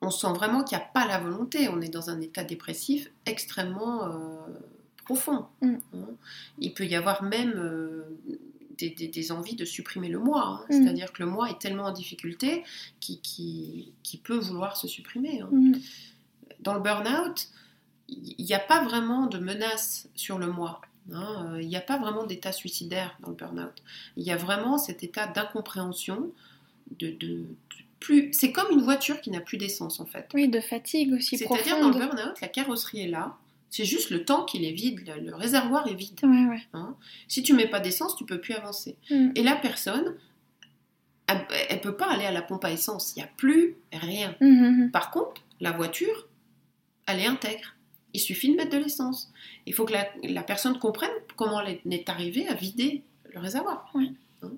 on 0.00 0.10
sent 0.10 0.32
vraiment 0.34 0.64
qu'il 0.64 0.78
n'y 0.78 0.84
a 0.84 0.86
pas 0.86 1.06
la 1.06 1.18
volonté, 1.18 1.68
on 1.68 1.80
est 1.82 1.88
dans 1.88 2.08
un 2.10 2.20
état 2.20 2.44
dépressif 2.44 3.10
extrêmement 3.26 4.04
euh, 4.06 4.38
profond. 5.04 5.46
Mm. 5.60 5.74
hein. 5.94 5.98
Il 6.58 6.72
peut 6.72 6.86
y 6.86 6.94
avoir 6.94 7.22
même 7.22 7.52
euh, 7.56 8.04
des, 8.78 8.90
des- 8.90 9.08
des 9.08 9.32
envies 9.32 9.54
de 9.56 9.64
supprimer 9.66 10.08
le 10.08 10.18
moi, 10.18 10.42
hein. 10.46 10.64
Mm. 10.70 10.72
c'est-à-dire 10.84 11.12
que 11.12 11.22
le 11.22 11.28
moi 11.28 11.50
est 11.50 11.58
tellement 11.60 11.84
en 11.84 11.92
difficulté 11.92 12.64
qu'il 13.00 13.20
qui, 13.20 13.92
qui 14.02 14.16
peut 14.16 14.38
vouloir 14.38 14.76
se 14.78 14.88
supprimer. 14.88 15.40
hein. 15.42 15.48
Mhm. 15.52 15.78
Dans 16.60 16.72
le 16.74 16.80
burn-out, 16.80 17.48
il 18.38 18.44
n'y 18.44 18.54
a 18.54 18.58
pas 18.58 18.82
vraiment 18.84 19.26
de 19.26 19.38
menace 19.38 20.08
sur 20.14 20.38
le 20.38 20.46
moi. 20.48 20.80
hein. 21.12 21.52
Euh, 21.54 21.62
Il 21.62 21.68
n'y 21.68 21.76
a 21.76 21.80
pas 21.80 21.98
vraiment 21.98 22.24
d'état 22.24 22.52
suicidaire 22.52 23.16
dans 23.20 23.28
le 23.30 23.34
burn-out. 23.34 23.72
Il 24.16 24.22
y 24.24 24.30
a 24.30 24.36
vraiment 24.36 24.78
cet 24.78 25.02
état 25.02 25.26
d'incompréhension, 25.26 26.30
de, 26.98 27.08
de- 27.10 27.16
de 27.38 27.46
plus. 28.00 28.32
C'est 28.32 28.52
comme 28.52 28.70
une 28.70 28.82
voiture 28.82 29.20
qui 29.20 29.30
n'a 29.30 29.40
plus 29.40 29.56
d'essence 29.58 30.00
en 30.00 30.06
fait. 30.06 30.28
Oui, 30.34 30.48
de 30.48 30.60
fatigue 30.60 31.12
aussi 31.14 31.38
C'est-à-dire 31.38 31.80
dans 31.80 31.88
le 31.88 31.94
burn-out, 31.98 32.40
la 32.40 32.48
carrosserie 32.48 33.00
est 33.02 33.08
là. 33.08 33.36
C'est 33.70 33.84
juste 33.86 34.10
le 34.10 34.24
temps 34.24 34.44
qu'il 34.44 34.64
est 34.64 34.70
vide, 34.72 35.00
le, 35.06 35.20
le 35.30 35.34
réservoir 35.34 35.88
est 35.88 35.94
vide. 35.94 36.20
Ouais, 36.22 36.44
ouais. 36.46 36.62
hein. 36.74 36.94
Si 37.26 37.42
tu 37.42 37.54
mets 37.54 37.66
pas 37.66 37.80
d'essence, 37.80 38.14
tu 38.16 38.24
peux 38.24 38.40
plus 38.40 38.54
avancer. 38.54 38.96
Mm. 39.10 39.30
Et 39.34 39.42
la 39.42 39.56
personne, 39.56 40.14
elle, 41.26 41.44
elle 41.70 41.80
peut 41.80 41.96
pas 41.96 42.10
aller 42.12 42.24
à 42.26 42.30
la 42.30 42.42
pompe 42.42 42.64
à 42.64 42.70
essence. 42.70 43.14
Il 43.16 43.20
n'y 43.20 43.24
a 43.24 43.30
plus 43.36 43.76
rien. 43.92 44.36
Mhm. 44.40 44.90
Par 44.92 45.10
contre, 45.10 45.42
la 45.60 45.72
voiture, 45.72 46.28
elle 47.06 47.18
est 47.20 47.26
intègre. 47.26 47.73
Il 48.14 48.20
suffit 48.20 48.50
de 48.50 48.56
mettre 48.56 48.70
de 48.70 48.78
l'essence. 48.82 49.30
Il 49.66 49.74
faut 49.74 49.84
que 49.84 49.92
la, 49.92 50.08
la 50.22 50.42
personne 50.42 50.78
comprenne 50.78 51.10
comment 51.36 51.60
elle 51.60 51.80
est 51.90 52.08
arrivée 52.08 52.48
à 52.48 52.54
vider 52.54 53.02
le 53.32 53.40
réservoir. 53.40 53.90
Oui. 53.94 54.12
Hein. 54.42 54.52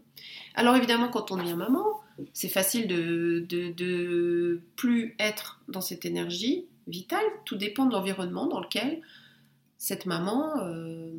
Alors 0.54 0.76
évidemment, 0.76 1.08
quand 1.08 1.32
on 1.32 1.36
devient 1.36 1.54
maman, 1.54 1.84
c'est 2.32 2.48
facile 2.48 2.86
de, 2.86 3.44
de, 3.48 3.72
de 3.72 4.60
plus 4.76 5.14
être 5.18 5.60
dans 5.68 5.80
cette 5.80 6.04
énergie 6.04 6.66
vitale. 6.86 7.24
Tout 7.44 7.56
dépend 7.56 7.86
de 7.86 7.92
l'environnement 7.92 8.46
dans 8.46 8.60
lequel 8.60 9.00
cette 9.78 10.06
maman 10.06 10.58
euh, 10.60 11.12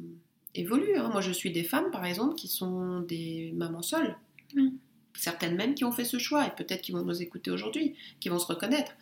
évolue. 0.56 0.96
hein. 0.98 1.10
Moi, 1.12 1.22
je 1.22 1.32
suis 1.32 1.52
des 1.52 1.64
femmes, 1.64 1.92
par 1.92 2.06
exemple, 2.06 2.36
qui 2.36 2.48
sont 2.48 3.02
des 3.02 3.52
mamans 3.56 3.84
seules. 3.84 4.16
Oui. 4.56 4.74
Certaines 5.14 5.56
même 5.56 5.74
qui 5.76 5.84
ont 5.84 5.92
fait 5.92 6.06
ce 6.06 6.20
choix 6.20 6.46
et 6.46 6.52
peut-être 6.52 6.82
qui 6.82 6.92
vont 6.92 7.04
nous 7.04 7.22
écouter 7.22 7.52
aujourd'hui, 7.52 7.96
qui 8.20 8.30
vont 8.30 8.40
se 8.40 8.46
reconnaître. 8.48 8.94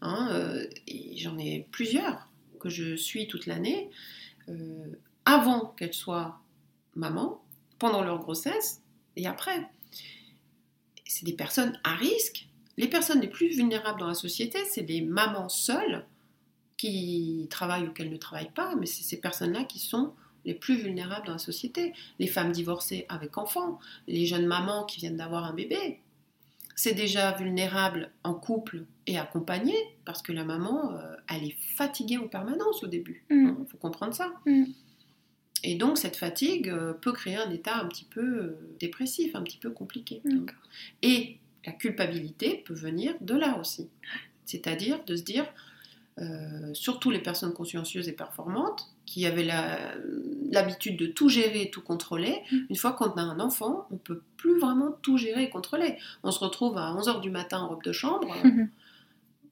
Hein, 0.00 0.28
euh, 0.32 0.66
j'en 1.16 1.36
ai 1.38 1.66
plusieurs 1.72 2.27
que 2.58 2.68
je 2.68 2.96
suis 2.96 3.26
toute 3.26 3.46
l'année, 3.46 3.90
euh, 4.48 4.92
avant 5.24 5.66
qu'elles 5.76 5.94
soient 5.94 6.40
maman, 6.94 7.42
pendant 7.78 8.02
leur 8.02 8.18
grossesse 8.18 8.82
et 9.16 9.26
après. 9.26 9.68
C'est 11.04 11.24
des 11.24 11.32
personnes 11.32 11.78
à 11.84 11.94
risque. 11.94 12.48
Les 12.76 12.88
personnes 12.88 13.20
les 13.20 13.28
plus 13.28 13.48
vulnérables 13.48 13.98
dans 13.98 14.08
la 14.08 14.14
société, 14.14 14.58
c'est 14.70 14.82
les 14.82 15.00
mamans 15.00 15.48
seules 15.48 16.06
qui 16.76 17.46
travaillent 17.50 17.88
ou 17.88 17.92
qu'elles 17.92 18.10
ne 18.10 18.16
travaillent 18.16 18.52
pas, 18.52 18.74
mais 18.76 18.86
c'est 18.86 19.02
ces 19.02 19.20
personnes-là 19.20 19.64
qui 19.64 19.78
sont 19.78 20.14
les 20.44 20.54
plus 20.54 20.76
vulnérables 20.76 21.26
dans 21.26 21.32
la 21.32 21.38
société. 21.38 21.92
Les 22.18 22.28
femmes 22.28 22.52
divorcées 22.52 23.04
avec 23.08 23.36
enfants, 23.36 23.78
les 24.06 24.26
jeunes 24.26 24.46
mamans 24.46 24.84
qui 24.84 25.00
viennent 25.00 25.16
d'avoir 25.16 25.44
un 25.44 25.52
bébé, 25.52 26.00
c'est 26.78 26.94
déjà 26.94 27.32
vulnérable 27.32 28.12
en 28.22 28.34
couple 28.34 28.84
et 29.08 29.18
accompagné 29.18 29.74
parce 30.04 30.22
que 30.22 30.30
la 30.30 30.44
maman, 30.44 30.94
euh, 30.94 31.16
elle 31.28 31.42
est 31.42 31.56
fatiguée 31.74 32.18
en 32.18 32.28
permanence 32.28 32.84
au 32.84 32.86
début. 32.86 33.24
Il 33.30 33.36
Mm. 33.48 33.66
faut 33.68 33.78
comprendre 33.78 34.14
ça. 34.14 34.32
Mm. 34.46 34.62
Et 35.64 35.74
donc 35.74 35.98
cette 35.98 36.14
fatigue 36.14 36.68
euh, 36.68 36.92
peut 36.92 37.10
créer 37.10 37.34
un 37.34 37.50
état 37.50 37.76
un 37.80 37.86
petit 37.88 38.04
peu 38.04 38.20
euh, 38.22 38.76
dépressif, 38.78 39.34
un 39.34 39.42
petit 39.42 39.58
peu 39.58 39.70
compliqué. 39.70 40.22
Et 41.02 41.38
la 41.66 41.72
culpabilité 41.72 42.62
peut 42.64 42.74
venir 42.74 43.16
de 43.20 43.34
là 43.34 43.58
aussi. 43.58 43.88
C'est-à-dire 44.44 45.04
de 45.04 45.16
se 45.16 45.24
dire, 45.24 45.46
euh, 46.20 46.74
surtout 46.74 47.10
les 47.10 47.20
personnes 47.20 47.52
consciencieuses 47.52 48.08
et 48.08 48.12
performantes, 48.12 48.86
qui 49.06 49.24
avaient 49.26 49.48
l'habitude 50.50 50.98
de 50.98 51.06
tout 51.06 51.28
gérer 51.28 51.62
et 51.62 51.70
tout 51.70 51.82
contrôler, 51.82 52.42
Mm. 52.52 52.56
une 52.70 52.76
fois 52.76 52.92
qu'on 52.92 53.10
a 53.12 53.22
un 53.22 53.40
enfant, 53.40 53.86
on 53.90 53.96
peut 53.96 54.22
plus 54.36 54.58
vraiment 54.58 54.92
tout 55.02 55.16
gérer 55.16 55.44
et 55.44 55.50
contrôler. 55.50 55.96
On 56.22 56.30
se 56.30 56.40
retrouve 56.40 56.76
à 56.78 56.92
11h 56.94 57.20
du 57.20 57.30
matin 57.30 57.60
en 57.60 57.68
robe 57.68 57.82
de 57.82 57.92
chambre. 57.92 58.34
Mhm. 58.44 58.68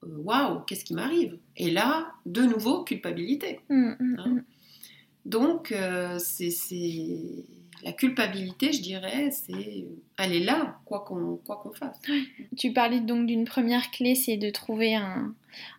euh, 0.03 0.07
Waouh, 0.23 0.59
qu'est-ce 0.61 0.85
qui 0.85 0.93
m'arrive? 0.93 1.37
Et 1.55 1.71
là, 1.71 2.11
de 2.25 2.41
nouveau, 2.43 2.83
culpabilité. 2.83 3.59
Mm, 3.69 3.91
mm, 3.99 4.15
Hein? 4.19 4.37
Donc, 5.25 5.71
euh, 5.71 6.19
c'est- 6.19 6.49
la 7.83 7.91
culpabilité, 7.93 8.73
je 8.73 8.81
dirais, 8.81 9.29
c'est 9.31 9.85
elle 10.17 10.33
est 10.33 10.39
là, 10.43 10.79
quoi 10.85 11.01
qu'on 11.01 11.37
quoi 11.37 11.57
qu'on 11.57 11.71
fasse. 11.73 11.99
Tu 12.57 12.73
parlais 12.73 12.99
donc 12.99 13.25
d'une 13.27 13.45
première 13.45 13.91
clé, 13.91 14.15
c'est 14.15 14.37
de 14.37 14.49
trouver 14.49 14.95
un, 14.95 15.33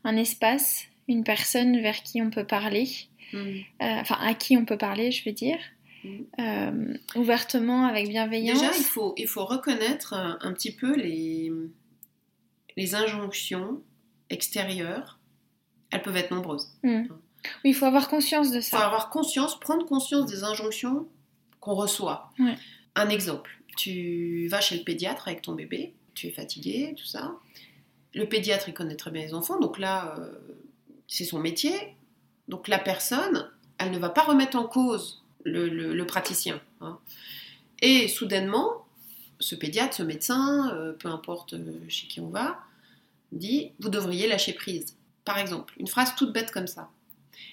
un 0.05 0.17
espace, 0.17 0.85
une 1.09 1.25
personne 1.25 1.81
vers 1.81 2.03
qui 2.03 2.21
on 2.23 2.31
peut 2.31 2.47
parler, 2.47 2.89
Mm. 3.33 3.37
euh, 3.37 3.57
enfin 4.01 4.17
à 4.23 4.33
qui 4.33 4.57
on 4.57 4.65
peut 4.65 4.79
parler, 4.79 5.11
je 5.13 5.23
veux 5.25 5.33
dire, 5.35 5.59
Mm. 6.05 6.09
euh, 6.41 6.95
ouvertement, 7.17 7.85
avec 7.87 8.09
bienveillance. 8.09 8.59
Déjà, 8.61 8.73
il 8.77 8.85
faut, 8.85 9.13
il 9.19 9.27
faut 9.29 9.45
reconnaître 9.45 10.15
un, 10.15 10.39
un 10.41 10.53
petit 10.53 10.73
peu 10.73 10.95
les, 10.97 11.53
les 12.77 12.95
injonctions 12.95 13.83
extérieures. 14.31 15.19
Elles 15.91 16.03
peuvent 16.03 16.17
être 16.17 16.31
nombreuses. 16.31 16.69
Mm. 16.83 17.03
Oui, 17.65 17.71
il 17.71 17.75
faut 17.75 17.85
avoir 17.87 18.09
conscience 18.09 18.51
de 18.51 18.59
Il 18.59 18.63
faut 18.63 18.77
ça. 18.79 18.87
avoir 18.87 19.11
conscience, 19.11 19.59
prendre 19.61 19.85
conscience 19.87 20.27
des 20.27 20.43
injonctions 20.45 21.07
qu'on 21.61 21.75
reçoit. 21.75 22.33
Ouais. 22.39 22.57
Un 22.95 23.09
exemple, 23.09 23.51
tu 23.77 24.49
vas 24.49 24.61
chez 24.61 24.77
le 24.79 24.85
pédiatre 24.85 25.29
avec 25.29 25.43
ton 25.43 25.53
bébé, 25.55 25.95
tu 26.15 26.27
es 26.27 26.31
fatigué, 26.31 26.95
tout 26.99 27.05
ça. 27.07 27.35
Le 28.15 28.25
pédiatre, 28.29 28.69
il 28.69 28.75
connaît 28.75 28.97
très 28.97 29.11
bien 29.11 29.23
les 29.23 29.35
enfants, 29.35 29.61
donc 29.61 29.79
là, 29.79 30.17
euh, 30.19 30.33
c'est 31.07 31.25
son 31.25 31.39
métier. 31.39 31.73
Donc 32.49 32.67
la 32.69 32.79
personne, 32.79 33.51
elle 33.79 33.91
ne 33.91 33.99
va 33.99 34.09
pas 34.09 34.23
remettre 34.25 34.57
en 34.57 34.65
cause 34.67 35.23
le, 35.45 35.69
le- 35.69 35.95
le 35.95 36.07
praticien. 36.07 36.61
hein. 36.81 36.99
Et 37.81 38.09
soudainement, 38.09 38.87
ce 39.39 39.55
pédiatre, 39.55 39.95
ce 39.95 40.03
médecin, 40.03 40.71
euh, 40.75 40.93
peu 40.95 41.09
importe 41.09 41.53
euh, 41.53 41.79
chez 41.89 42.09
qui 42.09 42.21
on 42.21 42.29
va, 42.31 42.59
dit, 43.31 43.73
vous 43.79 43.89
devriez 43.91 44.27
lâcher 44.27 44.55
prise. 44.55 44.97
Par 45.25 45.39
exemple, 45.39 45.75
une 45.79 45.87
phrase 45.87 46.15
toute 46.17 46.33
bête 46.33 46.51
comme 46.51 46.67
ça. 46.67 46.91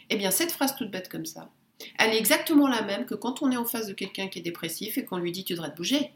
Eh 0.09 0.15
bien, 0.15 0.31
cette 0.31 0.51
phrase 0.51 0.75
toute 0.75 0.89
bête 0.89 1.09
comme 1.09 1.25
ça, 1.25 1.49
elle 1.99 2.13
est 2.13 2.17
exactement 2.17 2.67
la 2.67 2.81
même 2.81 3.05
que 3.05 3.15
quand 3.15 3.41
on 3.41 3.51
est 3.51 3.57
en 3.57 3.65
face 3.65 3.87
de 3.87 3.93
quelqu'un 3.93 4.27
qui 4.27 4.39
est 4.39 4.43
dépressif 4.43 4.97
et 4.97 5.05
qu'on 5.05 5.17
lui 5.17 5.31
dit 5.31 5.43
tu 5.43 5.53
devrais 5.53 5.71
te 5.71 5.77
bouger. 5.77 6.11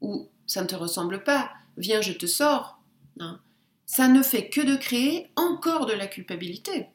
Ou 0.00 0.28
ça 0.46 0.62
ne 0.62 0.66
te 0.66 0.74
ressemble 0.74 1.22
pas, 1.24 1.52
viens, 1.76 2.00
je 2.00 2.12
te 2.12 2.26
sors. 2.26 2.80
hein. 3.18 3.40
Ça 3.86 4.08
ne 4.08 4.22
fait 4.22 4.48
que 4.48 4.60
de 4.60 4.76
créer 4.76 5.28
encore 5.36 5.86
de 5.86 5.92
la 5.92 6.06
culpabilité. 6.06 6.86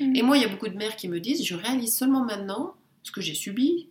Mm. 0.00 0.16
Et 0.16 0.22
moi, 0.22 0.36
il 0.38 0.42
y 0.42 0.46
a 0.46 0.48
beaucoup 0.48 0.68
de 0.68 0.76
mères 0.76 0.96
qui 0.96 1.08
me 1.08 1.20
disent 1.20 1.44
je 1.44 1.54
réalise 1.54 1.96
seulement 1.96 2.24
maintenant 2.24 2.74
ce 3.02 3.12
que 3.12 3.20
j'ai 3.20 3.34
subi, 3.34 3.90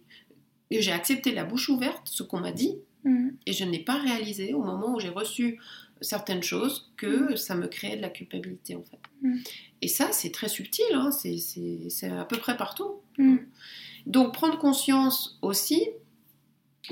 et 0.72 0.82
j'ai 0.82 0.92
accepté 0.92 1.34
la 1.34 1.44
bouche 1.44 1.70
ouverte, 1.70 2.02
ce 2.06 2.24
qu'on 2.24 2.40
m'a 2.40 2.52
dit, 2.52 2.78
Mm. 3.06 3.32
et 3.46 3.52
je 3.52 3.66
n'ai 3.66 3.80
pas 3.80 3.98
réalisé 3.98 4.54
au 4.54 4.64
moment 4.64 4.96
où 4.96 5.00
j'ai 5.02 5.10
reçu 5.10 5.60
certaines 6.04 6.44
choses 6.44 6.92
que 6.98 7.36
ça 7.36 7.56
me 7.56 7.68
créait 7.68 7.98
de 7.98 8.02
la 8.02 8.10
culpabilité 8.10 8.76
en 8.76 8.84
fait. 8.84 9.00
Mm. 9.22 9.38
Et 9.82 9.88
ça, 9.88 10.12
c'est 10.12 10.32
très 10.32 10.50
subtil, 10.50 10.86
hein, 10.94 11.12
c'est- 11.12 12.10
à 12.10 12.26
peu 12.26 12.38
près 12.38 12.56
partout. 12.56 13.02
Mm. 13.18 13.38
Donc 14.06 14.34
prendre 14.34 14.58
conscience 14.60 15.38
aussi 15.42 15.88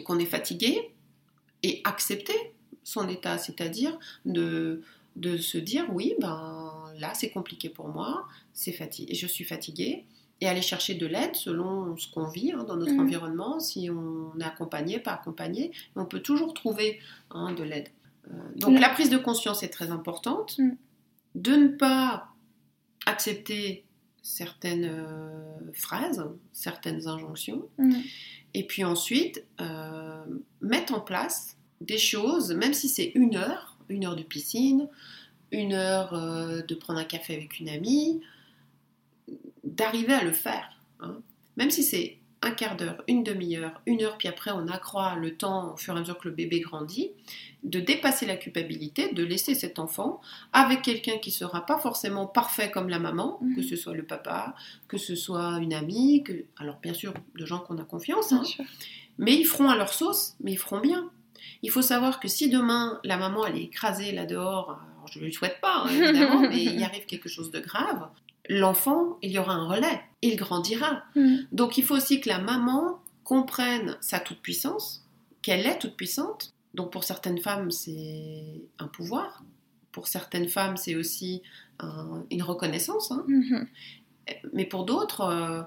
qu'on 0.06 0.18
est 0.20 0.26
fatigué 0.26 0.92
et 1.64 1.82
accepter 1.84 2.54
son 2.84 3.08
état, 3.10 3.38
c'est-à-dire 3.38 4.00
de, 4.26 4.82
de 5.16 5.38
se 5.38 5.58
dire 5.58 5.86
oui, 5.94 6.16
ben 6.20 6.92
là 6.98 7.14
c'est 7.14 7.30
compliqué 7.30 7.70
pour 7.70 7.90
moi, 7.90 8.28
c'est 8.54 8.72
fatigué, 8.72 9.14
je 9.14 9.28
suis 9.28 9.44
fatiguée, 9.44 10.06
et 10.40 10.48
aller 10.48 10.62
chercher 10.64 10.96
de 10.96 11.06
l'aide 11.06 11.36
selon 11.36 11.96
ce 11.98 12.10
qu'on 12.12 12.28
vit 12.28 12.52
hein, 12.52 12.64
dans 12.64 12.76
notre 12.76 12.94
environnement, 13.00 13.60
si 13.60 13.90
on 13.92 14.34
est 14.40 14.44
accompagné, 14.44 15.00
pas 15.00 15.12
accompagné, 15.14 15.72
on 15.96 16.06
peut 16.06 16.22
toujours 16.22 16.54
trouver 16.56 17.00
hein, 17.30 17.54
de 17.54 17.64
l'aide. 17.64 17.90
Euh, 18.30 18.34
donc 18.56 18.80
la 18.80 18.90
prise 18.90 19.10
de 19.10 19.18
conscience 19.18 19.64
est 19.64 19.70
très 19.70 19.90
importante, 19.92 20.58
Mhm. 20.60 20.78
de 21.36 21.52
ne 21.56 21.68
pas 21.70 22.28
accepter 23.06 23.84
certaines 24.22 24.86
euh, 24.86 25.56
phrases, 25.74 26.24
certaines 26.54 27.08
injonctions, 27.08 27.68
Mm. 27.80 27.94
et 28.54 28.68
puis 28.68 28.84
ensuite 28.84 29.44
euh, 29.60 30.24
mettre 30.62 30.94
en 30.94 31.00
place 31.02 31.58
des 31.82 31.98
choses, 31.98 32.52
même 32.54 32.74
si 32.74 32.88
c'est 32.90 33.12
une 33.16 33.36
heure, 33.36 33.78
une 33.90 34.06
heure 34.06 34.16
de 34.16 34.22
piscine, 34.24 34.88
une 35.52 35.74
heure 35.74 36.14
euh, 36.14 36.62
de 36.62 36.76
prendre 36.76 37.00
un 37.00 37.04
café 37.06 37.34
avec 37.36 37.60
une 37.60 37.70
amie, 37.70 38.22
d'arriver 39.64 40.14
à 40.14 40.24
le 40.24 40.32
faire. 40.32 40.80
hein. 41.00 41.18
Même 41.58 41.72
si 41.72 41.84
c'est 41.84 42.18
un 42.44 42.52
quart 42.52 42.76
d'heure, 42.76 43.04
une 43.08 43.24
demi-heure, 43.24 43.80
une 43.86 44.02
heure, 44.02 44.18
puis 44.18 44.28
après 44.28 44.50
on 44.52 44.68
accroît 44.68 45.16
le 45.16 45.36
temps 45.36 45.74
au 45.74 45.78
fur 45.78 45.94
et 45.94 45.98
à 45.98 46.00
mesure 46.00 46.18
que 46.18 46.28
le 46.28 46.34
bébé 46.34 46.60
grandit, 46.60 47.12
de 47.64 47.80
dépasser 47.80 48.26
la 48.26 48.36
culpabilité, 48.36 49.14
de 49.14 49.24
laisser 49.24 49.54
cet 49.54 49.78
enfant 49.78 50.22
avec 50.52 50.82
quelqu'un 50.82 51.20
qui 51.20 51.30
sera 51.30 51.66
pas 51.66 51.78
forcément 51.78 52.26
parfait 52.26 52.72
comme 52.72 52.90
la 52.90 52.98
maman, 52.98 53.38
Mhm. 53.42 53.56
que 53.56 53.62
ce 53.62 53.76
soit 53.76 53.94
le 53.94 54.04
papa, 54.04 54.56
que 54.88 54.98
ce 54.98 55.16
soit 55.16 55.60
une 55.62 55.74
amie, 55.74 56.24
que... 56.24 56.46
alors 56.58 56.78
bien 56.82 56.94
sûr 56.96 57.14
de 57.36 57.46
gens 57.46 57.60
qu'on 57.60 57.78
a 57.78 57.84
confiance, 57.84 58.32
hein, 58.34 58.42
mais 59.20 59.36
ils 59.36 59.46
feront 59.46 59.70
à 59.70 59.76
leur 59.76 59.94
sauce, 59.94 60.36
mais 60.42 60.52
ils 60.54 60.58
feront 60.58 60.80
bien. 60.80 61.10
Il 61.64 61.70
faut 61.70 61.84
savoir 61.84 62.20
que 62.20 62.28
si 62.28 62.50
demain 62.50 63.00
la 63.04 63.18
maman 63.18 63.46
elle 63.46 63.58
est 63.58 63.64
écrasée 63.66 64.12
là 64.14 64.26
dehors, 64.26 64.72
alors 64.72 65.08
je 65.12 65.20
ne 65.20 65.26
le 65.26 65.32
souhaite 65.32 65.62
pas 65.62 65.84
hein, 65.86 65.90
évidemment, 65.90 66.40
mais 66.50 66.64
il 66.64 66.84
arrive 66.84 67.06
quelque 67.06 67.30
chose 67.30 67.52
de 67.52 67.60
grave, 67.60 68.08
l'enfant 68.54 69.18
il 69.22 69.32
y 69.32 69.40
aura 69.40 69.54
un 69.54 69.66
relais, 69.68 70.02
il 70.22 70.36
grandira. 70.36 71.04
Mm. 71.16 71.36
Donc 71.52 71.78
il 71.78 71.84
faut 71.86 71.96
aussi 71.96 72.20
que 72.22 72.30
la 72.30 72.40
maman 72.40 73.00
comprenne 73.24 73.98
sa 74.02 74.20
toute-puissance, 74.20 75.06
qu'elle 75.42 75.66
est 75.66 75.80
toute-puissante. 75.80 76.52
Donc 76.74 76.92
pour 76.92 77.04
certaines 77.04 77.40
femmes 77.40 77.72
c'est 77.72 78.62
un 78.80 78.88
pouvoir, 78.88 79.44
pour 79.92 80.08
certaines 80.08 80.48
femmes 80.50 80.76
c'est 80.78 80.96
aussi 80.96 81.42
un- 81.80 82.24
une 82.30 82.44
reconnaissance, 82.44 83.12
hein. 83.12 83.24
Mhm. 83.28 83.68
mais 84.54 84.66
pour 84.66 84.86
d'autres 84.86 85.22
euh, 85.22 85.62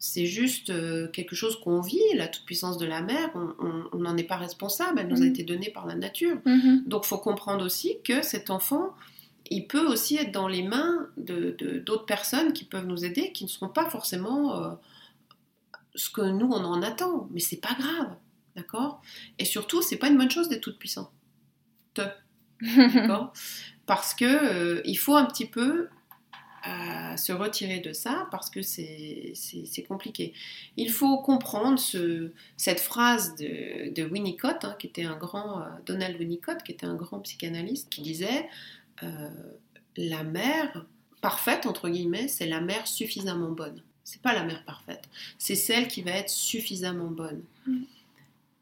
c'est 0.00 0.26
juste 0.26 0.70
euh, 0.70 1.08
quelque 1.08 1.34
chose 1.34 1.58
qu'on 1.60 1.80
vit, 1.80 2.00
la 2.14 2.28
toute-puissance 2.28 2.78
de 2.78 2.86
la 2.86 3.00
mère, 3.02 3.30
on 3.92 3.98
n'en 3.98 4.16
est 4.16 4.22
pas 4.24 4.36
responsable, 4.36 5.00
elle 5.00 5.08
nous 5.08 5.22
a 5.22 5.24
Mhm. 5.24 5.30
été 5.32 5.42
donnée 5.42 5.70
par 5.70 5.86
la 5.86 5.96
nature. 5.96 6.38
Mhm. 6.46 6.84
Donc 6.86 7.02
il 7.04 7.08
faut 7.08 7.18
comprendre 7.18 7.64
aussi 7.64 7.96
que 8.04 8.22
cet 8.22 8.50
enfant, 8.50 8.94
il 9.50 9.66
peut 9.66 9.86
aussi 9.86 10.16
être 10.16 10.32
dans 10.32 10.48
les 10.48 10.62
mains 10.62 11.08
de 11.16 11.54
de- 11.58 11.78
d'autres 11.78 12.06
personnes 12.06 12.52
qui 12.52 12.64
peuvent 12.64 12.86
nous 12.86 13.04
aider, 13.04 13.32
qui 13.32 13.44
ne 13.44 13.48
seront 13.48 13.68
pas 13.68 13.88
forcément 13.90 14.56
euh, 14.62 14.70
ce 15.94 16.10
que 16.10 16.20
nous 16.22 16.46
on 16.46 16.64
en 16.64 16.82
attend, 16.82 17.28
mais 17.30 17.40
c'est 17.40 17.60
pas 17.60 17.74
grave, 17.78 18.16
d'accord? 18.56 19.02
Et 19.38 19.44
surtout, 19.44 19.82
c'est 19.82 19.96
pas 19.98 20.08
une 20.08 20.16
bonne 20.18 20.30
chose 20.30 20.48
d'être 20.48 20.62
toute 20.62 20.78
puissante, 20.78 21.10
d'accord? 22.92 23.32
Parce 23.86 24.14
que 24.14 24.24
euh, 24.24 24.82
il 24.84 24.96
faut 24.98 25.16
un 25.16 25.24
petit 25.26 25.46
peu 25.46 25.88
euh, 26.68 27.16
se 27.16 27.32
retirer 27.32 27.80
de 27.80 27.92
ça 27.92 28.28
parce 28.32 28.50
que 28.50 28.62
c'est 28.62 29.32
c'est- 29.34 29.66
c'est 29.66 29.84
compliqué. 29.84 30.34
Il 30.76 30.90
faut 30.90 31.18
comprendre 31.22 31.78
ce, 31.78 32.32
cette 32.56 32.80
phrase 32.80 33.36
de, 33.36 33.92
de 33.94 34.04
Winnicott, 34.04 34.64
hein, 34.64 34.76
qui 34.78 34.88
était 34.88 35.04
un 35.04 35.16
grand, 35.16 35.60
euh, 35.62 35.64
Donald 35.86 36.18
Winnicott, 36.20 36.62
qui 36.64 36.72
était 36.72 36.86
un 36.86 36.96
grand 36.96 37.20
psychanalyste, 37.20 37.90
qui 37.90 38.02
disait 38.02 38.48
La 39.96 40.22
mère 40.22 40.86
parfaite, 41.20 41.66
entre 41.66 41.88
guillemets, 41.88 42.28
c'est 42.28 42.46
la 42.46 42.60
mère 42.60 42.86
suffisamment 42.86 43.50
bonne. 43.50 43.82
C'est 44.04 44.22
pas 44.22 44.32
la 44.32 44.44
mère 44.44 44.64
parfaite, 44.64 45.06
c'est 45.38 45.54
celle 45.54 45.86
qui 45.88 46.00
va 46.02 46.12
être 46.12 46.30
suffisamment 46.30 47.10
bonne. 47.10 47.42
Mm. 47.66 47.82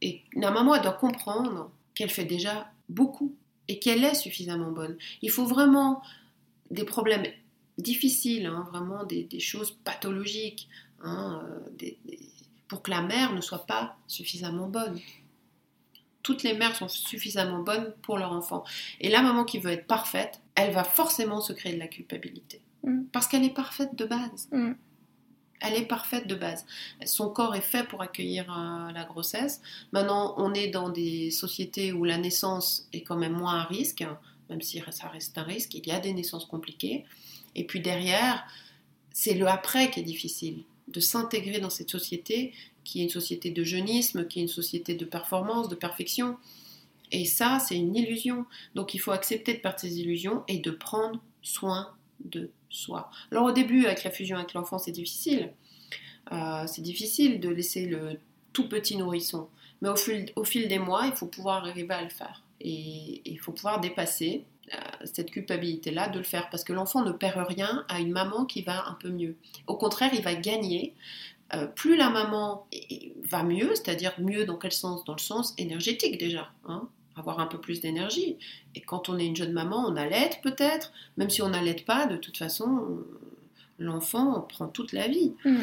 Et 0.02 0.22
la 0.34 0.50
maman, 0.50 0.74
elle 0.74 0.82
doit 0.82 0.92
comprendre 0.92 1.70
qu'elle 1.94 2.10
fait 2.10 2.24
déjà 2.24 2.70
beaucoup 2.88 3.32
et 3.68 3.78
qu'elle 3.78 4.02
est 4.02 4.14
suffisamment 4.16 4.72
bonne. 4.72 4.96
Il 5.22 5.30
faut 5.30 5.46
vraiment 5.46 6.02
des 6.70 6.84
problèmes 6.84 7.26
difficiles, 7.78 8.46
hein, 8.46 8.66
vraiment 8.72 9.04
des, 9.04 9.22
des 9.24 9.38
choses 9.40 9.70
pathologiques, 9.84 10.68
hein, 11.02 11.42
euh, 11.44 11.60
des- 11.78 11.96
des- 12.06 12.18
pour 12.66 12.82
que 12.82 12.90
la 12.90 13.02
mère 13.02 13.32
ne 13.32 13.40
soit 13.40 13.66
pas 13.66 13.96
suffisamment 14.08 14.68
bonne. 14.68 14.98
Toutes 16.26 16.42
les 16.42 16.54
mères 16.54 16.74
sont 16.74 16.88
suffisamment 16.88 17.60
bonnes 17.60 17.94
pour 18.02 18.18
leur 18.18 18.32
enfant. 18.32 18.64
Et 19.00 19.10
la 19.10 19.22
maman 19.22 19.44
qui 19.44 19.60
veut 19.60 19.70
être 19.70 19.86
parfaite, 19.86 20.40
elle 20.56 20.72
va 20.72 20.82
forcément 20.82 21.40
se 21.40 21.52
créer 21.52 21.72
de 21.72 21.78
la 21.78 21.86
culpabilité. 21.86 22.60
Mm. 22.82 23.04
Parce 23.12 23.28
qu'elle 23.28 23.44
est 23.44 23.54
parfaite 23.54 23.94
de 23.94 24.04
base. 24.06 24.48
Mm. 24.50 24.72
Elle 25.60 25.74
est 25.74 25.86
parfaite 25.86 26.26
de 26.26 26.34
base. 26.34 26.66
Son 27.04 27.30
corps 27.30 27.54
est 27.54 27.60
fait 27.60 27.86
pour 27.86 28.02
accueillir 28.02 28.50
euh, 28.50 28.90
la 28.90 29.04
grossesse. 29.04 29.62
Maintenant, 29.92 30.34
on 30.36 30.52
est 30.52 30.66
dans 30.66 30.88
des 30.88 31.30
sociétés 31.30 31.92
où 31.92 32.02
la 32.02 32.18
naissance 32.18 32.88
est 32.92 33.02
quand 33.02 33.16
même 33.16 33.34
moins 33.34 33.60
un 33.60 33.64
risque, 33.64 34.02
hein, 34.02 34.18
même 34.50 34.62
si 34.62 34.82
ça 34.90 35.06
reste 35.06 35.38
un 35.38 35.44
risque. 35.44 35.74
Il 35.74 35.86
y 35.86 35.92
a 35.92 36.00
des 36.00 36.12
naissances 36.12 36.46
compliquées. 36.46 37.04
Et 37.54 37.64
puis 37.64 37.78
derrière, 37.78 38.44
c'est 39.12 39.34
le 39.34 39.46
après 39.46 39.92
qui 39.92 40.00
est 40.00 40.02
difficile, 40.02 40.64
de 40.88 40.98
s'intégrer 40.98 41.60
dans 41.60 41.70
cette 41.70 41.90
société 41.90 42.52
qui 42.86 43.00
est 43.00 43.04
une 43.04 43.10
société 43.10 43.50
de 43.50 43.64
jeunisme, 43.64 44.28
qui 44.28 44.38
est 44.38 44.42
une 44.42 44.48
société 44.48 44.94
de 44.94 45.04
performance, 45.04 45.68
de 45.68 45.74
perfection. 45.74 46.36
Et 47.10 47.24
ça, 47.24 47.58
c'est 47.58 47.76
une 47.76 47.96
illusion. 47.96 48.46
Donc 48.76 48.94
il 48.94 48.98
faut 48.98 49.10
accepter 49.10 49.54
de 49.54 49.58
perdre 49.58 49.80
ces 49.80 49.98
illusions 49.98 50.44
et 50.46 50.58
de 50.58 50.70
prendre 50.70 51.20
soin 51.42 51.92
de 52.24 52.50
soi. 52.70 53.10
Alors 53.32 53.44
au 53.44 53.52
début, 53.52 53.86
avec 53.86 54.04
la 54.04 54.10
fusion 54.12 54.36
avec 54.36 54.54
l'enfant, 54.54 54.78
c'est 54.78 54.92
difficile. 54.92 55.52
Euh, 56.30 56.64
c'est 56.68 56.82
difficile 56.82 57.40
de 57.40 57.48
laisser 57.48 57.86
le 57.86 58.20
tout 58.52 58.68
petit 58.68 58.96
nourrisson. 58.96 59.48
Mais 59.82 59.88
au 59.88 59.96
fil, 59.96 60.30
au 60.36 60.44
fil 60.44 60.68
des 60.68 60.78
mois, 60.78 61.06
il 61.06 61.12
faut 61.12 61.26
pouvoir 61.26 61.64
arriver 61.64 61.92
à 61.92 62.02
le 62.02 62.08
faire. 62.08 62.44
Et 62.60 63.20
il 63.24 63.38
faut 63.40 63.52
pouvoir 63.52 63.80
dépasser 63.80 64.44
euh, 64.72 64.78
cette 65.04 65.32
culpabilité-là 65.32 66.08
de 66.08 66.18
le 66.18 66.24
faire. 66.24 66.48
Parce 66.50 66.62
que 66.62 66.72
l'enfant 66.72 67.04
ne 67.04 67.12
perd 67.12 67.46
rien 67.48 67.84
à 67.88 67.98
une 67.98 68.12
maman 68.12 68.44
qui 68.44 68.62
va 68.62 68.86
un 68.88 68.94
peu 68.94 69.10
mieux. 69.10 69.36
Au 69.66 69.76
contraire, 69.76 70.10
il 70.14 70.22
va 70.22 70.34
gagner. 70.34 70.94
Euh, 71.54 71.66
plus 71.66 71.96
la 71.96 72.10
maman 72.10 72.66
va 73.28 73.42
mieux, 73.42 73.74
c'est-à-dire 73.74 74.12
mieux 74.18 74.44
dans 74.44 74.56
quel 74.56 74.72
sens? 74.72 75.04
Dans 75.04 75.14
le 75.14 75.20
sens 75.20 75.54
énergétique 75.58 76.18
déjà. 76.18 76.50
Hein 76.66 76.88
avoir 77.16 77.40
un 77.40 77.46
peu 77.46 77.58
plus 77.58 77.80
d'énergie. 77.80 78.36
Et 78.74 78.80
quand 78.80 79.08
on 79.08 79.18
est 79.18 79.26
une 79.26 79.36
jeune 79.36 79.52
maman, 79.52 79.86
on 79.86 79.96
allait 79.96 80.30
peut-être, 80.42 80.92
même 81.16 81.30
si 81.30 81.42
on 81.42 81.48
n'allait 81.48 81.74
pas, 81.74 82.06
de 82.06 82.16
toute 82.16 82.36
façon, 82.36 82.98
l'enfant 83.78 84.42
prend 84.42 84.68
toute 84.68 84.92
la 84.92 85.08
vie. 85.08 85.32
Mm. 85.44 85.62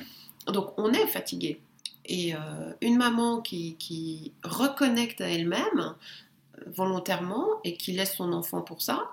Donc 0.52 0.74
on 0.78 0.92
est 0.92 1.08
fatigué. 1.08 1.62
Et 2.06 2.36
euh, 2.36 2.38
une 2.82 2.98
maman 2.98 3.40
qui, 3.40 3.76
qui 3.78 4.34
reconnecte 4.44 5.22
à 5.22 5.30
elle-même 5.30 5.80
euh, 5.80 6.64
volontairement 6.76 7.48
et 7.64 7.78
qui 7.78 7.94
laisse 7.94 8.16
son 8.16 8.34
enfant 8.34 8.62
pour 8.62 8.82
ça, 8.82 9.10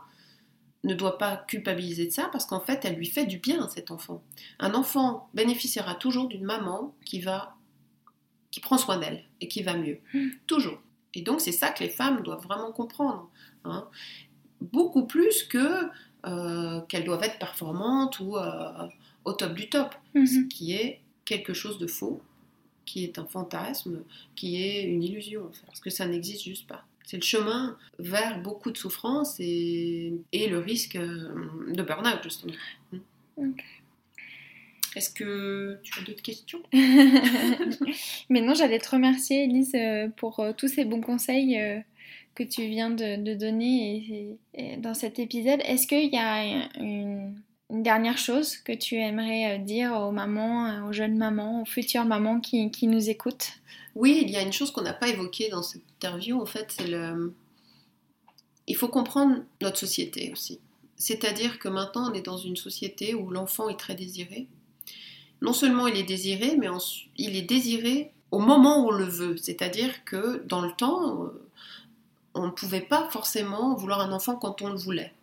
ne 0.85 0.95
doit 0.95 1.19
pas 1.19 1.37
culpabiliser 1.37 2.07
de 2.07 2.11
ça 2.11 2.29
parce 2.33 2.47
qu'en 2.47 2.61
fait, 2.61 2.85
elle 2.85 2.95
lui 2.97 3.07
fait 3.07 3.27
du 3.27 3.39
bien, 3.39 3.69
cet 3.69 3.91
enfant. 3.91 4.23
Un 4.59 4.75
enfant 4.75 5.29
bénéficiera 5.35 5.95
toujours 5.95 6.29
d'une 6.29 6.45
maman 6.45 6.95
qui 7.05 7.21
va 7.21 7.57
qui 8.51 8.59
prend 8.61 8.79
soin 8.79 8.99
d'elle 8.99 9.23
et 9.41 9.47
qui 9.47 9.63
va 9.63 9.75
mieux. 9.77 10.01
Mm. 10.13 10.29
Toujours. 10.47 10.81
Et 11.15 11.23
donc, 11.23 11.41
c'est 11.41 11.53
ça 11.53 11.71
que 11.71 11.85
les 11.85 11.89
femmes 11.91 12.23
doivent 12.23 12.43
vraiment 12.43 12.73
comprendre. 12.73 13.31
hein. 13.65 13.89
Beaucoup 14.61 15.07
plus 15.07 15.45
que 15.45 15.89
euh, 16.27 16.81
qu'elles 16.83 17.05
doivent 17.05 17.23
être 17.23 17.39
performantes 17.39 18.21
ou 18.21 18.37
euh, 18.37 18.89
au 19.25 19.33
top 19.33 19.55
du 19.55 19.69
top. 19.69 19.95
Mhm. 20.15 20.27
Ce 20.27 20.41
qui 20.49 20.73
est 20.73 21.01
quelque 21.25 21.55
chose 21.55 21.79
de 21.79 21.87
faux, 21.87 22.21
qui 22.85 23.05
est 23.05 23.19
un 23.19 23.25
fantasme, 23.25 24.03
qui 24.35 24.63
est 24.63 24.83
une 24.83 25.03
illusion, 25.03 25.51
parce 25.67 25.81
que 25.81 25.91
ça 25.91 26.07
n'existe 26.07 26.45
juste 26.45 26.67
pas. 26.67 26.85
C'est 27.11 27.17
le 27.17 27.25
chemin 27.25 27.77
vers 27.99 28.41
beaucoup 28.41 28.71
de 28.71 28.77
souffrance 28.79 29.35
et, 29.41 30.13
et 30.31 30.47
le 30.49 30.61
risque 30.61 30.95
euh, 30.95 31.29
de 31.73 31.83
burn-out, 31.83 32.21
justement. 32.23 32.53
Ok. 33.37 33.65
Est-ce 34.95 35.11
que 35.11 35.81
tu 35.83 35.99
as 35.99 36.05
d'autres 36.05 36.23
questions? 36.23 36.63
Mais 38.31 38.41
non, 38.41 38.55
j'allais 38.55 38.79
te 38.79 38.91
remercier, 38.91 39.43
Elise, 39.43 39.73
euh, 39.75 40.07
pour 40.17 40.39
euh, 40.39 40.53
tous 40.57 40.69
ces 40.69 40.85
bons 40.85 41.01
conseils 41.01 41.61
que 42.37 42.45
tu 42.45 42.69
viens 42.69 42.91
de, 42.91 43.21
de 43.21 43.35
donner 43.35 43.97
et- 43.97 44.39
et 44.55 44.77
dans 44.77 44.95
cet 44.95 45.19
épisode. 45.19 45.61
Est-ce 45.65 45.89
qu'il 45.89 46.13
y 46.13 46.17
a 46.17 46.45
une, 46.79 47.35
une 47.71 47.83
dernière 47.83 48.19
chose 48.19 48.57
que 48.57 48.71
tu 48.73 48.95
aimerais 48.95 49.59
dire 49.59 49.95
aux 49.95 50.13
mamans, 50.13 50.87
aux 50.89 50.93
jeunes 50.93 51.17
mamans, 51.19 51.63
aux 51.63 51.67
futures 51.67 52.05
mamans 52.05 52.39
qui, 52.39 52.71
qui 52.71 52.87
nous 52.87 53.11
écoutent? 53.11 53.55
Oui, 53.95 54.21
il 54.23 54.31
y 54.31 54.37
a 54.37 54.43
une 54.43 54.53
chose 54.53 54.71
qu'on 54.71 54.83
n'a 54.83 54.93
pas 54.93 55.09
évoquée 55.09 55.49
dans 55.49 55.63
cette 55.63 55.83
interview, 55.97 56.41
en 56.41 56.47
fait, 56.47 56.75
c'est 56.77 56.87
le... 56.87 57.35
Il 58.67 58.77
faut 58.77 58.89
comprendre 58.89 59.43
notre 59.61 59.79
société 59.79 60.31
aussi. 60.33 60.61
C'est-à-dire 60.97 61.59
que 61.59 61.69
maintenant, 61.69 62.11
on 62.11 62.15
est 62.15 62.23
dans 62.23 62.37
une 62.37 62.57
société 62.57 63.15
où 63.15 63.31
l'enfant 63.31 63.69
est 63.69 63.79
très 63.79 63.95
désiré. 63.95 64.47
Non 65.43 65.53
seulement 65.53 65.87
il 65.87 65.97
est 65.97 66.05
désiré, 66.05 66.57
mais 66.57 66.69
il 67.17 67.37
est 67.37 67.43
désiré 67.43 68.13
au 68.31 68.39
moment 68.39 68.85
où 68.85 68.89
on 68.89 68.93
le 68.93 69.05
veut. 69.05 69.37
C'est-à-dire 69.39 70.05
que 70.05 70.45
dans 70.47 70.61
le 70.61 70.71
temps, 70.73 71.31
on 72.35 72.47
ne 72.47 72.51
pouvait 72.51 72.83
pas 72.83 73.09
forcément 73.11 73.75
vouloir 73.75 74.01
un 74.01 74.13
enfant 74.13 74.37
quand 74.37 74.63
on 74.63 74.69
le 74.69 74.79
voulait, 74.79 75.15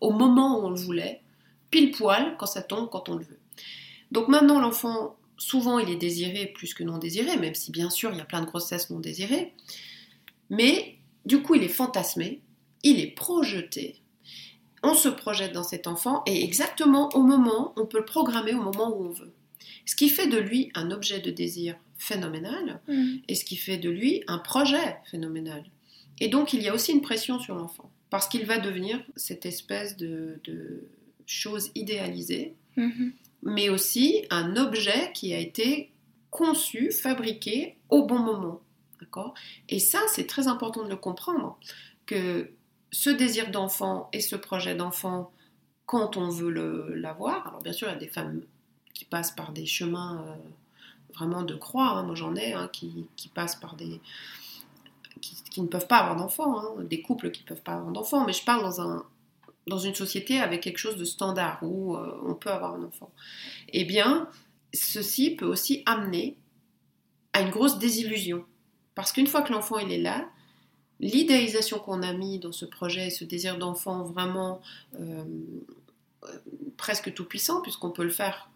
au 0.00 0.10
moment 0.10 0.58
où 0.58 0.66
on 0.66 0.70
le 0.70 0.80
voulait, 0.80 1.20
pile 1.70 1.92
poil 1.92 2.36
quand 2.38 2.46
ça 2.46 2.62
tombe 2.62 2.88
quand 2.90 3.08
on 3.08 3.16
le 3.16 3.24
veut. 3.24 3.38
Donc 4.10 4.28
maintenant, 4.28 4.60
l'enfant, 4.60 5.16
souvent, 5.38 5.78
il 5.78 5.90
est 5.90 5.96
désiré 5.96 6.46
plus 6.46 6.74
que 6.74 6.82
non 6.84 6.98
désiré, 6.98 7.36
même 7.36 7.54
si 7.54 7.70
bien 7.70 7.90
sûr, 7.90 8.10
il 8.12 8.18
y 8.18 8.20
a 8.20 8.24
plein 8.24 8.40
de 8.40 8.46
grossesses 8.46 8.90
non 8.90 9.00
désirées. 9.00 9.52
Mais 10.50 10.96
du 11.24 11.42
coup, 11.42 11.54
il 11.54 11.62
est 11.62 11.68
fantasmé, 11.68 12.40
il 12.82 13.00
est 13.00 13.08
projeté. 13.14 13.96
On 14.82 14.94
se 14.94 15.08
projette 15.08 15.52
dans 15.52 15.64
cet 15.64 15.86
enfant 15.86 16.22
et 16.26 16.44
exactement 16.44 17.08
au 17.14 17.22
moment, 17.22 17.72
on 17.76 17.86
peut 17.86 17.98
le 17.98 18.04
programmer 18.04 18.54
au 18.54 18.62
moment 18.62 18.96
où 18.96 19.04
on 19.06 19.10
veut. 19.10 19.32
Ce 19.84 19.96
qui 19.96 20.08
fait 20.08 20.28
de 20.28 20.38
lui 20.38 20.70
un 20.74 20.90
objet 20.90 21.20
de 21.20 21.30
désir 21.30 21.76
phénoménal 21.98 22.80
Mm. 22.86 23.16
et 23.26 23.34
ce 23.34 23.44
qui 23.44 23.56
fait 23.56 23.78
de 23.78 23.88
lui 23.90 24.22
un 24.28 24.38
projet 24.38 24.96
phénoménal. 25.10 25.64
Et 26.20 26.28
donc 26.28 26.52
il 26.52 26.62
y 26.62 26.68
a 26.68 26.74
aussi 26.74 26.92
une 26.92 27.00
pression 27.00 27.38
sur 27.40 27.54
l'enfant 27.56 27.90
parce 28.10 28.28
qu'il 28.28 28.44
va 28.46 28.58
devenir 28.58 29.02
cette 29.16 29.44
espèce 29.46 29.96
de, 29.96 30.38
de 30.44 30.84
chose 31.26 31.70
idéalisée, 31.74 32.54
Mhm. 32.76 33.12
Mais 33.42 33.68
aussi 33.68 34.24
un 34.30 34.56
objet 34.56 35.12
qui 35.14 35.34
a 35.34 35.38
été 35.38 35.92
conçu, 36.30 36.90
fabriqué 36.90 37.76
au 37.88 38.04
bon 38.04 38.18
moment. 38.18 38.60
Et 39.68 39.78
ça, 39.78 40.00
c'est 40.08 40.26
très 40.26 40.48
important 40.48 40.84
de 40.84 40.88
le 40.88 40.96
comprendre, 40.96 41.58
que 42.06 42.50
ce 42.90 43.10
désir 43.10 43.50
d'enfant 43.50 44.08
et 44.12 44.20
ce 44.20 44.36
projet 44.36 44.74
d'enfant, 44.74 45.32
quand 45.86 46.16
on 46.16 46.28
veut 46.28 46.50
l'avoir, 46.94 47.48
alors 47.48 47.62
bien 47.62 47.72
sûr, 47.72 47.88
il 47.88 47.92
y 47.92 47.96
a 47.96 47.98
des 47.98 48.08
femmes 48.08 48.42
qui 48.94 49.04
passent 49.04 49.32
par 49.32 49.52
des 49.52 49.66
chemins 49.66 50.24
euh, 50.26 50.34
vraiment 51.14 51.42
de 51.42 51.54
croix, 51.54 51.90
hein, 51.90 52.02
moi 52.02 52.14
j'en 52.14 52.34
ai, 52.34 52.52
hein, 52.52 52.68
qui, 52.72 53.08
passent 53.34 53.56
par 53.56 53.76
des... 53.76 54.00
Ne 55.56 55.66
peuvent 55.66 55.86
pas 55.86 55.98
avoir 55.98 56.16
d'enfants, 56.16 56.58
hein, 56.58 56.82
des 56.84 57.00
couples 57.00 57.30
qui 57.30 57.42
ne 57.42 57.48
peuvent 57.48 57.62
pas 57.62 57.74
avoir 57.74 57.92
d'enfants, 57.92 58.24
mais 58.26 58.32
je 58.32 58.44
parle 58.44 58.62
dans, 58.62 58.80
un, 58.80 59.04
dans 59.66 59.78
une 59.78 59.94
société 59.94 60.38
avec 60.38 60.62
quelque 60.62 60.78
chose 60.78 60.96
de 60.96 61.04
standard 61.04 61.58
où 61.62 61.96
euh, 61.96 62.20
on 62.24 62.34
peut 62.34 62.50
avoir 62.50 62.74
un 62.74 62.84
enfant. 62.84 63.10
Eh 63.72 63.84
bien, 63.84 64.28
ceci 64.72 65.30
peut 65.34 65.46
aussi 65.46 65.82
amener 65.86 66.36
à 67.32 67.40
une 67.40 67.50
grosse 67.50 67.78
désillusion. 67.78 68.44
Parce 68.94 69.12
qu'une 69.12 69.26
fois 69.26 69.42
que 69.42 69.52
l'enfant 69.52 69.78
il 69.78 69.90
est 69.92 70.00
là, 70.00 70.28
l'idéalisation 71.00 71.78
qu'on 71.78 72.02
a 72.02 72.12
mis 72.12 72.38
dans 72.38 72.52
ce 72.52 72.64
projet, 72.64 73.10
ce 73.10 73.24
désir 73.24 73.58
d'enfant 73.58 74.04
vraiment 74.04 74.62
euh, 75.00 75.24
presque 76.76 77.12
tout 77.12 77.24
puissant, 77.24 77.60
puisqu'on 77.60 77.90
peut 77.90 78.04
le 78.04 78.10
faire 78.10 78.50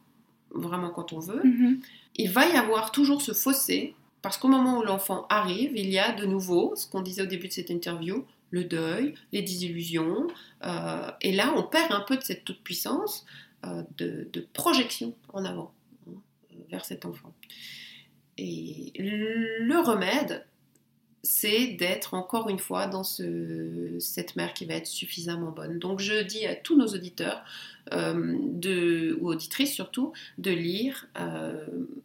vraiment 0.50 0.90
quand 0.90 1.12
on 1.12 1.18
veut, 1.20 1.42
Mhm. 1.44 1.80
il 2.16 2.30
va 2.30 2.46
y 2.48 2.52
avoir 2.56 2.92
toujours 2.92 3.20
ce 3.22 3.32
fossé, 3.32 3.94
parce 4.22 4.38
qu'au 4.38 4.48
moment 4.48 4.78
où 4.78 4.82
l'enfant 4.82 5.26
arrive, 5.28 5.72
il 5.76 5.90
y 5.90 5.98
a 5.98 6.12
de 6.12 6.24
nouveau, 6.26 6.74
ce 6.76 6.86
qu'on 6.86 7.00
disait 7.02 7.22
au 7.22 7.26
début 7.26 7.48
de 7.48 7.52
cette 7.52 7.70
interview, 7.70 8.24
le 8.51 8.64
deuil, 8.64 9.14
les 9.32 9.42
désillusions, 9.42 10.26
euh, 10.64 11.11
et 11.20 11.32
là 11.32 11.53
on 11.57 11.62
perd 11.62 11.92
un 11.92 12.01
peu 12.01 12.16
de 12.16 12.22
cette 12.22 12.44
toute-puissance 12.44 13.24
euh, 13.64 13.82
de, 13.98 14.46
projection 14.53 15.14
en 15.32 15.44
avant 15.44 15.72
hein, 16.09 16.14
vers 16.70 16.84
cet 16.84 17.05
enfant. 17.05 17.32
Et 18.38 18.92
le 18.96 19.78
remède, 19.80 20.46
c'est 21.22 21.66
d'être 21.74 22.14
encore 22.14 22.48
une 22.48 22.59
fois 22.59 22.86
dans 22.86 23.05
ce- 23.05 23.98
cette 23.98 24.36
mère 24.36 24.55
qui 24.55 24.64
va 24.64 24.74
être 24.74 24.86
suffisamment 24.86 25.51
bonne. 25.51 25.78
Donc 25.78 26.01
je 26.01 26.22
dis 26.22 26.46
à 26.46 26.55
tous 26.57 26.76
nos 26.78 26.86
auditeurs, 26.86 27.44
euh, 27.92 29.14
ou 29.20 29.28
auditrices 29.28 29.74
surtout, 29.74 30.12
de 30.38 30.51
lire 30.51 31.07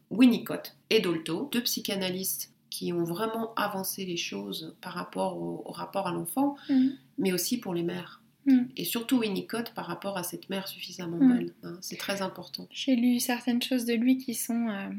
Winnicott 0.10 0.76
et 0.89 1.00
Dolto, 1.00 1.50
deux 1.54 1.64
psychanalystes 1.64 2.52
qui 2.76 2.91
ont 2.93 3.03
vraiment 3.05 3.53
avancé 3.55 4.05
les 4.05 4.17
choses 4.17 4.76
par 4.82 4.93
rapport 4.93 5.38
au, 5.38 5.63
au 5.65 5.71
rapport 5.71 6.07
à 6.07 6.11
l'enfant, 6.11 6.55
Mhm. 6.69 6.91
mais 7.17 7.32
aussi 7.32 7.57
pour 7.59 7.73
les 7.73 7.84
mères. 7.84 8.21
Mhm. 8.45 8.67
Et 8.78 8.84
surtout 8.86 9.17
Winnicott 9.19 9.73
par 9.73 9.86
rapport 9.86 10.17
à 10.17 10.23
cette 10.23 10.49
mère 10.49 10.67
suffisamment 10.67 11.17
Mhm. 11.17 11.30
bonne. 11.30 11.51
hein. 11.63 11.78
c'est 11.82 11.97
très 11.97 12.21
important. 12.21 12.67
J'ai 12.71 12.95
lu 12.95 13.19
certaines 13.19 13.61
choses 13.61 13.86
de 13.86 13.93
lui 13.93 14.17
qui 14.17 14.34
sont 14.34 14.67
euh, 14.69 14.89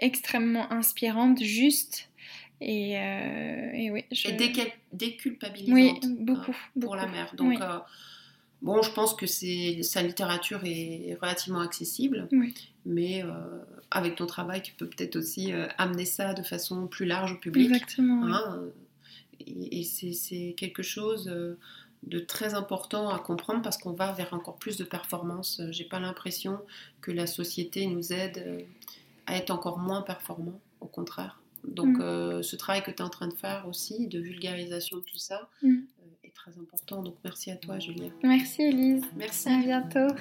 extrêmement 0.00 0.70
inspirantes, 0.72 1.42
justes. 1.42 2.08
Et, 2.60 2.96
euh, 2.98 3.70
et 3.80 3.90
oui, 3.90 4.04
je... 4.12 4.28
Et 4.28 4.32
déculpabilisante 4.92 5.74
oui, 5.74 6.00
hein, 6.04 6.14
beaucoup, 6.20 6.44
pour 6.52 6.54
beaucoup. 6.76 6.94
la 6.94 7.06
mère. 7.08 7.34
Donc, 7.36 7.48
Oui. 7.48 7.58
euh, 7.60 7.78
bon, 8.64 8.82
je 8.82 8.90
pense 8.98 9.12
que 9.14 9.26
sa 9.26 10.02
littérature 10.02 10.60
est 10.64 11.16
relativement 11.22 11.60
accessible, 11.60 12.28
Oui. 12.32 12.52
mais 12.84 13.22
euh, 13.22 13.28
avec 13.90 14.16
ton 14.16 14.26
travail, 14.26 14.60
tu 14.62 14.72
peux 14.78 14.88
peut-être 14.88 15.16
aussi 15.16 15.52
euh, 15.52 15.66
amener 15.78 16.06
ça 16.06 16.34
de 16.34 16.42
façon 16.42 16.86
plus 16.88 17.06
large 17.06 17.32
au 17.34 17.38
public. 17.46 17.66
Exactement. 17.70 18.26
hein, 18.26 18.42
euh, 18.58 18.70
et 19.46 19.80
et 19.80 19.84
c'est 19.84 20.54
quelque 20.56 20.82
chose 20.82 21.24
de 22.14 22.18
très 22.20 22.54
important 22.54 23.08
à 23.08 23.18
comprendre 23.18 23.62
parce 23.62 23.78
qu'on 23.78 23.92
va 23.92 24.12
vers 24.12 24.32
encore 24.34 24.56
plus 24.58 24.76
de 24.76 24.84
performance. 24.84 25.60
J'ai 25.70 25.84
pas 25.84 26.00
l'impression 26.00 26.58
que 27.00 27.10
la 27.12 27.26
société 27.26 27.86
nous 27.86 28.12
aide 28.12 28.38
à 29.26 29.36
être 29.36 29.50
encore 29.50 29.78
moins 29.78 30.02
performants, 30.02 30.60
au 30.80 30.86
contraire. 30.86 31.40
Donc 31.66 31.96
Mm. 31.96 32.02
euh, 32.02 32.42
ce 32.42 32.56
travail 32.56 32.82
que 32.82 32.90
tu 32.90 32.98
es 32.98 33.02
en 33.02 33.08
train 33.18 33.26
de 33.28 33.34
faire 33.46 33.66
aussi, 33.66 34.06
de 34.06 34.18
vulgarisation 34.20 34.98
de 34.98 35.02
tout 35.02 35.16
ça, 35.18 35.48
Mm. 35.62 35.76
Est 36.34 36.50
très 36.50 36.58
important. 36.58 37.02
Donc 37.02 37.16
merci 37.24 37.50
à 37.50 37.56
toi, 37.56 37.78
Julien. 37.78 38.10
Merci 38.22 38.62
Elise. 38.62 39.04
Merci. 39.16 39.48
À 39.48 39.58
bientôt. 39.58 40.14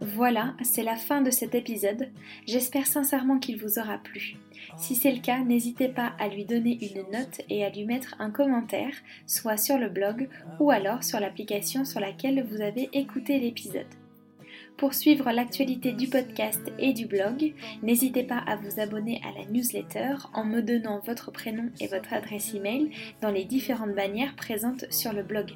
Voilà, 0.00 0.54
c'est 0.62 0.82
la 0.82 0.96
fin 0.96 1.20
de 1.20 1.30
cet 1.30 1.54
épisode. 1.54 2.08
J'espère 2.46 2.86
sincèrement 2.86 3.38
qu'il 3.38 3.60
vous 3.60 3.78
aura 3.78 3.98
plu. 3.98 4.36
Si 4.78 4.94
c'est 4.94 5.12
le 5.12 5.20
cas, 5.20 5.40
n'hésitez 5.40 5.88
pas 5.88 6.14
à 6.18 6.28
lui 6.28 6.46
donner 6.46 6.78
une 6.80 7.02
note 7.12 7.42
et 7.50 7.64
à 7.64 7.70
lui 7.70 7.84
mettre 7.84 8.14
un 8.18 8.30
commentaire, 8.30 8.94
soit 9.26 9.58
sur 9.58 9.76
le 9.76 9.90
blog 9.90 10.28
ou 10.58 10.70
alors 10.70 11.04
sur 11.04 11.20
l'application 11.20 11.84
sur 11.84 12.00
laquelle 12.00 12.46
vous 12.46 12.62
avez 12.62 12.88
écouté 12.94 13.38
l'épisode. 13.38 13.86
Pour 14.76 14.92
suivre 14.92 15.30
l'actualité 15.30 15.92
du 15.92 16.06
podcast 16.06 16.60
et 16.78 16.92
du 16.92 17.06
blog, 17.06 17.54
n'hésitez 17.82 18.22
pas 18.22 18.42
à 18.46 18.56
vous 18.56 18.78
abonner 18.78 19.22
à 19.24 19.38
la 19.38 19.46
newsletter 19.46 20.16
en 20.34 20.44
me 20.44 20.60
donnant 20.60 21.00
votre 21.00 21.30
prénom 21.30 21.70
et 21.80 21.86
votre 21.86 22.12
adresse 22.12 22.52
email 22.54 22.90
dans 23.22 23.30
les 23.30 23.44
différentes 23.44 23.94
bannières 23.94 24.36
présentes 24.36 24.84
sur 24.90 25.14
le 25.14 25.22
blog. 25.22 25.52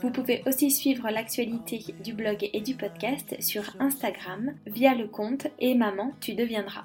Vous 0.00 0.10
pouvez 0.10 0.42
aussi 0.46 0.70
suivre 0.70 1.10
l'actualité 1.10 1.84
du 2.02 2.14
blog 2.14 2.48
et 2.52 2.60
du 2.62 2.74
podcast 2.74 3.36
sur 3.40 3.76
Instagram 3.80 4.54
via 4.66 4.94
le 4.94 5.08
compte 5.08 5.46
et 5.58 5.74
maman 5.74 6.12
tu 6.20 6.32
deviendras. 6.32 6.84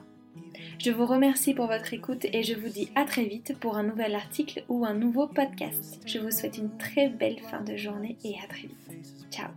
Je 0.79 0.91
vous 0.91 1.05
remercie 1.05 1.53
pour 1.53 1.67
votre 1.67 1.93
écoute 1.93 2.25
et 2.33 2.43
je 2.43 2.55
vous 2.55 2.69
dis 2.69 2.89
à 2.95 3.05
très 3.05 3.23
vite 3.23 3.57
pour 3.59 3.77
un 3.77 3.83
nouvel 3.83 4.15
article 4.15 4.63
ou 4.67 4.85
un 4.85 4.93
nouveau 4.93 5.27
podcast. 5.27 6.01
Je 6.05 6.19
vous 6.19 6.31
souhaite 6.31 6.57
une 6.57 6.77
très 6.77 7.07
belle 7.07 7.39
fin 7.39 7.61
de 7.61 7.77
journée 7.77 8.17
et 8.25 8.35
à 8.43 8.47
très 8.47 8.67
vite. 8.67 9.31
Ciao 9.31 9.47